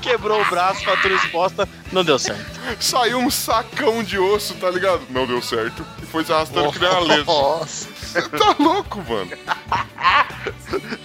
[0.01, 2.45] Quebrou o braço, fratura exposta, não deu certo.
[2.79, 5.01] Saiu um sacão de osso, tá ligado?
[5.09, 5.85] Não deu certo.
[6.01, 7.33] E foi se arrastando que nem uma lesma.
[7.33, 7.87] Nossa.
[7.95, 9.31] Você tá louco, mano.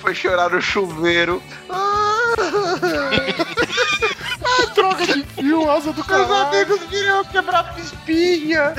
[0.01, 1.43] Foi chorar no chuveiro.
[4.59, 6.29] Ah, droga de fio, asa do caralho.
[6.29, 8.75] Meus amigos viriam quebrar espinha.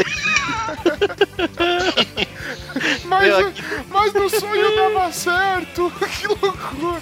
[3.06, 3.54] Mas, Meu,
[3.90, 5.92] mas no sonho dava certo.
[6.20, 7.02] Que loucura.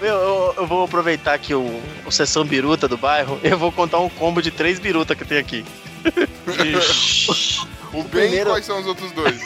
[0.00, 3.98] Meu, eu, eu vou aproveitar aqui o, o sessão biruta do bairro eu vou contar
[3.98, 5.64] um combo de três biruta que tem aqui.
[7.92, 9.40] O bem primeiro- quais são os outros dois?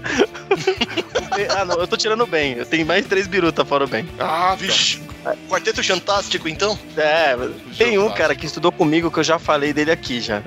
[1.56, 2.54] Ah, não, eu tô tirando o bem.
[2.54, 4.06] Eu tenho mais três biruta fora o bem.
[4.18, 4.54] Ah, tá.
[4.56, 5.00] Vixe.
[5.48, 6.78] Quarteto Fantástico, então?
[6.96, 7.36] É,
[7.78, 10.42] tem um cara que estudou comigo que eu já falei dele aqui já.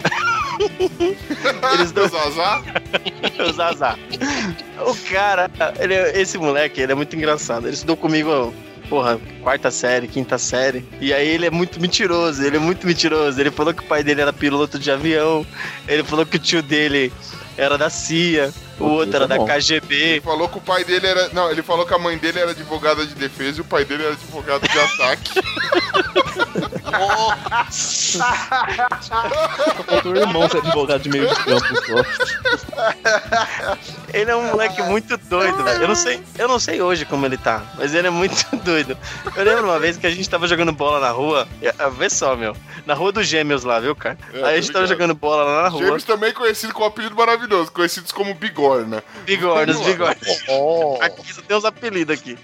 [1.73, 2.61] Eles Do Zazá?
[3.49, 3.97] o Zazá.
[4.85, 5.49] O cara,
[5.79, 7.65] ele, é- esse moleque, ele é muito engraçado.
[7.67, 8.53] Ele estudou comigo,
[8.89, 10.85] porra, quarta série, quinta série.
[10.99, 13.39] E aí ele é muito mentiroso, ele é muito mentiroso.
[13.39, 15.45] Ele falou que o pai dele era piloto de avião.
[15.87, 17.11] Ele falou que o tio dele
[17.57, 20.21] era da CIA, o outro era da Ele KGB.
[20.23, 21.29] falou que o pai dele era.
[21.29, 24.03] Não, ele falou que a mãe dele era advogada de defesa e o pai dele
[24.03, 25.31] era advogado de ataque.
[27.71, 28.23] Só
[29.87, 32.03] faltou o irmão ser advogado de meio de campo só.
[34.13, 35.81] Ele é um moleque muito doido, velho.
[35.81, 38.97] Eu não sei, eu não sei hoje como ele tá, mas ele é muito doido.
[39.35, 41.47] Eu lembro uma vez que a gente tava jogando bola na rua,
[41.79, 42.55] ah, vê só, meu,
[42.85, 44.17] na rua dos Gêmeos lá, viu, cara?
[44.33, 44.99] É, Aí a gente tava ligado.
[44.99, 45.81] jogando bola lá na rua.
[45.83, 48.33] Gêmeos também conhecido com um apelido maravilhoso, conhecidos como
[48.63, 49.03] Bigorna.
[49.25, 50.43] Bigornas, bigornas.
[51.01, 52.37] Aqui só tem uns apelidos aqui.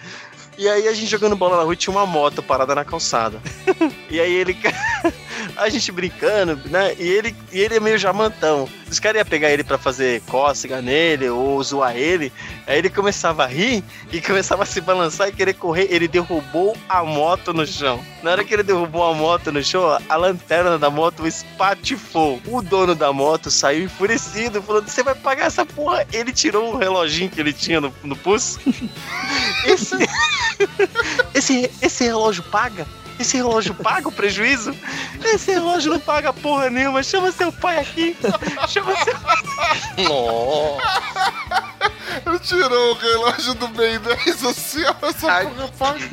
[0.58, 3.42] E aí a gente jogando bola na rua e tinha uma moto parada na calçada.
[4.10, 4.58] E aí ele.
[5.60, 6.96] A gente brincando, né?
[6.98, 8.68] E ele, e ele é meio jamantão.
[8.90, 12.32] Os caras iam pegar ele pra fazer cócega nele ou zoar ele.
[12.66, 15.88] Aí ele começava a rir e começava a se balançar e querer correr.
[15.92, 18.04] Ele derrubou a moto no chão.
[18.24, 22.42] Na hora que ele derrubou a moto no chão, a lanterna da moto espatifou.
[22.48, 26.08] O dono da moto saiu enfurecido, falando: Você vai pagar essa porra?
[26.14, 28.60] Ele tirou o reloginho que ele tinha no, no pulso.
[29.66, 29.96] Esse,
[31.34, 32.88] esse, esse relógio paga?
[33.20, 34.74] Esse relógio paga o prejuízo?
[35.24, 37.04] Esse relógio não paga porra nenhuma.
[37.04, 38.16] Chama seu pai aqui.
[38.68, 39.14] Chama seu
[42.26, 46.10] Ele tirou o relógio do Ben 10 assim, essa porra paga.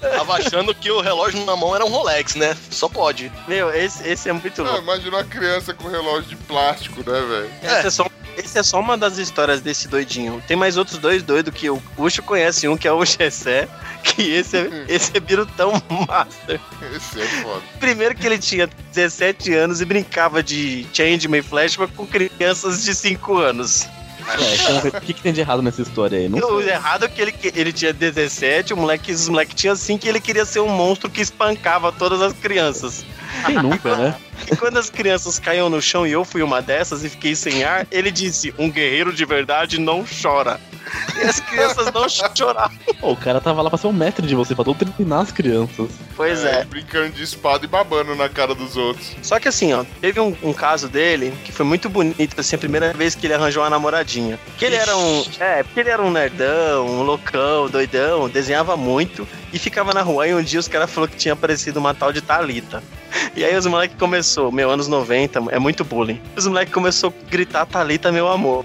[0.00, 2.56] Tava achando que o relógio na mão era um Rolex, né?
[2.70, 3.30] Só pode.
[3.48, 4.82] Meu, esse, esse é muito Ah, louco.
[4.82, 7.50] imagina uma criança com relógio de plástico, né, velho?
[7.62, 8.06] Essa é só,
[8.36, 10.42] esse é só uma das histórias desse doidinho.
[10.46, 13.68] Tem mais outros dois doidos que o Puxo conhece um, que é o Gessé,
[14.02, 16.60] que esse é, esse é birutão master.
[16.94, 17.62] Esse é foda.
[17.80, 23.38] Primeiro que ele tinha 17 anos e brincava de Changeman Flashback com crianças de 5
[23.38, 23.86] anos.
[24.28, 26.28] É, o que, que tem de errado nessa história aí?
[26.28, 30.04] Não O errado é que ele, ele tinha 17, o moleque, os moleques tinham 5
[30.04, 33.04] e ele queria ser um monstro que espancava todas as crianças.
[33.44, 34.14] Quem nunca, né?
[34.50, 37.64] E quando as crianças caíam no chão e eu fui uma dessas e fiquei sem
[37.64, 40.60] ar, ele disse: Um guerreiro de verdade não chora.
[41.16, 42.76] E as crianças não choravam.
[43.00, 45.90] Pô, o cara tava lá pra ser um mestre de você, pra doutrinar as crianças.
[46.14, 46.64] Pois é.
[46.64, 49.16] Brincando de espada e babando na cara dos outros.
[49.22, 52.58] Só que assim, ó, teve um, um caso dele que foi muito bonito, assim, a
[52.58, 54.38] primeira vez que ele arranjou uma namoradinha.
[54.56, 55.24] Que ele era um.
[55.40, 60.28] É, porque ele era um nerdão, um loucão, doidão, desenhava muito e ficava na rua.
[60.28, 62.82] E um dia os caras falaram que tinha aparecido uma tal de Thalita.
[63.34, 66.20] E aí os moleques começou, meu, anos 90, é muito bullying.
[66.36, 68.64] Os moleques começou a gritar Thalita, meu amor.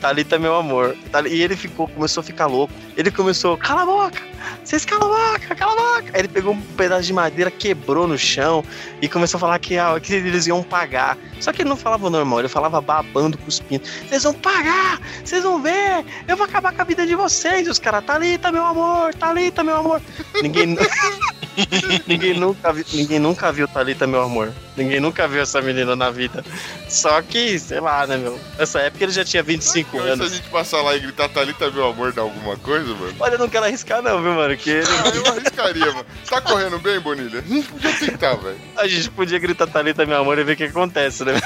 [0.00, 0.96] Thalita, meu amor.
[1.28, 2.72] E ele ficou, começou a ficar louco.
[2.96, 4.22] Ele começou, cala a boca!
[4.64, 6.10] Vocês cala a boca, cala a boca!
[6.12, 8.64] Aí ele pegou um pedaço de madeira, quebrou no chão
[9.00, 11.16] e começou a falar que, ah, que eles iam pagar.
[11.40, 13.84] Só que ele não falava normal, ele falava babando, cuspindo.
[14.08, 15.00] Vocês vão pagar!
[15.24, 16.04] Vocês vão ver!
[16.28, 17.68] Eu vou acabar com a vida de vocês!
[17.68, 19.14] Os caras, Thalita, meu amor!
[19.14, 20.00] Thalita, meu amor!
[20.42, 20.76] Ninguém.
[22.06, 24.52] ninguém, nunca viu, ninguém nunca viu Thalita, meu amor.
[24.76, 26.42] Ninguém nunca viu essa menina na vida.
[26.88, 28.38] Só que, sei lá, né, meu?
[28.58, 30.32] Nessa época ele já tinha 25 Então, se a anos.
[30.32, 33.14] gente passar lá e gritar Thalita, meu amor, dá alguma coisa, mano?
[33.20, 34.56] Olha, eu não quero arriscar, não, viu, mano?
[34.56, 36.06] Que ele- Ah, eu arriscaria, mano.
[36.28, 37.40] Tá correndo bem, Bonilha?
[37.40, 38.58] A gente podia tentar, velho.
[38.76, 41.40] a gente podia gritar Thalita, meu amor, e ver o que acontece, né?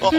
[0.00, 0.10] Ó,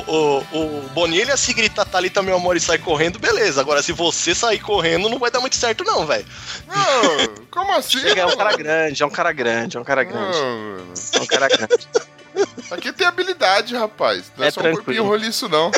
[0.00, 3.60] o, o, o Bonilha, se gritar Thalita, meu amor, e sai correndo, beleza.
[3.60, 6.24] Agora, se você sair correndo, não vai dar muito certo, não, velho.
[6.66, 7.98] Não, como assim?
[8.00, 10.38] Chega, é um cara grande, é um cara grande, é um cara grande.
[10.38, 10.76] Não.
[11.14, 11.88] É um cara grande.
[12.70, 14.32] Aqui tem habilidade, rapaz.
[14.36, 14.84] Não é, É só um tranquilo.
[14.84, 15.70] corpinho roliço, não.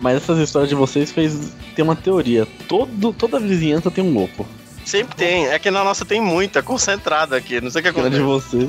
[0.00, 2.46] Mas essas histórias de vocês fez ter uma teoria.
[2.68, 4.46] Todo, toda vizinhança tem um louco.
[4.88, 5.46] Sempre tem.
[5.48, 7.60] É que na nossa tem muita, concentrada aqui.
[7.60, 8.66] Não sei o que na de vocês.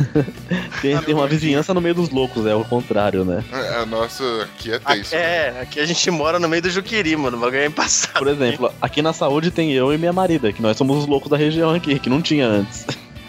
[0.80, 3.44] tem, tem uma vizinhança no meio dos loucos, é o contrário, né?
[3.52, 5.14] É, a nossa aqui é Aqui, tenso.
[5.14, 7.36] é, aqui a gente mora no meio do Juquiri, mano.
[7.36, 8.20] O bagulho é embaçado.
[8.20, 11.28] Por exemplo, aqui na saúde tem eu e minha marida, que nós somos os loucos
[11.28, 12.86] da região aqui, que não tinha antes.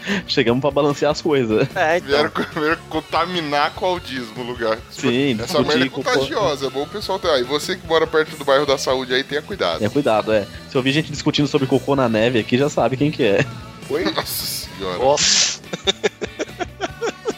[0.27, 1.67] Chegamos pra balancear as coisas.
[1.75, 2.09] É, então.
[2.09, 4.77] Vieram, vieram contaminar com audismo o lugar.
[4.89, 7.29] Sim, Essa merda é contagiosa, é bom o pessoal ter.
[7.29, 9.79] Aí você que mora perto do bairro da saúde aí, tenha cuidado.
[9.79, 10.45] Tenha cuidado, é.
[10.69, 13.45] Se eu ouvir gente discutindo sobre cocô na neve aqui, já sabe quem que é.
[13.89, 14.03] Oi?
[14.05, 14.97] Nossa senhora.
[14.97, 15.59] Nossa.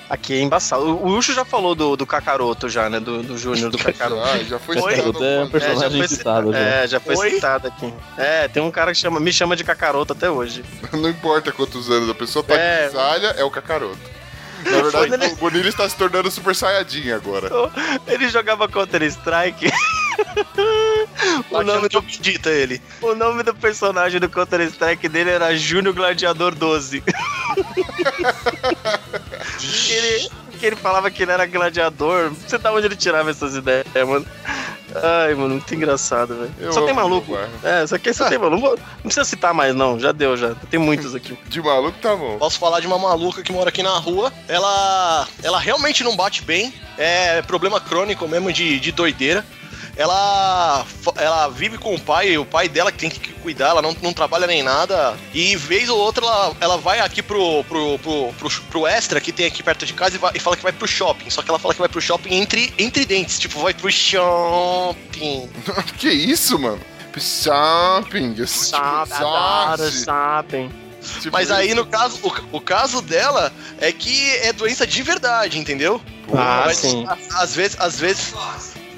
[0.09, 0.83] Aqui é embaçado.
[0.83, 2.99] O o Ucho já falou do, do Cacaroto já, né?
[2.99, 4.21] Do, do Júnior do Cacaroto.
[4.27, 4.95] Ah, já foi Oi?
[4.95, 6.57] citado É um algumas personagem foi citado já.
[6.59, 7.31] É, já foi Oi?
[7.31, 7.93] citado aqui.
[8.17, 10.63] É, tem um cara que chama, me chama de Cacaroto até hoje.
[10.93, 12.77] Não importa quantos anos a pessoa tá É.
[12.87, 14.17] com grisalha, é o cacaroto.
[14.65, 17.49] Na verdade, o Bonilha está se tornando super saiyajin agora.
[18.07, 19.69] Ele jogava Counter-Strike.
[21.51, 22.03] o, nome do,
[22.49, 22.81] ele.
[23.01, 27.03] o nome do personagem do Counter-Strike dele era Júnior Gladiador 12.
[29.59, 30.29] Que, ele,
[30.59, 32.31] que ele falava que ele era gladiador.
[32.31, 34.25] Não sei da onde ele tirava essas ideias, mano.
[34.95, 36.73] Ai, mano, muito engraçado, velho.
[36.73, 37.37] Só tem maluco.
[37.63, 38.69] É, só que só tem maluco.
[38.69, 39.99] Não precisa citar mais, não.
[39.99, 40.55] Já deu, já.
[40.69, 41.37] Tem muitos aqui.
[41.47, 42.37] De maluco tá bom.
[42.37, 44.31] Posso falar de uma maluca que mora aqui na rua.
[44.47, 46.73] Ela, ela realmente não bate bem.
[46.97, 49.45] É problema crônico mesmo de, de doideira.
[49.97, 50.85] Ela,
[51.15, 54.13] ela vive com o pai, o pai dela que tem que cuidar, ela não, não
[54.13, 55.17] trabalha nem nada.
[55.33, 59.31] E vez ou outra ela, ela vai aqui pro, pro, pro, pro, pro Extra, que
[59.31, 61.29] tem aqui perto de casa, e, vai- e fala que vai pro shopping.
[61.31, 65.49] Só que ela fala que vai pro shopping entre, entre dentes, tipo, vai pro shopping.
[65.97, 66.79] que isso, mano?
[67.19, 68.35] Shopping.
[68.39, 68.85] esse tipo,
[70.05, 70.71] shopping.
[71.21, 75.57] Tipo Mas aí, no caso, o, o caso dela é que é doença de verdade,
[75.57, 76.01] entendeu?
[76.33, 77.05] Ah, Mas, sim.
[77.35, 78.33] Às vezes, às vezes.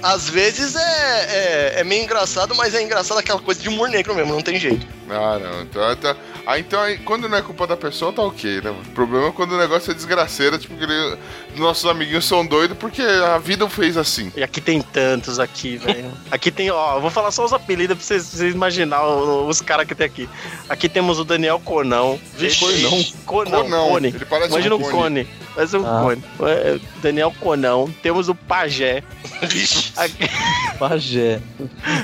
[0.02, 4.16] Às vezes é, é, é meio engraçado, mas é engraçado aquela coisa de humor negro
[4.16, 4.86] mesmo, não tem jeito.
[5.10, 5.62] Ah, não.
[5.64, 6.16] Então, tá...
[6.46, 8.70] ah, então quando não é culpa da pessoa, tá ok, né?
[8.70, 11.18] O problema é quando o negócio é desgraceira, tipo, que
[11.56, 14.32] nossos amiguinhos são doidos porque a vida o fez assim.
[14.36, 16.12] E aqui tem tantos aqui, velho.
[16.32, 19.96] Aqui tem, ó, vou falar só os apelidos pra vocês, vocês imaginar os caras que
[19.96, 20.30] tem aqui.
[20.70, 22.20] Aqui temos o Daniel Cornão.
[22.38, 22.60] Vixe.
[22.60, 23.04] Cornão?
[23.26, 23.90] Cornão, Cornão.
[23.90, 24.08] Cone.
[24.10, 24.94] Ele parece Imagina um um cone.
[24.94, 25.28] cone.
[25.56, 26.02] Parece um Ah.
[26.04, 26.24] cone.
[26.48, 27.90] É, Daniel Cornão.
[28.04, 29.04] Temos o Pajé.
[29.98, 30.30] Aqui,
[30.78, 31.42] Pajé.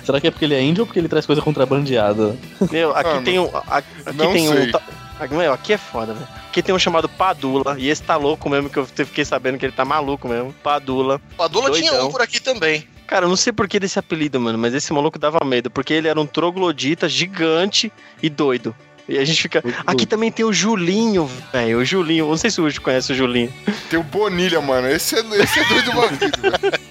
[0.03, 2.35] Será que é porque ele é índio ou porque ele traz coisa contrabandeada?
[2.71, 3.49] meu, aqui Ah, tem um.
[3.67, 4.71] Aqui não tem sei.
[4.71, 5.04] um.
[5.31, 6.27] Meu, aqui é foda, velho.
[6.49, 7.75] Aqui tem um chamado Padula.
[7.77, 10.53] E esse tá louco mesmo, que eu fiquei sabendo que ele tá maluco mesmo.
[10.63, 11.21] Padula.
[11.37, 12.07] Padula tinha Doidão.
[12.07, 12.87] um por aqui também.
[13.07, 15.93] Cara, eu não sei por que desse apelido, mano, mas esse maluco dava medo, porque
[15.93, 17.91] ele era um troglodita gigante
[18.21, 18.75] e doido.
[19.07, 19.63] E a gente fica.
[19.85, 21.77] Aqui também tem o Julinho, velho.
[21.77, 22.27] O Julinho.
[22.27, 23.53] Não sei se o Ujo conhece o Julinho.
[23.89, 24.87] Tem o Bonilha, mano.
[24.87, 26.39] Esse é, esse é doido uma vida.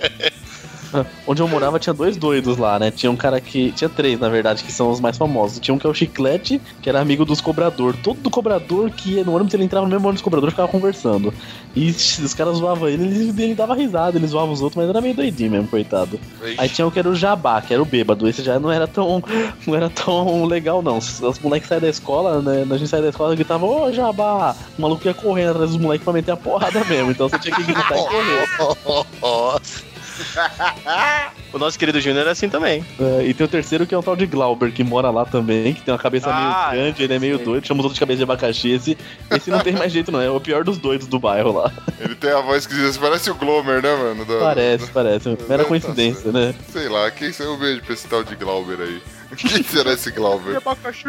[1.27, 2.91] Onde eu morava tinha dois doidos lá, né?
[2.91, 3.71] Tinha um cara que.
[3.71, 5.59] Tinha três, na verdade, que são os mais famosos.
[5.59, 7.95] Tinha um que é o Chiclete, que era amigo dos cobrador.
[8.03, 10.67] Todo cobrador que ia no ônibus, ele entrava no mesmo ônibus do cobrador e ficava
[10.67, 11.33] conversando.
[11.75, 15.01] E os caras zoavam ele, ele, ele dava risada, ele zoava os outros, mas era
[15.01, 16.19] meio doidinho mesmo, coitado.
[16.57, 18.27] Aí tinha um que era o Jabá, que era o bêbado.
[18.27, 19.23] Esse já não era tão.
[19.65, 20.97] Não era tão legal, não.
[20.97, 22.67] Os, os moleques saíam da escola, né?
[22.69, 24.55] A gente saía da escola e gritava, ô Jabá!
[24.77, 27.11] O maluco ia correndo atrás dos moleques pra meter a porrada mesmo.
[27.11, 29.85] Então você tinha que gritar e correr.
[31.53, 32.85] O nosso querido Júnior era assim também.
[32.99, 35.73] É, e tem o terceiro que é um tal de Glauber, que mora lá também,
[35.73, 37.45] que tem uma cabeça Ah, meio grande, ele é meio sei.
[37.45, 38.71] doido, chama os outros de cabeça de abacaxi.
[38.71, 38.97] Esse,
[39.31, 40.19] esse não tem mais jeito, não.
[40.21, 41.71] É o pior dos doidos do bairro lá.
[41.99, 44.25] Ele tem a voz que diz, parece o Glomer, né, mano?
[44.25, 45.29] Da- Parece, parece.
[45.47, 46.53] Mera Tá coincidência, né?
[46.73, 49.01] Sei lá, quem sei um beijo pra esse tal de Glauber aí.
[49.37, 50.57] Quem será esse Glauber?
[50.57, 51.03] abacaxi.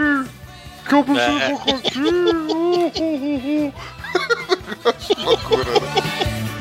[0.89, 1.47] Que eu preciso É.
[1.47, 1.99] de abacaxi.
[1.99, 3.73] Uh, uh, uh.
[5.25, 6.56] Loucura, né?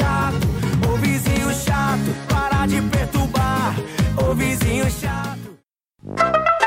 [0.00, 0.46] Chato,
[0.90, 3.74] ô vizinho chato, para de perturbar,
[4.16, 6.59] ô vizinho chato.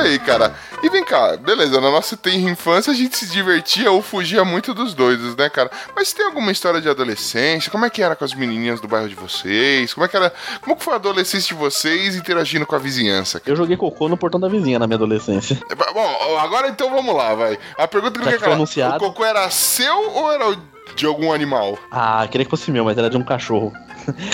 [0.00, 0.54] Aí, cara?
[0.82, 4.72] E vem cá, beleza, na nossa tenra infância a gente se divertia ou fugia muito
[4.72, 5.70] dos doidos, né, cara?
[5.94, 7.70] Mas tem alguma história de adolescência?
[7.70, 9.92] Como é que era com as menininhas do bairro de vocês?
[9.92, 10.32] Como é que era.
[10.60, 13.38] Como que foi a adolescência de vocês interagindo com a vizinhança?
[13.38, 13.52] cara?
[13.52, 15.58] Eu joguei cocô no portão da vizinha na minha adolescência.
[15.92, 17.58] Bom, agora então vamos lá, vai.
[17.76, 18.56] A pergunta que não que quer foi calar.
[18.56, 18.96] anunciado.
[18.96, 20.56] O cocô era seu ou era o
[20.96, 21.78] de algum animal?
[21.90, 23.72] Ah, queria que fosse meu, mas era de um cachorro.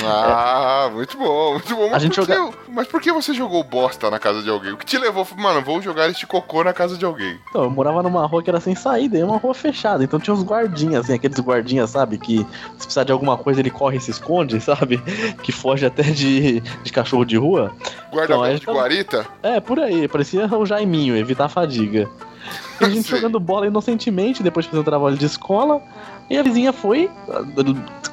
[0.05, 1.85] Ah, muito bom, muito bom.
[1.91, 4.49] Mas, A gente por que, joga- mas por que você jogou bosta na casa de
[4.51, 4.73] alguém?
[4.73, 5.27] O que te levou?
[5.37, 7.39] Mano, vou jogar este cocô na casa de alguém.
[7.51, 10.03] Então, eu morava numa rua que era sem saída, e uma rua fechada.
[10.05, 12.17] Então tinha uns guardinhas, assim, aqueles guardinhas, sabe?
[12.19, 14.99] Que se precisar de alguma coisa ele corre e se esconde, sabe?
[15.43, 17.73] Que foge até de, de cachorro de rua.
[18.13, 19.27] Guarda-roupa Então, de tá- guarita?
[19.43, 22.09] É, por aí, parecia o Jaiminho, evitar a fadiga.
[22.81, 25.83] E a gente jogando bola inocentemente, depois de fazer um trabalho de escola.
[26.29, 27.11] E a vizinha foi,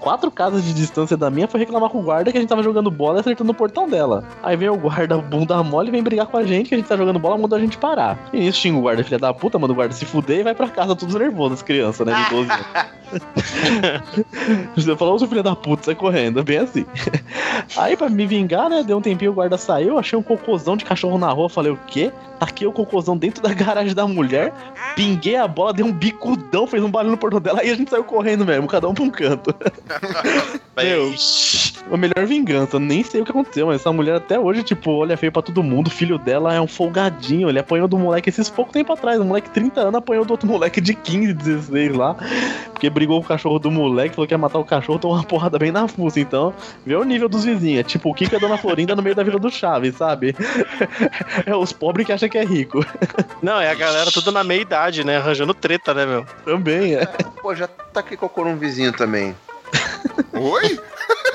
[0.04, 2.62] quatro casas de distância da minha, foi reclamar com o guarda que a gente tava
[2.62, 4.24] jogando bola e acertando o portão dela.
[4.44, 6.98] Aí vem o guarda, bunda mole, vem brigar com a gente, que a gente tá
[6.98, 8.20] jogando bola, mandou a gente parar.
[8.34, 10.54] E nisso xinga o guarda, filha da puta, manda o guarda se fuder e vai
[10.54, 12.66] pra casa todos nervosos, as crianças, né, de 12 anos.
[14.76, 16.86] Você falou, seu filho da puta, sai correndo, bem assim.
[17.78, 20.84] Aí, pra me vingar, né, deu um tempinho, o guarda saiu, achei um cocôzão de
[20.84, 22.12] cachorro na rua, falei, o quê?
[22.40, 24.54] Taquei o cocôzão dentro da garagem da mulher,
[24.96, 27.90] pinguei a bola, dei um bicudão, fez um barulho no portão dela, e a gente
[27.90, 29.54] saiu correndo mesmo, cada um pra um canto.
[30.76, 31.14] Meu,
[31.92, 35.16] a melhor vingança, nem sei o que aconteceu, mas essa mulher até hoje, tipo, olha
[35.16, 38.50] feio pra todo mundo, o filho dela é um folgadinho, ele apanhou do moleque esses
[38.50, 41.96] pouco tempo atrás, um moleque de 30 anos apanhou do outro moleque de 15, 16
[41.96, 42.16] lá,
[42.72, 45.24] porque brigou com o cachorro do moleque, falou que ia matar o cachorro, tomou uma
[45.24, 46.52] porrada bem na fuça, então,
[46.84, 49.16] vê o nível dos vizinhos, é tipo o Kika e a Dona Florinda no meio
[49.16, 50.36] da Vila do Chaves, sabe?
[51.46, 52.86] É os pobres que acham que é rico.
[53.42, 55.18] Não, é a galera toda na meia idade, né?
[55.18, 56.26] Arranjando treta, né, meu?
[56.46, 57.06] Também, é.
[57.42, 59.36] Pô, já taquei cocô num vizinho também.
[60.34, 60.80] Oi?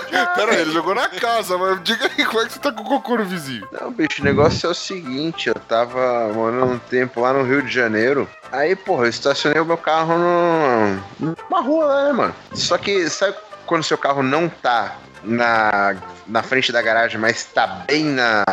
[0.34, 2.82] Pera aí, ele jogou na casa, mas diga aí como é que você tá com
[2.82, 3.68] o cocô no vizinho?
[3.72, 7.62] Não, bicho, o negócio é o seguinte, eu tava morando um tempo lá no Rio
[7.62, 8.28] de Janeiro.
[8.50, 12.34] Aí, porra, eu estacionei o meu carro no, numa rua lá, né, mano?
[12.54, 15.94] Só que, sabe quando seu carro não tá na,
[16.26, 18.44] na frente da garagem, mas tá bem na.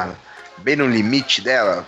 [0.57, 1.85] bem no limite dela?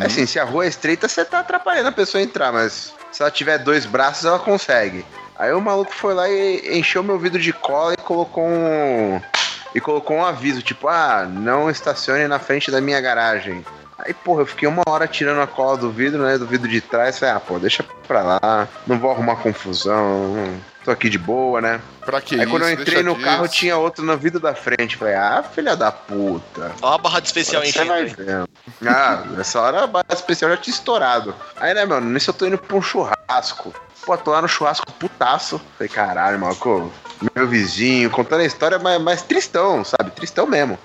[0.00, 2.92] É assim, se a rua é estreita, você tá atrapalhando a pessoa a entrar, mas
[3.12, 5.04] se ela tiver dois braços, ela consegue.
[5.40, 9.18] Aí o maluco foi lá e encheu meu vidro de cola e colocou um.
[9.74, 13.64] E colocou um aviso, tipo, ah, não estacione na frente da minha garagem.
[13.98, 16.36] Aí, porra, eu fiquei uma hora tirando a cola do vidro, né?
[16.36, 17.18] Do vidro de trás.
[17.18, 20.34] Falei, ah, pô, deixa pra lá, não vou arrumar confusão.
[20.84, 21.80] tô aqui de boa, né?
[22.04, 22.50] Pra que Aí isso?
[22.50, 23.24] quando eu entrei Deixa no disso.
[23.24, 24.96] carro, tinha outro na vida da frente.
[24.98, 26.72] Falei, ah, filha da puta.
[26.82, 27.92] Ó a barra de especial enchendo.
[28.86, 31.34] Ah, nessa hora a barra especial já tinha estourado.
[31.56, 33.72] Aí, né, mano, nisso eu tô indo pra um churrasco.
[34.04, 35.60] Pô, tô lá no churrasco putaço.
[35.76, 36.92] Falei, caralho, maluco,
[37.34, 40.10] meu vizinho, contando a história, mas, mas tristão, sabe?
[40.12, 40.78] Tristão mesmo.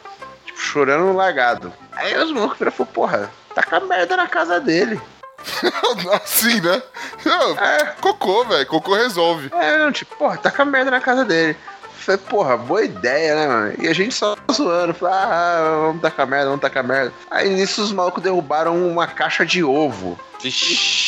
[0.45, 1.73] Tipo, chorando no largado.
[1.93, 4.99] Aí os malucos viram e falaram, porra, tá com a merda na casa dele.
[6.23, 6.81] assim, né?
[7.23, 7.55] Não,
[8.01, 8.65] Cocô, velho.
[8.67, 9.51] Cocô resolve.
[9.53, 11.55] É, não, tipo, porra, tá com a merda na casa dele.
[12.05, 13.73] Falei, porra, boa ideia, né, mano?
[13.79, 17.11] E a gente só zoando, falei, ah, vamos tacar merda, vamos tacar merda.
[17.31, 20.19] Aí nisso os malucos derrubaram uma caixa de ovo.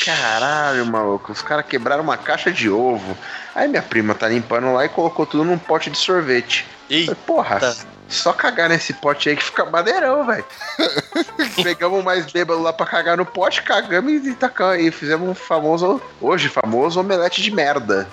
[0.06, 3.18] Caralho, maluco, os caras quebraram uma caixa de ovo.
[3.54, 6.66] Aí minha prima tá limpando lá e colocou tudo num pote de sorvete.
[6.90, 7.16] Eita.
[7.16, 7.60] Porra,
[8.08, 10.46] só cagar nesse pote aí que fica maneirão, velho.
[11.62, 16.02] Pegamos mais bêbado lá pra cagar no pote, cagamos e, tacamos, e fizemos um famoso,
[16.22, 18.08] hoje famoso, omelete de merda.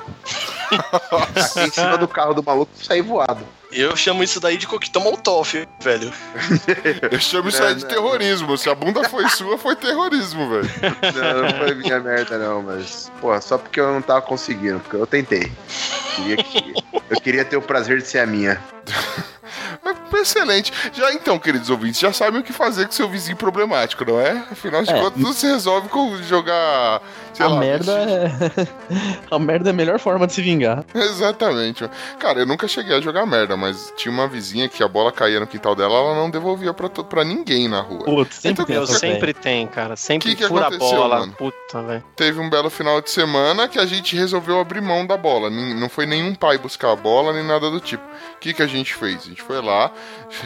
[1.36, 3.46] Aqui em cima do carro do maluco sair voado.
[3.74, 6.12] Eu chamo isso daí de coquetel molotov, velho.
[7.10, 8.56] Eu chamo isso aí de terrorismo.
[8.56, 10.70] Se a bunda foi sua, foi terrorismo, velho.
[11.14, 13.10] Não, não foi minha merda, não, mas.
[13.20, 15.50] Pô, só porque eu não tava conseguindo, porque eu tentei.
[16.14, 16.74] Queria que-
[17.10, 18.60] eu queria ter o prazer de ser a minha.
[20.20, 20.72] Excelente.
[20.94, 24.30] Já então, queridos ouvintes, já sabem o que fazer com seu vizinho problemático, não é?
[24.50, 24.94] Afinal de É.
[24.98, 27.02] contas, tudo se resolve com jogar.
[27.34, 28.30] Sei a lá, merda é.
[29.30, 30.84] a merda é a melhor forma de se vingar.
[30.94, 31.84] Exatamente.
[32.18, 35.40] Cara, eu nunca cheguei a jogar merda, mas tinha uma vizinha que a bola caía
[35.40, 38.04] no quintal dela, ela não devolvia pra, to- pra ninguém na rua.
[38.04, 39.94] Putz, sempre tem Eu sempre tem, cara.
[39.96, 41.18] Sempre Que que fura a bola.
[41.20, 41.32] mano?
[41.32, 42.04] Puta, velho.
[42.16, 45.50] Teve um belo final de semana que a gente resolveu abrir mão da bola.
[45.50, 48.02] Não foi nenhum pai buscar a bola, nem nada do tipo.
[48.04, 49.22] O que, que a gente fez?
[49.22, 49.90] A gente foi lá,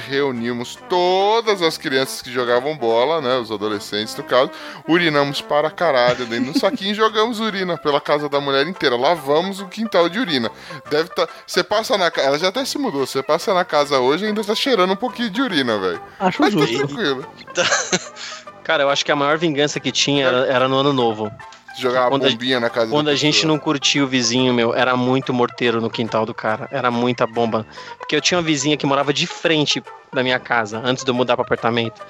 [0.09, 3.37] reunimos todas as crianças que jogavam bola, né?
[3.39, 4.51] Os adolescentes, no caso.
[4.89, 8.97] Urinamos para caralho dentro do saquinho e jogamos urina pela casa da mulher inteira.
[8.97, 10.51] Lavamos o quintal de urina.
[10.91, 11.29] Deve tá.
[11.47, 12.29] Você passa na casa.
[12.29, 13.07] Ela já até se mudou.
[13.07, 16.01] Você passa na casa hoje e ainda tá cheirando um pouquinho de urina, velho.
[16.21, 16.87] Acho Mas tá justo.
[16.87, 17.27] tranquilo.
[18.63, 21.33] Cara, eu acho que a maior vingança que tinha era, era no ano novo.
[21.81, 24.75] Jogar Quando uma a- bombinha na casa Quando a gente não curtia o vizinho, meu,
[24.75, 26.69] era muito morteiro no quintal do cara.
[26.73, 27.67] Era muita bomba.
[27.99, 31.15] Porque eu tinha uma vizinha que morava de frente da minha casa, antes de eu
[31.15, 32.01] mudar pro apartamento.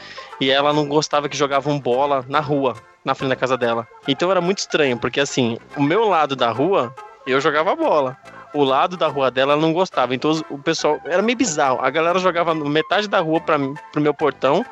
[0.41, 3.87] E ela não gostava que jogavam bola na rua, na frente da casa dela.
[4.07, 6.95] Então era muito estranho, porque assim, o meu lado da rua,
[7.27, 8.17] eu jogava bola.
[8.55, 10.15] O lado da rua dela ela não gostava.
[10.15, 10.99] Então o pessoal.
[11.05, 11.81] Era meio bizarro.
[11.83, 14.65] A galera jogava metade da rua pra, mim- pro meu portão.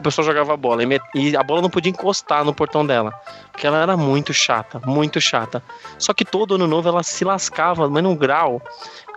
[0.00, 0.82] O pessoal jogava bola.
[1.14, 3.12] E, a bola não podia encostar no portão dela.
[3.52, 5.62] Porque ela era muito chata, muito chata.
[5.98, 8.62] Só que todo ano novo ela se lascava, mas num grau.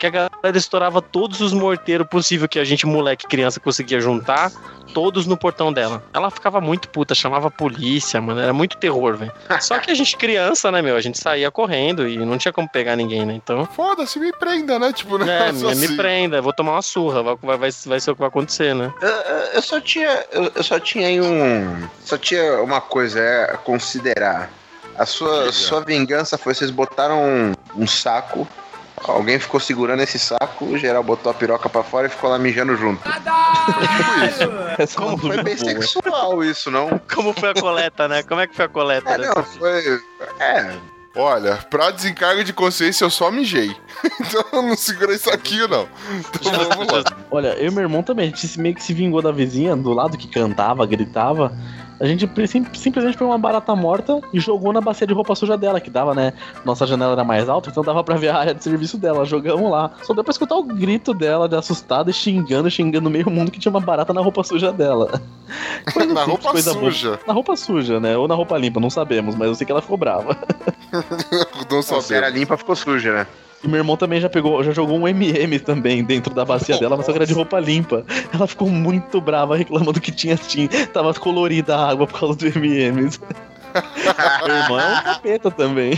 [0.04, 4.51] Porque a galera estourava todos os morteiros possível que a gente, moleque, criança, conseguia juntar.
[4.93, 6.04] Todos no portão dela.
[6.14, 8.41] Ela ficava muito puta, chamava a polícia, mano.
[8.41, 9.32] Era muito terror, velho.
[9.62, 10.97] Só que a gente, criança, né, meu?
[10.97, 13.34] A gente saía correndo e não tinha como pegar ninguém, né?
[13.34, 13.66] Então.
[13.66, 14.91] Foda-se, me prenda, né?
[14.91, 15.88] Tipo, um É, me, assim.
[15.88, 18.93] me prenda, vou tomar uma surra, vai, vai, vai, ser o que vai acontecer, né?
[19.01, 19.10] Eu,
[19.54, 20.26] eu- só tinha.
[20.34, 21.88] Eu, eu só tinha aí um.
[22.04, 24.51] Só tinha uma coisa é, a considerar.
[24.97, 28.45] A sua, sua vingança foi vocês botaram um, um saco.
[29.06, 32.39] Alguém ficou segurando esse saco, o geral botou a piroca pra fora e ficou lá
[32.39, 33.01] mijando junto.
[34.78, 36.99] Essa Como é uma foi bem sexual isso, não?
[37.14, 38.24] Como foi a coleta, né?
[38.24, 39.12] Como é que foi a coleta?
[39.12, 40.01] É, não, foi.
[40.39, 40.74] É.
[41.16, 43.76] Olha, pra desencargo de consciência eu só mijei.
[44.20, 45.88] então eu não segurei isso aqui, não.
[46.12, 47.04] Então vamos lá.
[47.30, 49.93] Olha, eu e meu irmão também, a gente meio que se vingou da vizinha, do
[49.93, 51.56] lado que cantava, gritava.
[52.04, 55.58] A gente sim- simplesmente pegou uma barata morta e jogou na bacia de roupa suja
[55.58, 56.34] dela, que dava, né?
[56.66, 59.24] Nossa janela era mais alta, então dava pra ver a área de serviço dela.
[59.24, 59.89] Jogamos lá.
[60.01, 63.58] Só deu pra escutar o grito dela de assustada e xingando, xingando meio mundo que
[63.58, 65.22] tinha uma barata na roupa suja dela.
[65.93, 67.20] Coisa Na simples, roupa coisa suja.
[67.26, 68.18] Na roupa suja, né?
[68.18, 70.36] Ou na roupa limpa, não sabemos, mas eu sei que ela ficou brava.
[71.72, 72.34] Não Se era sabemos.
[72.34, 73.28] limpa, ficou suja, né?
[73.64, 76.97] E meu irmão também já pegou, já jogou um MM também dentro da bacia dela,
[76.97, 78.05] mas só que era de roupa limpa.
[78.34, 82.45] Ela ficou muito brava reclamando que tinha tinha, tava colorida a água por causa do
[82.59, 83.20] MMs.
[84.45, 85.93] meu irmão é um capeta também.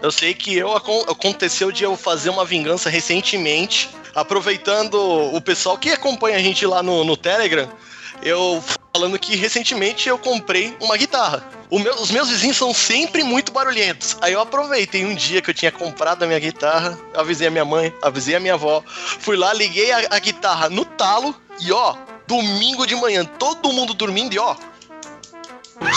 [0.00, 4.94] Eu sei que eu acon- aconteceu de eu fazer uma vingança recentemente, aproveitando
[5.34, 7.68] o pessoal que acompanha a gente lá no, no Telegram,
[8.22, 8.62] eu
[8.94, 11.42] falando que recentemente eu comprei uma guitarra.
[11.72, 14.18] O meu- os meus vizinhos são sempre muito barulhentos.
[14.20, 17.64] Aí eu aproveitei um dia que eu tinha comprado a minha guitarra, avisei a minha
[17.64, 21.96] mãe, avisei a minha avó, fui lá, liguei a, a guitarra no talo e ó,
[22.26, 24.54] domingo de manhã, todo mundo dormindo e ó,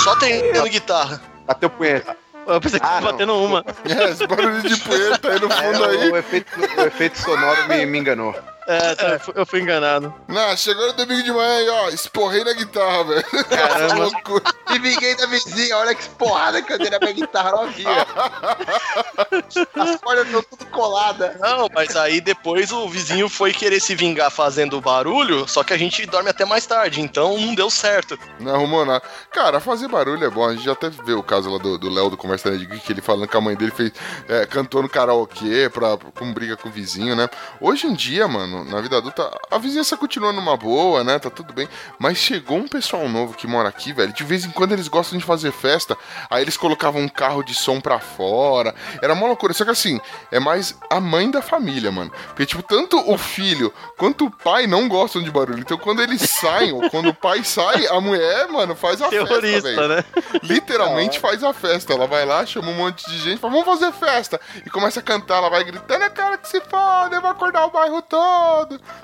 [0.01, 1.21] só treinando guitarra.
[1.45, 2.15] Bateu punheta.
[2.47, 3.65] Eu pensei que Ah, tava batendo uma.
[3.85, 6.11] É, esse barulho de poeira aí no fundo É, aí.
[6.11, 6.47] o, efeito,
[6.77, 8.33] o efeito sonoro me, me enganou.
[8.67, 10.13] É, tá, eu fui- eu fui enganado.
[10.27, 13.23] Não, chegou no domingo de manhã e ó, esporrei na guitarra, velho.
[13.49, 14.09] Caramba.
[14.71, 18.05] Me vinguei da vizinha, olha que porrada que eu dei na minha guitarra novinha.
[19.75, 21.39] As cordas estão tudo coladas.
[21.39, 25.77] Não, mas aí depois o vizinho foi querer se vingar fazendo barulho, só que a
[25.77, 28.17] gente dorme até mais tarde, então não deu certo.
[28.39, 29.03] Não arrumou nada.
[29.31, 30.47] Cara, fazer barulho é bom.
[30.47, 32.85] A gente já até viu o caso lá do do Léo do Conversa Nerd Geek,
[32.85, 33.91] que ele falando que a mãe dele fez,
[34.27, 37.29] é, cantou no karaokê pra, com briga com o vizinho, né?
[37.59, 41.19] Hoje em dia, mano, na vida adulta, a vizinhança continua numa boa, né?
[41.19, 41.67] Tá tudo bem.
[41.99, 44.13] Mas chegou um pessoal novo que mora aqui, velho.
[44.13, 45.97] De vez em quando eles gostam de fazer festa.
[46.29, 48.73] Aí eles colocavam um carro de som pra fora.
[49.01, 49.53] Era uma loucura.
[49.53, 49.99] Só que assim,
[50.31, 52.11] é mais a mãe da família, mano.
[52.27, 55.59] Porque, tipo, tanto o filho quanto o pai não gostam de barulho.
[55.59, 59.25] Então, quando eles saem, ou quando o pai sai, a mulher, mano, faz a festa,
[59.25, 60.05] Terrorista, né?
[60.43, 61.93] Literalmente faz a festa.
[61.93, 64.39] Ela vai lá, chama um monte de gente, fala, vamos fazer festa.
[64.65, 67.65] E começa a cantar, ela vai gritando, é cara que se foda, eu vou acordar
[67.65, 68.44] o bairro todo.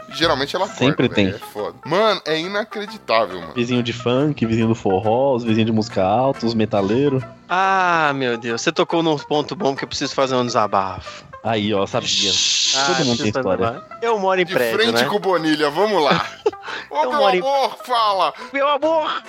[0.09, 1.27] E, geralmente ela acorda, Sempre velho, tem.
[1.29, 1.75] É foda.
[1.85, 3.53] Mano, é inacreditável, mano.
[3.53, 7.23] Vizinho de funk, vizinho do forró, os vizinhos de música alta, os metaleiros.
[7.49, 11.30] Ah, meu Deus, você tocou num ponto bom que eu preciso fazer um desabafo.
[11.43, 12.31] Aí, ó, sabia.
[12.75, 13.83] Ah, Todo mundo tem história.
[14.01, 15.05] Eu moro em De prédio, frente né?
[15.09, 16.25] com o Bonilha, vamos lá.
[16.89, 18.33] Ô, Eu meu moro em- amor, fala.
[18.53, 19.23] Meu amor!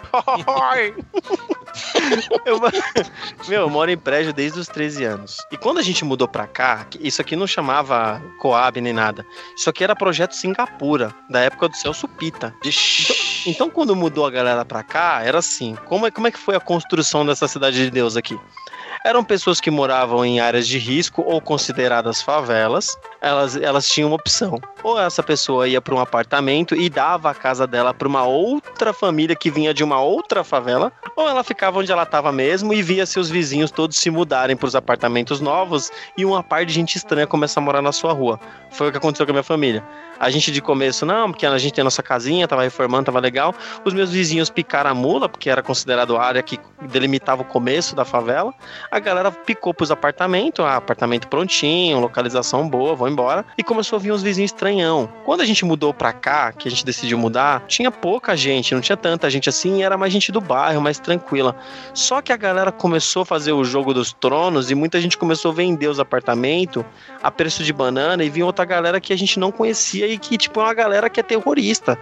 [2.45, 2.61] Eu,
[3.49, 5.39] meu, eu moro em prédio desde os 13 anos.
[5.51, 9.25] E quando a gente mudou pra cá, isso aqui não chamava Coab nem nada.
[9.57, 12.55] Isso aqui era projeto Singapura, da época do Celso Pita.
[12.65, 15.77] Então, então, quando mudou a galera pra cá, era assim.
[15.87, 18.39] Como é, como é que foi a construção dessa cidade de Deus aqui?
[19.05, 22.97] Eram pessoas que moravam em áreas de risco ou consideradas favelas.
[23.23, 24.61] Elas, elas tinham uma opção.
[24.83, 28.93] Ou essa pessoa ia para um apartamento e dava a casa dela para uma outra
[28.93, 32.83] família que vinha de uma outra favela, ou ela ficava onde ela estava mesmo e
[32.83, 36.97] via seus vizinhos todos se mudarem para os apartamentos novos e uma par de gente
[36.97, 38.41] estranha começar a morar na sua rua.
[38.73, 39.85] Foi o que aconteceu com a minha família.
[40.19, 43.19] A gente de começo, não, porque a gente tem a nossa casinha, tava reformando, tava
[43.19, 43.53] legal.
[43.85, 46.61] Os meus vizinhos picaram a mula, porque era considerado a área que
[46.93, 48.55] delimitava o começo da favela.
[48.91, 53.45] A galera picou pros apartamentos, ah, apartamento prontinho, localização boa, vão embora.
[53.57, 55.09] E começou a vir uns vizinhos estranhão.
[55.25, 58.81] Quando a gente mudou pra cá, que a gente decidiu mudar, tinha pouca gente, não
[58.81, 61.55] tinha tanta gente assim, era mais gente do bairro, mais tranquila.
[61.95, 65.51] Só que a galera começou a fazer o jogo dos tronos e muita gente começou
[65.51, 66.85] a vender os apartamentos
[67.23, 70.37] a preço de banana e vinha outra galera que a gente não conhecia e que,
[70.37, 71.99] tipo, é uma galera que é terrorista.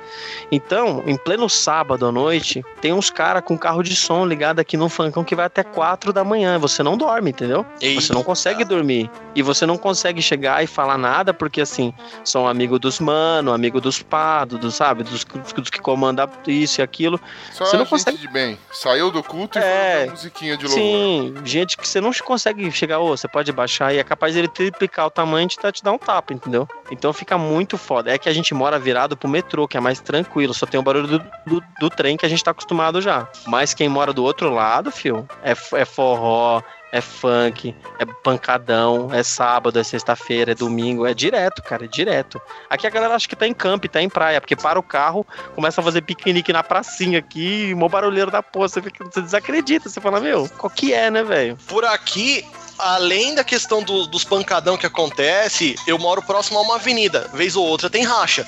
[0.51, 4.77] Então, em pleno sábado à noite, tem uns caras com carro de som ligado aqui
[4.77, 6.59] no funkão que vai até 4 da manhã.
[6.59, 7.67] Você não dorme, entendeu?
[7.95, 9.11] Você não consegue dormir.
[9.35, 11.93] E você não consegue chegar e falar nada, porque assim,
[12.25, 16.83] são amigo dos mano, amigo dos pados, dos, sabe, dos, dos que comandam isso e
[16.83, 17.21] aquilo.
[17.53, 18.59] Só você não consegue de bem.
[18.71, 20.83] Saiu do culto e É, foi uma musiquinha de louvor.
[20.83, 24.49] Sim, gente que você não consegue chegar, ô, você pode baixar e é capaz ele
[24.49, 26.69] triplicar o tamanho de te dar um tapa, entendeu?
[26.91, 28.13] Então fica muito foda.
[28.13, 30.83] É que a gente mora virado pro metrô, que é mais tranquilo, só tem o
[30.83, 33.29] barulho do, do, do trem que a gente tá acostumado já.
[33.47, 36.63] Mas quem mora do outro lado, fio, é, é forró,
[36.93, 42.41] é funk, é pancadão, é sábado, é sexta-feira, é domingo, é direto, cara, é direto.
[42.69, 45.27] Aqui a galera acha que tá em campo, tá em praia, porque para o carro,
[45.55, 49.89] começa a fazer piquenique na pracinha aqui, mó barulheiro da porra, você, fica, você desacredita,
[49.89, 51.57] você fala, meu, qual que é, né, velho?
[51.69, 52.45] Por aqui,
[52.79, 57.29] além da questão do- dos pancadão que acontece, eu moro próximo a uma avenida.
[57.33, 58.47] Vez ou outra tem racha.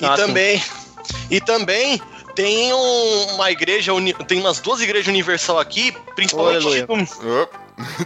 [0.00, 0.26] E Ah, sim.
[0.26, 0.62] também.
[1.30, 2.00] E também
[2.34, 6.64] tem um- uma igreja, uni- tem umas duas igrejas universal aqui, principalmente.
[6.66, 6.86] Aleluia.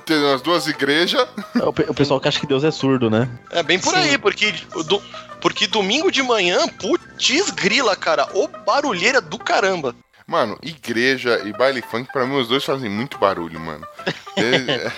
[0.04, 1.26] Tem umas duas igrejas.
[1.54, 3.28] É o, pe- o pessoal que acha que Deus é surdo, né?
[3.50, 4.00] É bem por Sim.
[4.00, 4.52] aí, porque,
[4.86, 5.02] do-
[5.40, 9.94] porque domingo de manhã, putz grila, cara, ô barulheira do caramba.
[10.26, 13.86] Mano, igreja e baile funk, pra mim, os dois fazem muito barulho, mano.
[14.36, 14.90] É-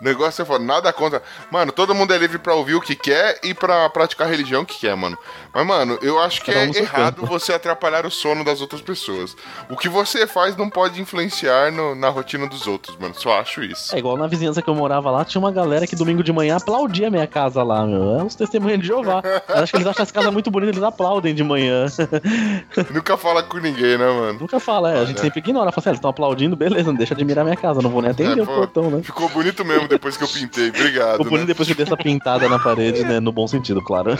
[0.00, 1.22] O negócio é foda, nada contra.
[1.50, 4.64] Mano, todo mundo é livre pra ouvir o que quer e pra praticar a religião
[4.64, 5.16] que quer, mano.
[5.54, 7.26] Mas, mano, eu acho que é errado canto.
[7.26, 9.34] você atrapalhar o sono das outras pessoas.
[9.70, 13.14] O que você faz não pode influenciar no- na rotina dos outros, mano.
[13.14, 13.94] Só acho isso.
[13.94, 16.56] É igual na vizinhança que eu morava lá, tinha uma galera que domingo de manhã
[16.56, 18.18] aplaudia a minha casa lá, meu.
[18.20, 19.22] É uns testemunhos de Jeová.
[19.48, 21.86] Eu acho que eles acham as casas muito bonitas, eles aplaudem de manhã.
[22.92, 24.38] Nunca fala com ninguém, né, mano?
[24.40, 25.00] Nunca fala, é.
[25.00, 25.70] A gente sempre ignora.
[25.72, 28.02] Fala assim, ah, eles estão aplaudindo, beleza, não deixa de mirar minha casa, não vou
[28.02, 29.02] nem atender É, o portão, né?
[29.02, 30.68] Ficou bonito mesmo depois que eu pintei.
[30.68, 31.20] Obrigado.
[31.20, 31.46] O bonito né?
[31.46, 33.20] depois que dei essa pintada na parede, né?
[33.20, 34.16] No bom sentido, claro.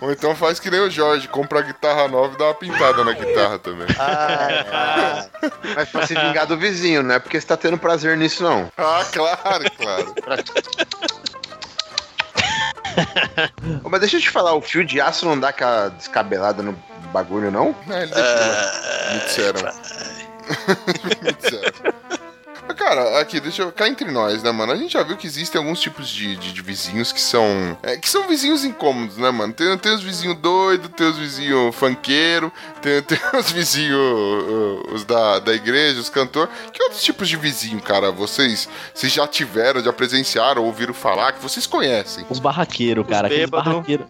[0.00, 3.04] Ou então faz que nem o Jorge, compra a guitarra nova e dá uma pintada
[3.04, 3.86] na guitarra também.
[3.98, 5.26] Ah,
[5.74, 8.72] Mas pra se vingar do vizinho, não é porque você tá tendo prazer nisso, não.
[8.78, 10.14] Ah, claro, claro.
[13.84, 16.72] Ô, Mas deixa eu te falar, o fio de aço não dá aquela descabelada no
[17.12, 17.74] bagulho, não?
[17.90, 18.72] É, ele depila.
[19.12, 19.60] Me disseram.
[21.22, 21.99] Me disseram.
[22.66, 24.72] Mas, cara, aqui, deixa eu cá entre nós, né, mano?
[24.72, 27.76] A gente já viu que existem alguns tipos de, de, de vizinhos que são.
[27.82, 29.52] é, que são vizinhos incômodos, né, mano?
[29.52, 33.98] Tem, tem os vizinhos doidos, tem os vizinhos funkeiro, tem, tem os vizinhos.
[33.98, 36.48] uh, os da, da igreja, os cantor.
[36.72, 41.42] Que outros tipos de vizinho, cara, vocês, vocês já tiveram, já presenciaram, ouviram falar, que
[41.42, 42.24] vocês conhecem?
[42.28, 43.28] Os barraqueiros, cara.
[43.28, 43.70] Bêbado.
[43.70, 44.06] barraqueiros.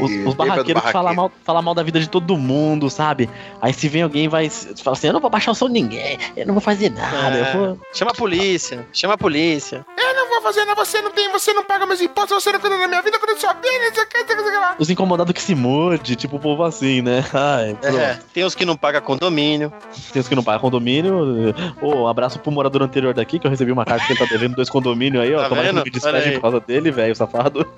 [0.00, 3.28] Os, os barraqueiros que falam mal, fala mal da vida de todo mundo, sabe?
[3.60, 5.74] Aí se vem alguém e vai fala assim, eu não vou baixar o som de
[5.74, 7.40] ninguém, eu não vou fazer nada, É.
[7.54, 7.78] eu vou...
[7.92, 9.84] Chama a polícia, chama a polícia.
[9.98, 12.60] Eu não vou fazer nada, você não tem, você não paga meus impostos, você não
[12.60, 14.36] cuida da minha vida, cuida da sua vida, não sei o que, não sei o
[14.38, 14.76] que, não sei o que lá.
[14.78, 17.24] Os incomodados que se mude, tipo o povo assim, né?
[17.32, 17.76] Ai.
[17.82, 19.72] É, tem os que não pagam condomínio.
[20.12, 21.54] Tem os que não pagam condomínio.
[21.80, 24.24] Ô, um abraço pro morador anterior daqui, que eu recebi uma carta que ele tá
[24.26, 25.42] devendo dois condomínios aí, ó.
[25.42, 25.76] Tá Tomara que vendo?
[25.76, 27.66] não me despede por causa dele, velho, safado.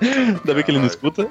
[0.00, 1.28] Ainda bem que ele não escuta.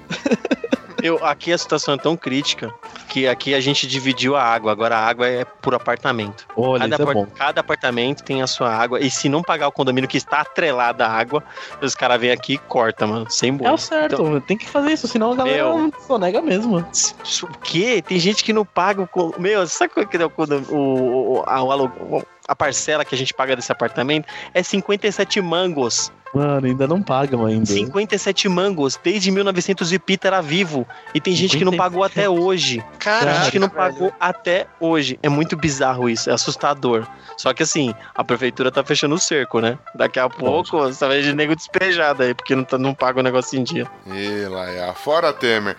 [1.01, 2.73] Eu, aqui a situação é tão crítica
[3.09, 4.71] que aqui a gente dividiu a água.
[4.71, 6.45] Agora a água é por apartamento.
[6.55, 8.99] Olha, Cada, isso é cada apartamento tem a sua água.
[8.99, 11.43] E se não pagar o condomínio que está atrelado à água,
[11.81, 13.29] os caras vêm aqui e cortam, mano.
[13.29, 13.73] Sem É boa.
[13.73, 15.93] o certo, tem que fazer isso, senão a galera Meu.
[16.05, 16.79] sonega mesmo.
[16.79, 18.01] O quê?
[18.05, 19.33] Tem gente que não paga o.
[19.39, 20.31] Meu, sabe qual que é o,
[20.69, 24.25] o, o, a, o a parcela que a gente paga desse apartamento?
[24.53, 26.11] É 57 mangos.
[26.33, 27.65] Mano, ainda não pagam ainda.
[27.65, 28.99] 57 mangos.
[29.03, 30.85] Desde 1900 e Pita era vivo.
[31.13, 32.83] E tem gente que não pagou até hoje.
[32.99, 35.17] Cara, gente que não pagou até hoje.
[35.23, 36.29] É muito bizarro isso.
[36.29, 37.07] É assustador.
[37.37, 39.77] Só que assim, a prefeitura tá fechando o cerco, né?
[39.95, 43.23] Daqui a pouco você vai de nego despejado aí, porque não, tá, não paga o
[43.23, 43.87] negócio em dia.
[44.07, 45.75] E lá é, fora Temer.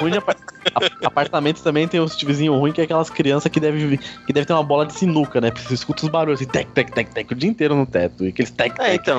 [0.00, 0.36] Ruim de apar-
[0.74, 4.46] a- apartamento também tem os vizinhos ruins, que é aquelas crianças que devem que deve
[4.46, 5.50] ter uma bola de sinuca, né?
[5.50, 8.24] Porque você escuta os barulhos assim, tec, tec, tec, tec, o dia inteiro no teto.
[8.24, 8.86] E aqueles tec, tec.
[8.86, 9.17] É, então.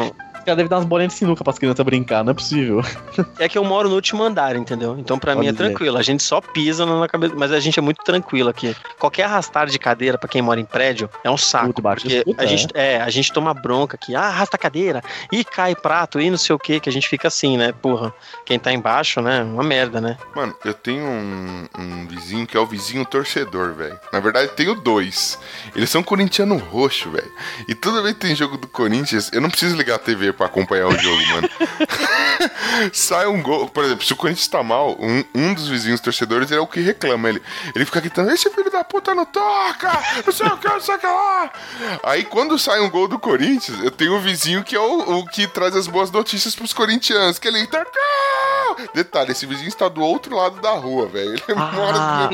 [0.49, 2.81] Os caras devem dar umas bolinhas de sinuca pras crianças brincar, não é possível.
[3.37, 4.97] É que eu moro no último andar, entendeu?
[4.97, 5.63] Então pra mim é Pode ser.
[5.65, 5.97] tranquilo.
[5.97, 8.75] A gente só pisa na cabeça, mas a gente é muito tranquilo aqui.
[8.97, 11.65] Qualquer arrastar de cadeira pra quem mora em prédio é um saco.
[11.65, 14.15] Muito baixo, Porque escuta, a gente, é, a gente toma bronca aqui.
[14.15, 15.03] Ah, arrasta a cadeira.
[15.31, 17.71] E cai prato e não sei o que, que a gente fica assim, né?
[17.71, 18.13] Porra,
[18.45, 19.43] quem tá embaixo, né?
[19.43, 20.17] Uma merda, né?
[20.35, 23.99] Mano, eu tenho um, um vizinho que é o vizinho torcedor, velho.
[24.11, 25.37] Na verdade, tenho dois.
[25.75, 27.31] Eles são corintiano roxo, velho.
[27.67, 30.47] E toda vez que tem jogo do Corinthians, eu não preciso ligar a TV pra
[30.47, 31.49] acompanhar o jogo, mano.
[32.93, 33.67] Sai um gol.
[33.67, 36.67] Por exemplo, se o Corinthians tá mal, um, um dos vizinhos torcedores ele é o
[36.67, 37.27] que reclama.
[37.27, 37.41] Ele,
[37.75, 39.91] ele fica gritando: Esse filho da puta não toca!
[40.25, 41.51] Não sei o que, não sei o que lá.
[42.03, 45.25] Aí quando sai um gol do Corinthians, eu tenho um vizinho que é o, o
[45.25, 47.37] que traz as boas notícias pros corintianos.
[47.37, 47.67] Que ele!
[48.93, 51.31] Detalhe, esse vizinho está do outro lado da rua, velho.
[51.33, 51.71] Ele Ah.
[51.73, 52.29] mora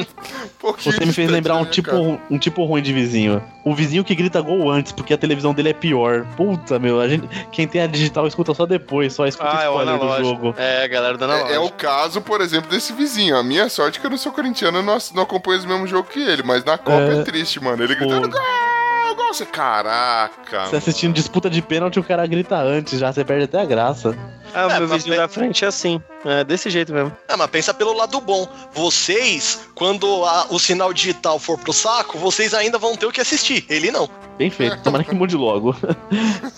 [0.63, 1.95] um Você me fez lembrar um minha tipo,
[2.29, 3.41] um tipo ruim de vizinho.
[3.63, 6.23] O vizinho que grita gol antes, porque a televisão dele é pior.
[6.37, 9.69] Puta, meu, a gente, quem tem a digital escuta só depois, só escuta Ah, é
[9.69, 10.29] o spoiler do analógico.
[10.29, 10.55] jogo.
[10.57, 13.35] É, galera da É, é o caso, por exemplo, desse vizinho.
[13.37, 15.87] A minha sorte é que eu não sou corintiano, eu não, não acompanho o mesmo
[15.87, 17.23] jogo que ele, mas na Copa é, É.
[17.23, 17.83] triste, mano.
[17.83, 20.65] Ele gritando gol, você caraca.
[20.67, 24.15] Você assistindo disputa de pênalti, o cara grita antes já, você perde até a graça.
[24.53, 26.01] Ah, o É, meu vizinho bem- da frente é assim.
[26.25, 27.15] É desse jeito mesmo.
[27.27, 28.47] É, mas pensa pelo lado bom.
[28.73, 33.21] Vocês, quando a- o sinal digital for pro saco, vocês ainda vão ter o que
[33.21, 33.63] assistir.
[33.69, 34.09] Ele não.
[34.37, 35.73] Bem feito, tomara que mude logo.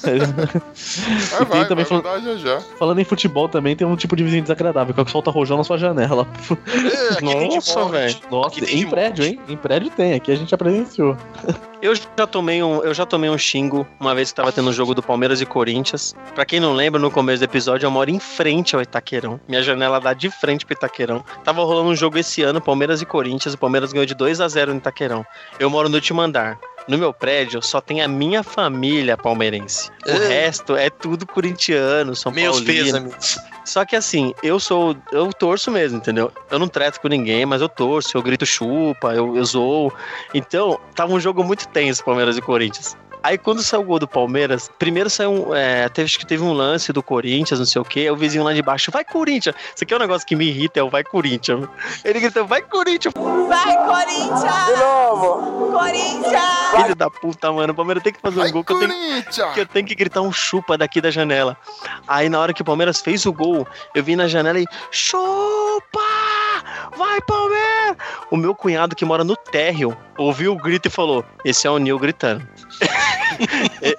[0.07, 2.59] E vai, também vai fal- já já.
[2.80, 5.30] Falando em futebol também, tem um tipo de vizinho desagradável, que é o que solta
[5.32, 6.28] rojão na sua janela.
[6.49, 7.22] É,
[7.55, 8.15] Nossa, velho.
[8.32, 9.39] Nossa, em prédio, hein?
[9.47, 11.15] Em prédio tem, aqui a gente já presenciou.
[11.80, 14.74] Eu já tomei um, eu já tomei um xingo uma vez que tava tendo um
[14.74, 16.15] jogo do Palmeiras e Corinthians.
[16.34, 19.39] Pra quem não lembra, no começo do episódio eu moro em frente ao Itaquerão.
[19.47, 21.24] Minha janela dá de frente pro Itaquerão.
[21.43, 23.53] Tava rolando um jogo esse ano, Palmeiras e Corinthians.
[23.53, 25.26] O Palmeiras ganhou de 2 a 0 no Itaquerão.
[25.60, 26.58] Eu moro no último andar.
[26.88, 29.89] No meu prédio só tem a minha família palmeirense.
[30.05, 30.28] O É.
[30.28, 33.10] resto é tudo corintiano, São Meus Paulino.
[33.66, 34.95] Só que assim, eu sou.
[35.12, 36.32] Eu torço mesmo, entendeu?
[36.49, 39.91] Eu não treto com ninguém, mas eu torço, eu grito chupa, eu, eu zoo.
[40.34, 42.95] Então, tava um jogo muito tenso, Palmeiras e Corinthians.
[43.24, 45.55] Aí quando saiu o gol do Palmeiras, primeiro saiu um.
[45.55, 48.09] É, teve, acho que teve um lance do Corinthians, não sei o quê.
[48.09, 49.55] O vizinho lá de baixo, vai Corinthians!
[49.76, 51.68] Isso aqui é um negócio que me irrita, é o vai Corinthians.
[52.03, 53.13] Ele gritou, vai Corinthians!
[53.15, 54.65] Vai, Corinthians!
[54.65, 55.72] De novo!
[55.72, 56.76] Corinthians!
[56.76, 57.74] Filho da puta, mano.
[57.74, 59.53] O Palmeiras tem que fazer um gol que eu tenho Corinthians!
[59.53, 61.57] que eu tenho que gritar um chupa daqui da janela.
[62.07, 66.47] Aí na hora que o Palmeiras fez o gol, eu vi na janela e chupa!
[66.97, 67.97] Vai Palmeiras!
[68.32, 71.78] O meu cunhado que mora no térreo ouviu o grito e falou: "Esse é o
[71.78, 72.47] Nil gritando".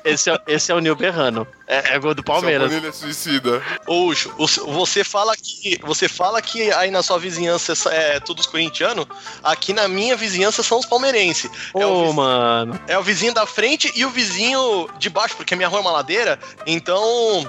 [0.05, 1.47] Esse, é, esse é o Nil berrando.
[1.67, 2.71] É, é gol do Palmeiras.
[2.71, 3.63] São Bonilha suicida.
[3.87, 8.47] Ô, Ucho, o- você fala que você fala que aí na sua vizinhança é todos
[8.47, 9.07] corintianos.
[9.45, 11.49] Aqui na minha vizinhança são os palmeirenses.
[11.73, 12.81] Ô, é, o vizinho, mano.
[12.89, 15.82] é o vizinho da frente e o vizinho de baixo, porque a minha rua é
[15.82, 16.39] uma ladeira.
[16.66, 17.49] Então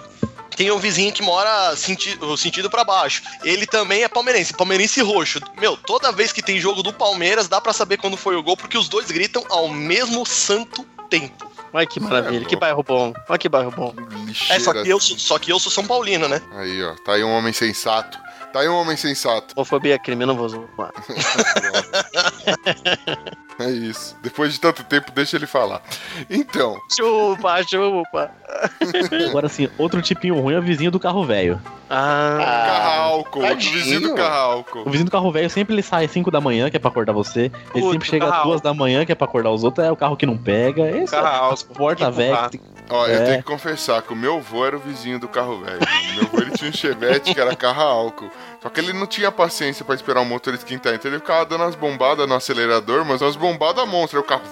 [0.60, 3.22] tem um vizinho que mora senti o sentido pra baixo.
[3.46, 5.40] Ele também é palmeirense, palmeirense roxo.
[5.58, 8.58] Meu, toda vez que tem jogo do Palmeiras, dá pra saber quando foi o gol,
[8.58, 11.50] porque os dois gritam ao mesmo santo tempo.
[11.72, 13.14] Olha que maravilha, que bairro bom.
[13.30, 13.94] Olha que bairro bom.
[14.50, 16.42] É, só que, eu, sou- só que eu sou São Paulino, né?
[16.52, 16.94] Aí, ó.
[17.06, 18.20] Tá aí um homem sensato.
[18.52, 19.54] Tá aí um homem sensato.
[19.56, 20.92] Homofobia é crime, eu não vou zoar.
[23.60, 24.16] É isso.
[24.24, 25.82] Depois de tanto tempo, deixa ele falar.
[26.30, 28.32] Então, Chupa, chupa.
[29.30, 31.60] Agora sim, outro tipinho ruim é o vizinho do carro velho.
[31.90, 33.10] Ah.
[33.12, 34.84] O vizinho do carro álcool.
[34.86, 36.90] O vizinho do carro velho sempre ele sai às 5 da manhã, que é pra
[36.90, 37.52] acordar você.
[37.74, 38.50] Ele Puta, sempre chega às carro.
[38.52, 39.86] 2 da manhã, que é pra acordar os outros.
[39.86, 40.90] É o carro que não pega.
[40.98, 42.38] Esse Carro é porta velho.
[42.50, 43.26] que tem- Ó, eu É.
[43.26, 45.80] tenho que confessar que o meu avô era o vizinho do carro velho.
[46.16, 48.32] Meu avô ele tinha um chevette que era carro álcool.
[48.62, 50.94] Só que ele não tinha paciência pra esperar o motor esquentar.
[50.96, 54.22] Então ele ficava dando as bombadas no acelerador, mas umas bombadas monstras.
[54.22, 54.44] Aí o carro.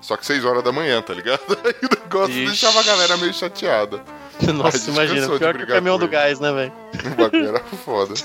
[0.00, 1.40] Só que 6 horas da manhã, tá ligado?
[1.64, 2.44] Aí o negócio Ixi.
[2.46, 4.02] deixava a galera meio chateada.
[4.54, 5.38] Nossa, A imagina.
[5.38, 6.72] Pior que o caminhão do gás, né, velho?
[7.12, 8.14] O bagulho era foda.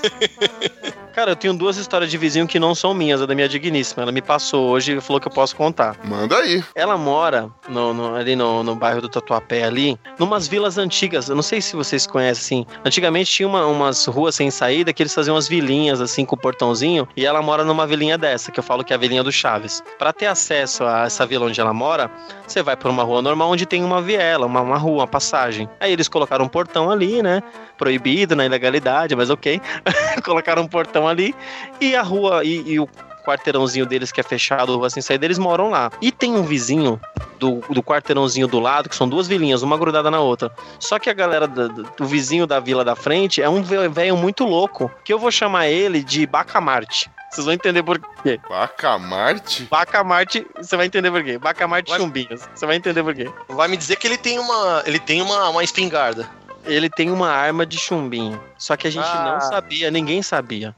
[1.12, 4.02] Cara, eu tenho duas histórias de vizinho que não são minhas, é da minha digníssima.
[4.04, 5.96] Ela me passou hoje e falou que eu posso contar.
[6.04, 6.62] Manda aí.
[6.74, 11.28] Ela mora no, no- ali no, no bairro do Tatuapé, ali, numas vilas antigas.
[11.28, 12.66] Eu não sei se vocês conhecem, assim.
[12.84, 16.38] Antigamente tinha uma- umas ruas sem saída que eles faziam umas vilinhas, assim, com o
[16.38, 17.06] portãozinho.
[17.16, 19.82] E ela mora numa vilinha dessa, que eu falo que é a vilinha do Chaves.
[19.98, 22.08] Pra ter acesso a essa vila onde ela mora,
[22.46, 25.68] você vai por uma rua normal onde tem uma viela, uma, uma rua, uma passagem.
[25.80, 27.42] Aí eles colocaram um portão ali, né?
[27.78, 29.60] Proibido na ilegalidade, mas ok.
[30.24, 31.34] colocaram um portão ali.
[31.80, 32.88] E a rua e, e o
[33.24, 35.90] quarteirãozinho deles que é fechado, rua sem saída, eles moram lá.
[36.00, 36.98] E tem um vizinho
[37.38, 40.50] do, do quarteirãozinho do lado, que são duas vilinhas, uma grudada na outra.
[40.78, 44.16] Só que a galera do, do- vizinho da vila da frente é um ve- velho
[44.16, 47.10] muito louco, que eu vou chamar ele de Bacamarte.
[47.30, 48.40] Vocês vão entender por quê.
[48.48, 49.64] Bacamarte?
[49.70, 51.38] Bacamarte, você vai entender por quê.
[51.38, 53.30] Bacamarte Vai- Chumbinhos, você vai entender por quê.
[53.48, 54.82] Vai me dizer que ele tem uma.
[54.86, 56.28] Ele tem uma, uma espingarda.
[56.64, 58.40] Ele tem uma arma de chumbinho.
[58.58, 59.32] Só que a gente Ah.
[59.32, 60.74] não sabia, ninguém sabia,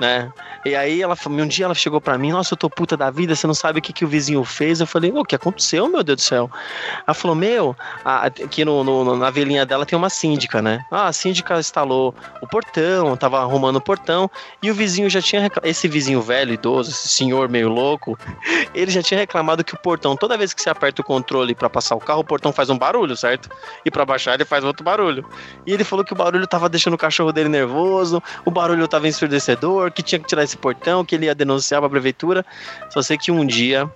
[0.00, 0.32] né?
[0.64, 3.34] E aí ela um dia ela chegou pra mim, nossa, eu tô puta da vida,
[3.34, 4.80] você não sabe o que, que o vizinho fez.
[4.80, 6.50] Eu falei, "Ô, o que aconteceu, meu Deus do céu?
[7.06, 10.84] Ela falou, meu, aqui no, no- na velhinha dela tem uma síndica, né?
[10.90, 14.30] Ah, a síndica instalou o portão, tava arrumando o portão,
[14.62, 15.68] e o vizinho já tinha reclamado.
[15.70, 18.18] Esse vizinho velho, idoso, esse senhor meio louco,
[18.74, 21.68] ele já tinha reclamado que o portão, toda vez que você aperta o controle pra
[21.70, 23.48] passar o carro, o portão faz um barulho, certo?
[23.84, 25.24] E pra baixar ele faz outro barulho.
[25.66, 29.06] E ele falou que o barulho tava deixando o cachorro dele nervoso, o barulho tava
[29.08, 32.44] ensurdecedor, que tinha que tirar esse portão, que ele ia denunciar pra prefeitura.
[32.90, 33.90] Só sei que um dia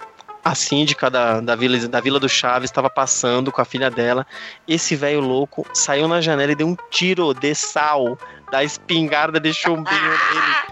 [0.44, 4.26] a síndica da, da, vila, da Vila do Chaves estava passando com a filha dela.
[4.66, 8.18] Esse velho louco saiu na janela e deu um tiro de sal
[8.50, 9.84] da espingarda de chumbinho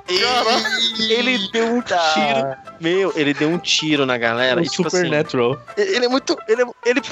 [0.09, 1.13] dele.
[1.13, 2.57] Ele deu um tiro.
[2.81, 4.61] Meu, ele deu um tiro na galera.
[4.61, 5.61] O e, tipo assim, Supernatural.
[5.77, 6.37] ele é muito.
[6.49, 7.03] Ele é, ele,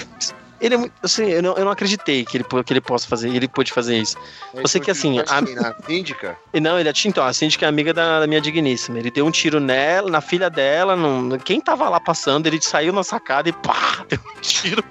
[0.60, 0.93] ele é muito.
[1.02, 3.28] Assim, eu não, eu não acreditei que ele, que ele possa fazer.
[3.28, 4.16] Ele pôde fazer isso.
[4.55, 5.18] Eu sei que assim.
[5.20, 6.36] A, Na síndica?
[6.52, 8.98] e não, ele é então, a síndica é amiga da, da minha digníssima.
[8.98, 12.93] Ele deu um tiro nela, na filha dela, num- quem tava lá passando, ele saiu
[12.93, 14.82] na sacada e pá, deu um tiro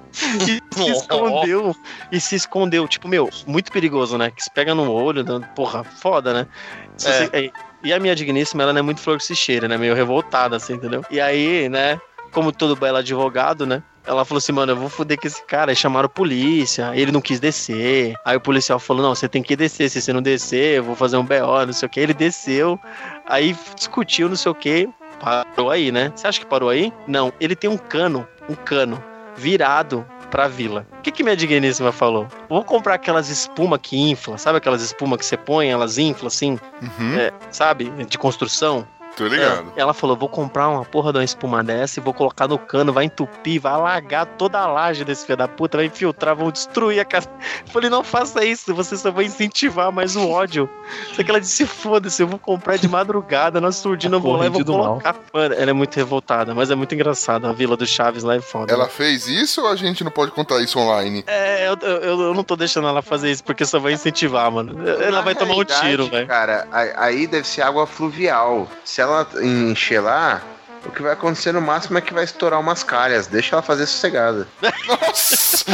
[0.41, 1.75] e se escondeu.
[2.11, 2.87] E se escondeu.
[2.87, 4.31] Tipo, meu, muito perigoso, né?
[4.31, 5.23] Que se pega no olho,
[5.55, 6.47] porra, foda, né?
[6.93, 6.97] É.
[6.97, 7.51] você- é,
[7.83, 9.77] e a minha digníssima, ela não é muito flor que se cheira, né?
[9.77, 11.03] Meio revoltada, assim, entendeu?
[11.11, 11.99] E aí, né,
[12.31, 13.83] como todo belo advogado, né?
[14.05, 15.71] Ela falou assim, mano, eu vou foder com esse cara.
[15.71, 18.15] Aí chamaram a polícia, ele não quis descer.
[18.25, 19.89] Aí o policial falou, não, você tem que descer.
[19.89, 21.99] Se você não descer, eu vou fazer um BO, não sei o que.
[21.99, 22.79] Ele desceu,
[23.27, 24.89] aí discutiu, não sei o que.
[25.19, 26.11] Parou aí, né?
[26.15, 26.91] Você acha que parou aí?
[27.07, 29.01] Não, ele tem um cano, um cano,
[29.37, 30.87] virado pra vila.
[30.97, 32.27] O que, que minha digníssima falou?
[32.49, 36.59] Vou comprar aquelas espuma que infla, sabe aquelas espuma que você põe, elas inflam assim,
[36.81, 37.91] Uhum, é, sabe?
[38.09, 38.85] De construção.
[39.15, 39.73] Tô ligado.
[39.75, 42.57] É, ela falou: vou comprar uma porra de uma espuma dessa e vou colocar no
[42.57, 46.51] cano, vai entupir, vai alagar toda a laje desse filho da puta, vai infiltrar, vão
[46.51, 47.29] destruir a casa.
[47.65, 50.69] Eu falei: não faça isso, você só vai incentivar mais o ódio.
[51.13, 54.45] Só que ela disse: foda-se, eu vou comprar de madrugada, na surdina, eu vou lá
[54.45, 55.15] e vou colocar.
[55.33, 57.49] Mano, ela é muito revoltada, mas é muito engraçada.
[57.49, 58.73] A Vila do Chaves lá é foda.
[58.73, 61.23] Ela fez isso ou a gente não pode contar isso online?
[61.27, 64.75] É, eu, eu, eu não tô deixando ela fazer isso porque só vai incentivar, mano.
[64.87, 66.27] Ela vai Na tomar um tiro, velho.
[66.27, 68.67] Cara, aí deve ser água fluvial.
[68.83, 70.41] Se ela encher lá,
[70.85, 73.27] o que vai acontecer no máximo é que vai estourar umas calhas.
[73.27, 74.47] Deixa ela fazer sossegada.
[74.87, 75.65] Nossa!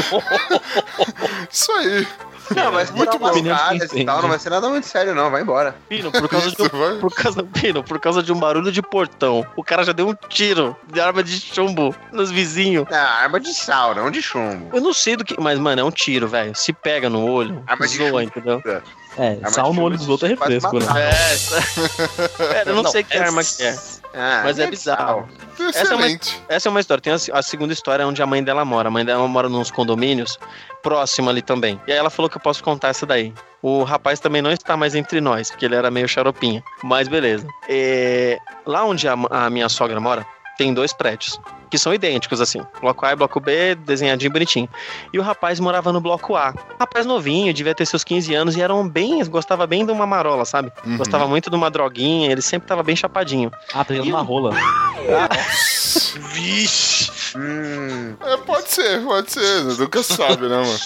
[1.51, 2.07] Isso aí.
[2.55, 4.21] Não, vai estourar umas calhas e tal.
[4.21, 5.29] Não vai ser nada muito sério, não.
[5.29, 5.75] Vai embora.
[5.87, 6.93] Pino, por causa, de Isso, vai.
[6.93, 10.07] um, por, causa, Pino, por causa de um barulho de portão, o cara já deu
[10.09, 12.87] um tiro de arma de chumbo nos vizinhos.
[12.91, 14.69] Ah, arma de sal, não de chumbo.
[14.75, 15.39] Eu não sei do que.
[15.39, 16.55] Mas, mano, é um tiro, velho.
[16.55, 18.21] Se pega no olho, Arma de zoa, chumbo.
[18.21, 18.61] entendeu?
[18.65, 18.81] É,
[19.41, 20.85] mas sal no olho dos outros é refresco, né?
[20.97, 23.75] É, é, eu não, sei que arma que é.
[24.13, 25.29] Ah, Mas é bizarro.
[25.73, 26.19] Essa é uma-.
[26.47, 27.01] Essa é uma história.
[27.01, 28.87] Tem a, a segunda história onde a mãe dela mora.
[28.87, 30.39] A mãe dela mora nos condomínios,
[30.81, 31.79] próximo ali também.
[31.85, 33.33] E aí ela falou que eu posso contar essa daí.
[33.61, 36.63] O rapaz também não está mais entre nós, porque ele era meio xaropinha.
[36.83, 37.45] Mas beleza.
[37.67, 40.25] É, lá onde a, a minha sogra mora,
[40.57, 41.39] tem dois prédios.
[41.69, 42.61] Que são idênticos, assim.
[42.81, 44.69] Bloco A e bloco B, desenhadinho bonitinho.
[45.13, 46.53] E o rapaz morava no bloco A.
[46.79, 50.45] Rapaz novinho, devia ter seus 15 anos e eram bem, gostava bem de uma marola,
[50.45, 50.71] sabe?
[50.85, 50.97] Uhum.
[50.97, 53.51] Gostava muito de uma droguinha, ele sempre tava bem chapadinho.
[53.73, 54.51] Ah, tá uma rola.
[56.33, 57.09] Vixe!
[57.37, 59.63] Hum, É, pode ser, pode ser.
[59.77, 60.79] Nunca sabe, né, mano?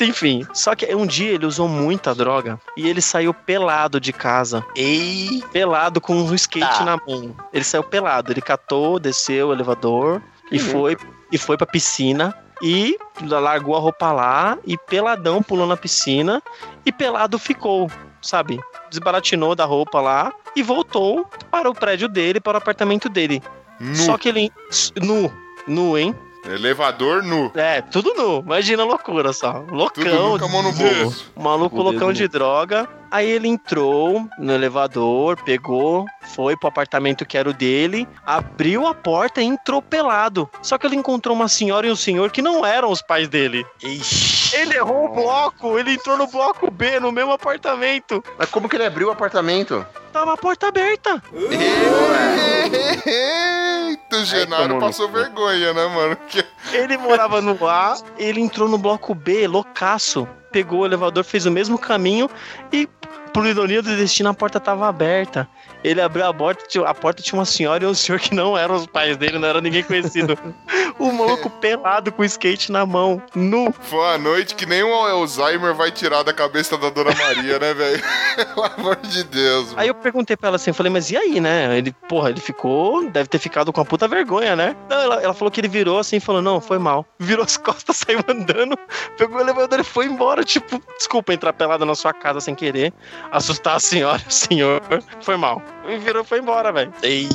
[0.00, 4.64] Enfim, só que um dia ele usou muita droga e ele saiu pelado de casa.
[4.74, 5.42] Ei!
[5.52, 6.84] Pelado com um skate Tá.
[6.84, 7.36] na mão.
[7.52, 10.96] Ele saiu pelado, ele catou, desceu o elevador e foi
[11.30, 16.42] e foi pra piscina e largou a roupa lá e peladão pulou na piscina
[16.84, 18.58] e pelado ficou, sabe?
[18.90, 23.42] Desbaratinou da roupa lá e voltou para o prédio dele, para o apartamento dele.
[23.78, 23.94] Nu.
[23.94, 24.52] Só que ele
[25.00, 25.32] nu,
[25.66, 26.14] nu, hein?
[26.44, 27.50] Elevador nu.
[27.54, 28.40] É, tudo nu.
[28.40, 29.64] Imagina a loucura só.
[29.70, 30.04] Loucão.
[30.04, 31.32] Tudo nu com a mão no bolso.
[31.36, 32.88] Maluco O loucão de droga.
[33.10, 38.94] Aí ele entrou no elevador, pegou, foi pro apartamento que era o dele, abriu a
[38.94, 40.48] porta e entrou pelado.
[40.62, 43.66] Só que ele encontrou uma senhora e um senhor que não eram os pais dele.
[43.82, 44.54] Ixi.
[44.56, 48.22] Ele errou o bloco, ele entrou no bloco B, no mesmo apartamento.
[48.38, 49.84] mas como que ele abriu o apartamento?
[50.12, 51.20] Tava a porta aberta.
[53.90, 56.16] Eita, o Genaro no passou vergonha, né, mano?
[56.28, 60.26] Que- Ele morava no A, ele entrou no bloco B, loucaço.
[60.52, 62.28] Pegou o elevador, fez o mesmo caminho
[62.72, 62.88] e,
[63.32, 65.48] por ironia do destino, a porta tava aberta.
[65.82, 68.74] Ele abriu a porta, a porta tinha uma senhora e um senhor que não eram
[68.74, 70.36] os pais dele, não era ninguém conhecido.
[70.98, 73.72] o maluco pelado com o skate na mão, nu.
[73.80, 77.72] Foi a noite que nem o Alzheimer vai tirar da cabeça da Dona Maria, né,
[77.72, 78.02] velho?
[78.36, 79.68] Pelo amor de Deus.
[79.68, 79.80] mano.
[79.80, 81.76] Aí eu perguntei pra ela assim, eu falei, mas e aí, né?
[81.78, 84.76] Ele, porra, ele ficou, deve ter ficado com a puta vergonha, né?
[84.88, 87.06] Não, ela, ela falou que ele virou assim e falou, não, foi mal.
[87.18, 88.78] Virou as costas, saiu andando,
[89.16, 90.44] pegou o elevador e foi embora.
[90.44, 92.92] Tipo, desculpa entrar pelada na sua casa sem querer,
[93.30, 94.80] assustar a senhora o senhor.
[95.22, 95.62] Foi mal.
[95.88, 96.92] E virou, foi embora, velho.
[97.02, 97.28] Ei!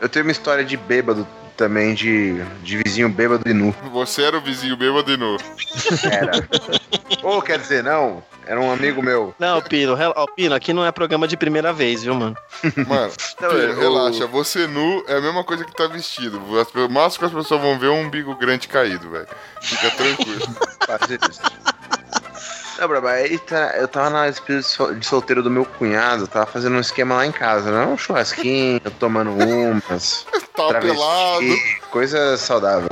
[0.00, 1.26] Eu tenho uma história de bêbado
[1.56, 3.74] também, de, de vizinho bêbado e nu.
[3.92, 5.36] Você era o vizinho bêbado e nu.
[6.10, 6.32] Era.
[7.22, 9.34] Ou quer dizer, não, era um amigo meu.
[9.40, 12.36] Não, Pino, rel- ó, Pino, aqui não é programa de primeira vez, viu, mano?
[12.86, 14.24] Mano, Não, Pino, eu- relaxa.
[14.28, 16.40] Você nu é a mesma coisa que tá vestido.
[16.60, 19.26] As- O máximo que as pessoas vão ver é um umbigo grande caído, velho.
[19.60, 20.46] Fica tranquilo.
[22.78, 26.26] Não, Braba, aí tá- eu tava na despedida de sol- de solteiro do meu cunhado,
[26.28, 27.84] tava fazendo um esquema lá em casa, né?
[27.86, 30.26] Um churrasquinho, tomando umas,
[30.56, 31.56] Tá travesti, pelado.
[31.90, 32.88] coisa saudável.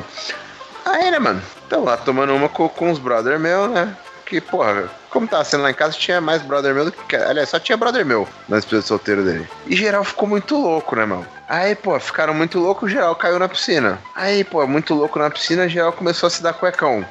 [0.85, 1.43] Aí, né, mano?
[1.69, 3.97] Tava lá tomando uma com, com os brother meu, né?
[4.25, 7.15] Que, porra, como tava sendo lá em casa, tinha mais brother meu do que.
[7.15, 9.49] Aliás, só tinha brother meu na despedida de solteiro dele.
[9.67, 11.27] E geral ficou muito louco, né, mano?
[11.49, 14.01] Aí, pô, ficaram muito loucos, geral caiu na piscina.
[14.17, 17.05] Aí, pô, muito louco na piscina, geral começou a se dar cuecão.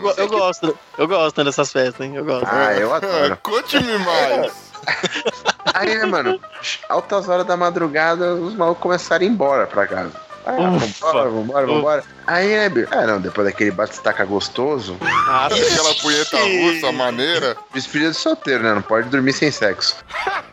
[0.00, 2.16] Eu, go- eu gosto, eu gosto dessas festas, hein?
[2.16, 2.46] Eu gosto.
[2.50, 3.36] Ah, eu adoro.
[3.42, 4.52] Conte-me mais.
[5.74, 6.40] Aí, né, mano,
[6.88, 10.12] altas horas da madrugada, os malucos começaram a ir embora pra casa.
[10.46, 12.04] Ah, vambora, vambora, vambora.
[12.26, 12.88] Aí, né, bicho?
[12.90, 17.56] Ah, não, depois daquele bate-estaca gostoso, Ah, E aquela punheta russa maneira.
[17.74, 18.72] despedida de solteiro, né?
[18.74, 19.96] Não pode dormir sem sexo.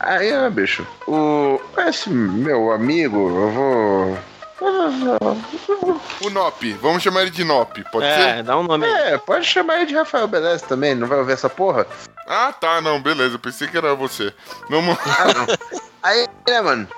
[0.00, 0.86] Aí, né, bicho?
[1.06, 1.60] O.
[1.78, 4.18] Esse meu amigo, eu vou.
[6.20, 6.72] O Nop.
[6.74, 7.82] Vamos chamar ele de Nop.
[7.90, 8.42] Pode é, ser?
[8.42, 9.14] dá um nome aí.
[9.14, 11.86] É, pode chamar ele de Rafael Beleza também, não vai ouvir essa porra?
[12.26, 12.80] Ah, tá.
[12.80, 13.34] Não, beleza.
[13.34, 14.32] Eu pensei que era você.
[14.68, 14.96] Vamos.
[15.18, 15.46] Ah, não.
[16.02, 16.88] Aí, né, mano?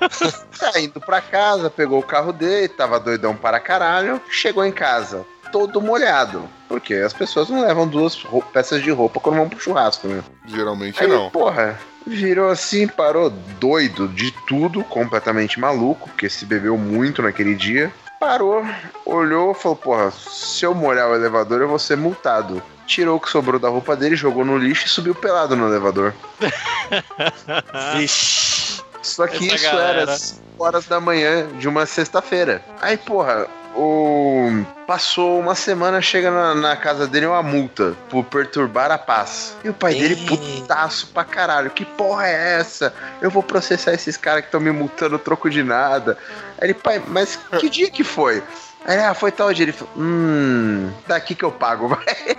[0.58, 5.26] Tá indo pra casa, pegou o carro dele, tava doidão para caralho, chegou em casa,
[5.52, 6.48] todo molhado.
[6.68, 8.16] Porque as pessoas não levam duas
[8.52, 10.22] peças de roupa quando vão pro churrasco, né?
[10.46, 11.30] Geralmente Aí, não.
[11.30, 11.78] porra,
[12.10, 17.92] virou assim, parou doido de tudo, completamente maluco, porque se bebeu muito naquele dia.
[18.18, 18.64] Parou,
[19.06, 22.62] olhou, falou, porra, se eu molhar o elevador eu vou ser multado.
[22.86, 26.12] Tirou o que sobrou da roupa dele, jogou no lixo e subiu pelado no elevador.
[27.96, 28.82] Vixe.
[29.02, 30.02] Só que Essa isso galera.
[30.02, 32.62] era 5 horas da manhã de uma sexta-feira.
[32.82, 33.46] Aí, porra,
[33.76, 34.64] o...
[34.86, 39.56] passou uma semana, chega na, na casa dele uma multa por perturbar a paz.
[39.64, 40.26] E o pai dele, Ei.
[40.26, 41.70] putaço pra caralho.
[41.70, 42.92] Que porra é essa?
[43.20, 46.18] Eu vou processar esses caras que estão me multando troco de nada.
[46.58, 48.42] Aí ele, pai, mas que dia que foi?
[48.84, 49.64] Aí, ele, ah, foi tal dia.
[49.64, 52.36] Ele falou, hum, daqui que eu pago, vai.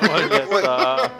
[0.00, 1.10] Olha só.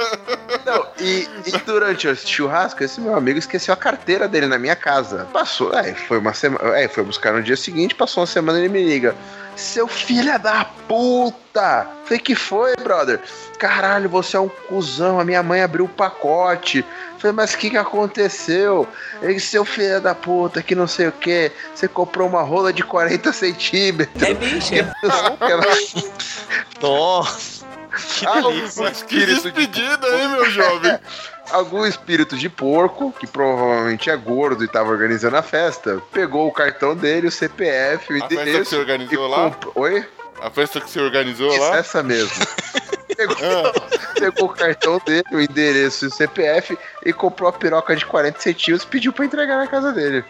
[0.65, 4.77] Não, e, e durante o churrasco, esse meu amigo esqueceu a carteira dele na minha
[4.77, 5.27] casa.
[5.33, 6.79] Passou, é, foi uma semana.
[6.79, 9.15] É, foi buscar no dia seguinte, passou uma semana e ele me liga.
[9.57, 11.87] Seu filho da puta!
[12.05, 13.21] Falei, que foi, brother?
[13.59, 16.85] Caralho, você é um cuzão, a minha mãe abriu o pacote.
[17.19, 18.87] Falei, mas o que que aconteceu?
[19.23, 21.51] Ele, seu filho da puta, que não sei o que.
[21.75, 24.23] Você comprou uma rola de 40 centímetros.
[24.23, 24.75] É bicho.
[26.83, 27.64] Nossa.
[27.95, 28.91] Que delícia.
[29.07, 30.99] Que despedida, hein, meu jovem?
[31.51, 36.53] algum espírito de porco, que provavelmente é gordo e tava organizando a festa, pegou o
[36.53, 38.71] cartão dele, o CPF, o A festa que endereço.
[38.71, 39.37] você organizou e lá?
[39.51, 40.05] comp- Oi?
[40.41, 41.77] A festa que você organizou Isso, lá?
[41.77, 42.33] essa mesmo.
[43.17, 43.73] Pegou, Ah.
[44.19, 46.77] pegou o cartão dele, o endereço e o CPF
[47.07, 50.25] e comprou a piroca de 40 centímetros e pediu pra entregar na casa dele.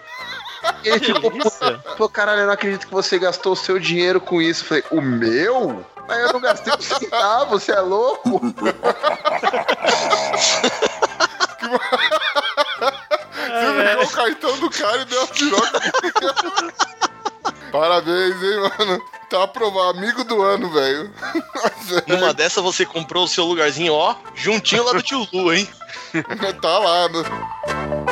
[0.84, 1.50] E ele ficou puto.
[1.50, 4.64] Falou, caralho, eu não acredito que você gastou o seu dinheiro com isso.
[4.64, 5.82] Eu falei, o meu?
[6.06, 8.40] Mas eu não gastei um centavo, você é louco?
[13.44, 15.80] Você pegou o cartão do cara e deu a piroca.
[17.72, 19.02] Parabéns, hein, mano.
[19.28, 19.98] Tá aprovado.
[19.98, 21.12] Amigo do ano, velho.
[22.06, 25.68] Numa dessa você comprou o seu lugarzinho, ó, juntinho lá do tio Lu, hein?
[26.60, 27.08] tá lá.
[27.08, 28.03] né?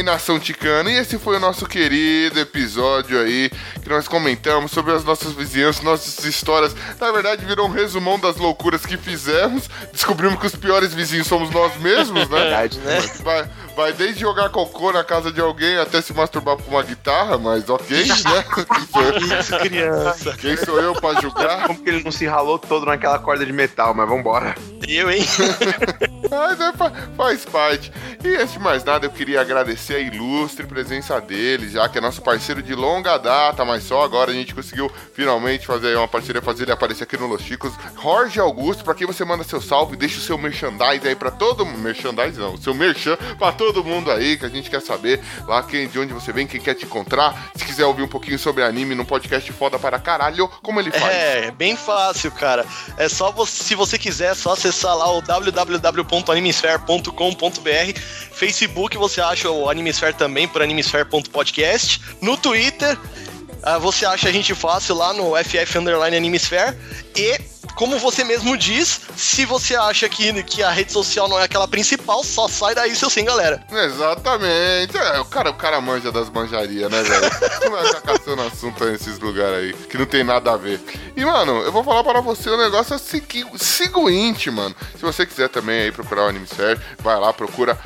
[0.00, 0.90] Bem, nação ticana.
[0.90, 3.50] E esse foi o nosso querido episódio aí,
[3.82, 6.74] que nós comentamos sobre as nossas vizinhanças, nossas histórias.
[6.98, 9.68] Na verdade, virou um resumão das loucuras que fizemos.
[9.92, 12.40] Descobrimos que os piores vizinhos somos nós mesmos, né?
[12.50, 12.98] Verdade, né?
[13.22, 17.36] Vai, vai desde jogar cocô na casa de alguém até se masturbar com uma guitarra,
[17.36, 18.14] mas ok, né?
[19.40, 20.36] Isso, criança.
[20.38, 21.66] Quem sou eu pra julgar?
[21.66, 24.54] Como que ele não se ralou todo naquela corda de metal, mas vambora.
[24.88, 25.22] Eu, hein?
[26.30, 27.92] Mas é, fa- faz parte.
[28.24, 32.00] E antes de mais nada, eu queria agradecer a ilustre presença dele, já que é
[32.00, 36.40] nosso parceiro de longa data, mas só agora a gente conseguiu finalmente fazer uma parceria,
[36.42, 37.72] fazer ele aparecer aqui no Los Chicos.
[38.02, 41.64] Jorge Augusto, pra quem você manda seu salve, deixa o seu merchandise aí pra todo
[41.66, 41.78] mundo.
[41.78, 45.62] Merchandise não, o seu merchan pra todo mundo aí, que a gente quer saber lá
[45.62, 47.50] quem, de onde você vem, quem quer te encontrar.
[47.56, 51.12] Se quiser ouvir um pouquinho sobre anime num podcast foda para caralho, como ele faz?
[51.14, 52.64] É, bem fácil, cara.
[52.96, 55.22] É só você, se você quiser, é só acessar lá o
[56.22, 58.00] www.animesphere.com.br.
[58.32, 62.00] Facebook você acha o Animesphere também por animesphere.podcast.
[62.20, 62.98] No Twitter
[63.62, 66.76] ah, você acha a gente fácil lá no FF Underline Animesphere.
[67.16, 67.38] E,
[67.74, 71.66] como você mesmo diz, se você acha que, que a rede social não é aquela
[71.68, 73.64] principal, só sai daí, seu sim, galera.
[73.70, 74.96] Exatamente.
[74.96, 77.30] É, o cara, o cara manja das manjarias, né, velho?
[77.64, 80.80] Não vai caçando assunto nesses lugares aí, que não tem nada a ver.
[81.16, 84.74] E, mano, eu vou falar para você o negócio é o segui- seguinte, mano.
[84.96, 87.78] Se você quiser também aí procurar o Animesphere, vai lá, procura,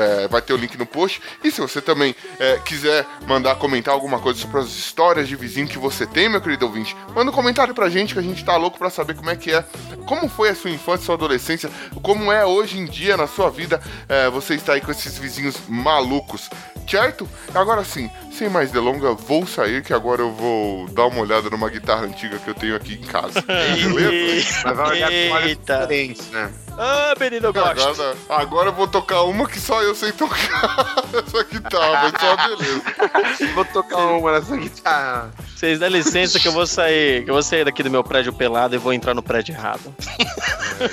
[0.00, 1.20] é, vai ter o link no post.
[1.42, 5.68] E se você também é, quiser mandar comentar alguma coisa sobre as histórias de vizinho
[5.68, 8.56] que você tem, meu querido ouvinte, manda um comentário pra gente que a gente tá
[8.56, 9.64] louco pra saber como é que é,
[10.04, 11.70] como foi a sua infância, sua adolescência,
[12.02, 15.56] como é hoje em dia na sua vida é, você está aí com esses vizinhos
[15.68, 16.50] malucos,
[16.90, 17.28] certo?
[17.54, 21.70] Agora sim, sem mais delongas, vou sair que agora eu vou dar uma olhada numa
[21.70, 23.40] guitarra antiga que eu tenho aqui em casa.
[23.46, 24.62] Beleza?
[24.64, 25.74] Mas vai olhar com olhos Eita.
[25.74, 26.52] diferentes, né?
[26.76, 27.80] Ah, menino, eu gosto.
[27.80, 32.36] Agora, agora eu vou tocar uma que só eu sei tocar essa guitarra, mas só
[32.48, 33.54] beleza.
[33.54, 35.30] Vou tocar uma nessa guitarra.
[35.62, 38.32] Vocês dão licença que eu vou sair, que eu vou sair daqui do meu prédio
[38.32, 39.94] pelado e vou entrar no prédio errado.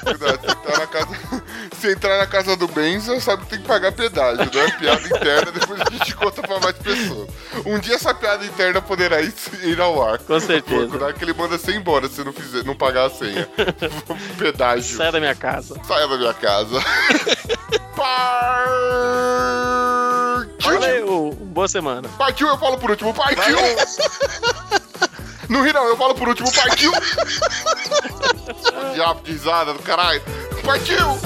[0.04, 1.18] Cuidado, se entrar na casa,
[1.80, 5.08] se entrar na casa do Benzo, sabe que tem que pagar pedágio, não é piada
[5.08, 7.30] interna, depois a gente conta pra mais pessoas.
[7.66, 9.34] Um dia essa piada interna poderá ir,
[9.64, 10.20] ir ao ar.
[10.20, 10.86] Com certeza.
[10.86, 13.50] Cuidado que ele manda você embora se não, fizer, não pagar a senha.
[14.38, 14.98] pedágio.
[14.98, 15.82] Sai da minha casa.
[15.84, 16.80] Saia da minha casa.
[17.96, 18.70] Partiu!
[20.62, 22.08] Valeu, boa semana.
[22.20, 23.16] Partiu, eu falo por último.
[23.16, 23.58] Partiu!
[25.50, 26.52] Não ri não, eu falo por último.
[26.54, 26.92] Partiu!
[28.94, 30.22] Diabo de risada do caralho.
[30.64, 31.18] Partiu!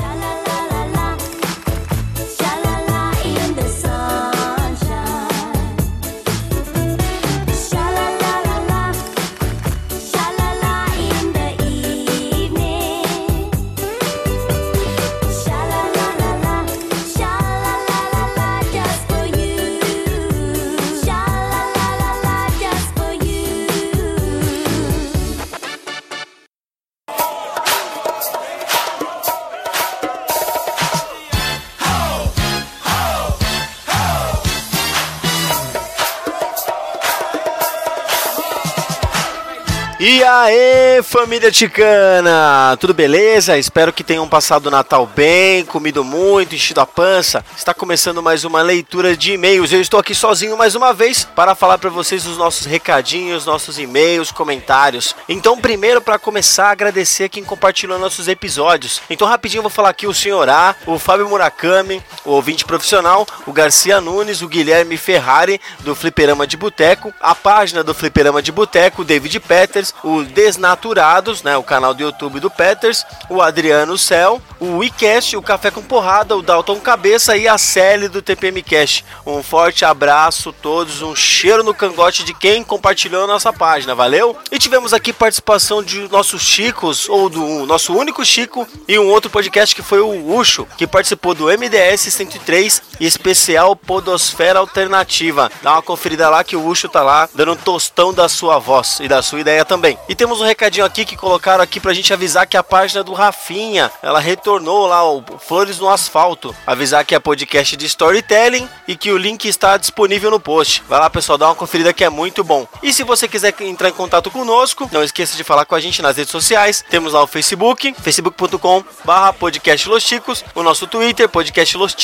[40.41, 42.75] Aí, família ticana!
[42.79, 43.57] Tudo beleza?
[43.57, 47.45] Espero que tenham passado o Natal bem, comido muito, enchido a pança.
[47.55, 49.71] Está começando mais uma leitura de e-mails.
[49.71, 53.77] Eu estou aqui sozinho mais uma vez para falar para vocês os nossos recadinhos, nossos
[53.77, 55.15] e-mails, comentários.
[55.29, 59.01] Então, primeiro, para começar, agradecer quem compartilhou nossos episódios.
[59.09, 63.27] Então, rapidinho, eu vou falar aqui o Senhor A, o Fábio Murakami, o ouvinte profissional,
[63.45, 68.51] o Garcia Nunes, o Guilherme Ferrari, do Fliperama de Boteco, a página do Fliperama de
[68.51, 73.97] Boteco, o David Peters, o Desnaturados, né, o canal do YouTube do Peters, o Adriano
[73.97, 78.61] Cel, o WeCast, o Café com Porrada, o Dalton Cabeça e a Sally do TPM
[78.61, 79.03] Cash.
[79.25, 83.95] Um forte abraço a todos, um cheiro no cangote de quem compartilhou a nossa página,
[83.95, 84.37] valeu?
[84.51, 89.29] E tivemos aqui participação de nossos Chicos, ou do nosso único Chico, e um outro
[89.29, 95.51] podcast que foi o Ucho, que participou do MDS 103 e especial Podosfera Alternativa.
[95.61, 98.99] Dá uma conferida lá que o Ucho tá lá dando um tostão da sua voz
[98.99, 99.97] e da sua ideia também.
[100.07, 103.13] E temos um recadinho aqui que colocaram aqui pra gente avisar que a página do
[103.13, 106.53] Rafinha, ela retornou lá o Flores no Asfalto.
[106.67, 110.83] Avisar que é podcast de storytelling e que o link está disponível no post.
[110.89, 112.67] Vai lá, pessoal, dá uma conferida que é muito bom.
[112.81, 116.01] E se você quiser entrar em contato conosco, não esqueça de falar com a gente
[116.01, 116.83] nas redes sociais.
[116.89, 121.95] Temos lá o Facebook, facebook.com barra podcast Los Chicos, o nosso Twitter, podcast Los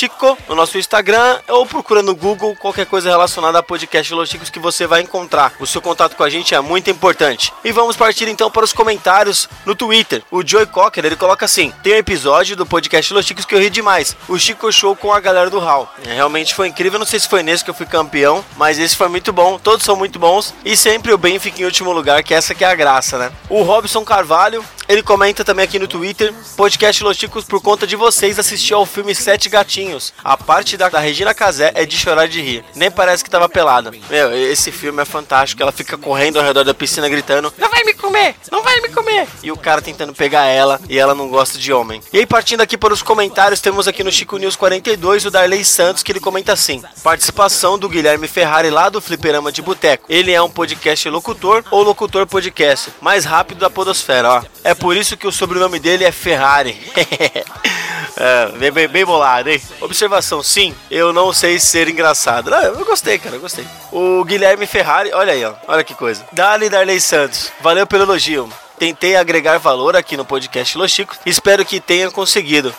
[0.48, 4.58] o nosso Instagram, ou procura no Google qualquer coisa relacionada a podcast Los Chicos que
[4.58, 5.52] você vai encontrar.
[5.60, 7.52] O seu contato com a gente é muito importante.
[7.62, 10.22] E vamos partir então para os comentários no Twitter.
[10.30, 13.60] O Joey Cocker, ele coloca assim: tem um episódio do podcast Los Chicos que eu
[13.60, 14.16] ri demais.
[14.28, 15.88] O Chico Show com a galera do Hall.
[16.06, 16.98] É, realmente foi incrível.
[16.98, 19.58] Não sei se foi nesse que eu fui campeão, mas esse foi muito bom.
[19.58, 20.54] Todos são muito bons.
[20.64, 23.32] E sempre o bem fica em último lugar, que essa que é a graça, né?
[23.48, 27.96] O Robson Carvalho, ele comenta também aqui no Twitter: podcast Los Chicos, por conta de
[27.96, 30.12] vocês, assistiu ao filme Sete Gatinhos.
[30.24, 32.64] A parte da, da Regina Casé é de chorar de rir.
[32.74, 33.92] Nem parece que tava pelada.
[34.08, 35.62] Meu, esse filme é fantástico.
[35.62, 38.34] Ela fica correndo ao redor da piscina gritando: Não vai me comer!
[38.50, 39.26] Não vai me comer!
[39.42, 42.00] E o cara tentando pegar ela e ela não gosta de homem.
[42.12, 45.64] E aí, partindo aqui para os comentários, temos aqui no Chico News 42 o Darley
[45.64, 50.06] Santos que ele comenta assim: Participação do Guilherme Ferrari lá do Fliperama de Boteco.
[50.08, 54.42] Ele é um podcast locutor ou locutor podcast, mais rápido da Podosfera, ó.
[54.64, 56.78] É por isso que o sobrenome dele é Ferrari.
[58.16, 59.62] É, bem, bem, bem bolado, hein?
[59.80, 62.50] Observação, sim, eu não sei ser engraçado.
[62.50, 63.66] Não, eu gostei, cara, eu gostei.
[63.90, 66.26] O Guilherme Ferrari, olha aí, ó, olha que coisa.
[66.30, 68.48] Dali Darley Santos, valeu pelo elogio.
[68.80, 72.74] Tentei agregar valor aqui no podcast Los Chicos, espero que tenha conseguido.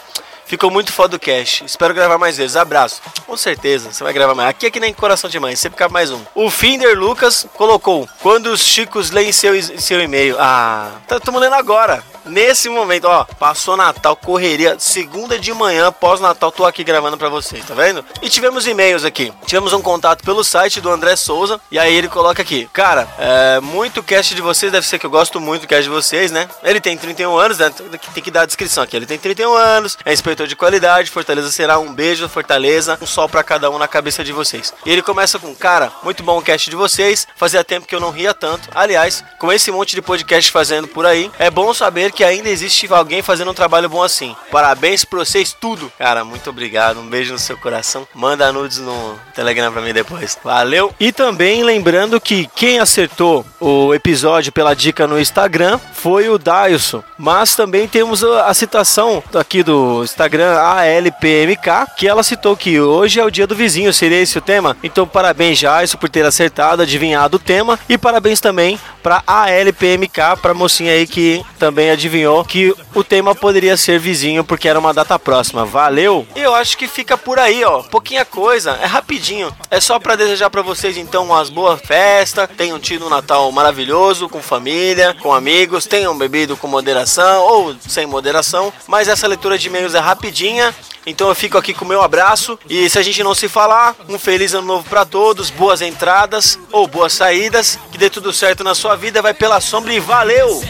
[0.46, 1.64] Ficou muito foda o cast.
[1.64, 2.58] Espero gravar mais vezes.
[2.58, 3.02] Abraço.
[3.26, 4.50] Com certeza, você vai gravar mais.
[4.50, 6.20] Aqui é que nem coração de mãe, sempre cabe mais um.
[6.36, 10.36] O Finder Lucas colocou: Quando os chicos leem seu, seu e-mail.
[10.38, 12.04] Ah, estamos lendo agora.
[12.26, 17.66] Nesse momento, ó, passou Natal, correria, segunda de manhã, pós-Natal, tô aqui gravando pra vocês,
[17.66, 18.06] tá vendo?
[18.22, 19.34] E tivemos e-mails aqui.
[19.46, 23.60] Tivemos um contato pelo site do André Souza, e aí ele coloca aqui: Cara, é,
[23.60, 26.48] muito cast de vocês, deve ser que eu gosto muito do cast de vocês, né?
[26.64, 27.72] Ele tem 31 anos, né?
[28.14, 28.96] Tem que dar a descrição aqui.
[28.96, 33.28] Ele tem 31 anos, é inspetor de qualidade, Fortaleza será um beijo, Fortaleza, um sol
[33.28, 34.74] pra cada um na cabeça de vocês.
[34.86, 38.00] E ele começa com: Cara, muito bom o cast de vocês, fazia tempo que eu
[38.00, 38.70] não ria tanto.
[38.76, 42.92] Aliás, com esse monte de podcast fazendo por aí, é bom saber que ainda existe
[42.92, 44.36] alguém fazendo um trabalho bom assim.
[44.52, 45.92] Parabéns pra vocês, tudo.
[45.98, 47.00] Cara, muito obrigado.
[47.00, 48.08] Um beijo no seu coração.
[48.14, 50.38] Manda nudes no Telegram pra mim depois.
[50.44, 50.94] Valeu.
[51.00, 57.04] E também lembrando que quem acertou o episódio pela dica no Instagram foi o Dailson.
[57.18, 63.26] Mas também temos a, citação aqui do Instagram ALPMK, que ela citou que hoje é
[63.26, 63.94] o dia do vizinho.
[63.94, 64.76] Seria esse o tema?
[64.84, 67.80] Então, parabéns, Jairson, por ter acertado, adivinhado o tema.
[67.88, 72.01] E parabéns também pra ALPMK, pra mocinha aí que também adivinhou
[72.48, 75.66] que o tema poderia ser vizinho porque era uma data próxima.
[75.66, 76.26] Valeu!
[76.36, 77.84] E eu acho que fica por aí, ó.
[77.84, 79.56] Pouquinha coisa, é rapidinho.
[79.70, 84.30] É só pra desejar pra vocês então umas boas festas, tenham tido um Natal maravilhoso
[84.30, 88.72] com família, com amigos, tenham bebido com moderação ou sem moderação.
[88.88, 90.74] Mas essa leitura de e-mails é rapidinha.
[91.06, 93.96] Então eu fico aqui com o meu abraço e se a gente não se falar,
[94.08, 98.64] um feliz ano novo pra todos, boas entradas ou boas saídas, que dê tudo certo
[98.64, 100.62] na sua vida, vai pela sombra e valeu!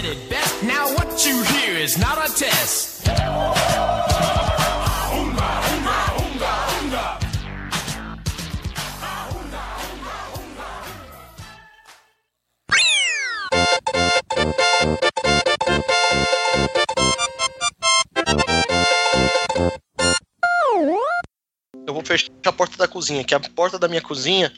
[21.86, 24.52] Eu vou fechar a porta da cozinha, que a porta da minha cozinha,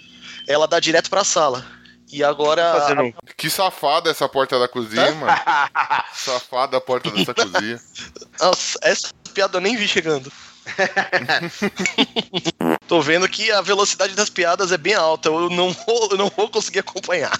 [0.48, 1.66] ela dá direto pra sala.
[2.12, 2.74] E agora.
[3.36, 5.32] Que safada essa porta da cozinha, mano.
[6.14, 7.82] Safada a porta dessa cozinha.
[8.40, 10.32] Nossa, essa piada eu nem vi chegando.
[12.88, 15.30] Tô vendo que a velocidade das piadas é bem alta.
[15.30, 17.32] Eu não vou, eu não vou conseguir acompanhar.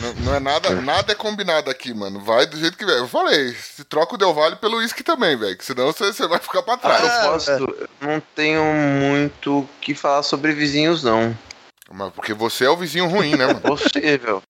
[0.00, 2.20] Não, não é nada, nada é combinado aqui, mano.
[2.20, 2.98] Vai do jeito que vai.
[2.98, 5.56] Eu falei, se troca o Del Valle pelo uísque também, velho.
[5.56, 7.02] que Senão você, vai ficar pra A trás.
[7.02, 11.36] propósito, eu não tenho muito o que falar sobre vizinhos, não.
[11.90, 13.60] Mas porque você é o vizinho ruim, né, mano?
[13.60, 14.42] Possível.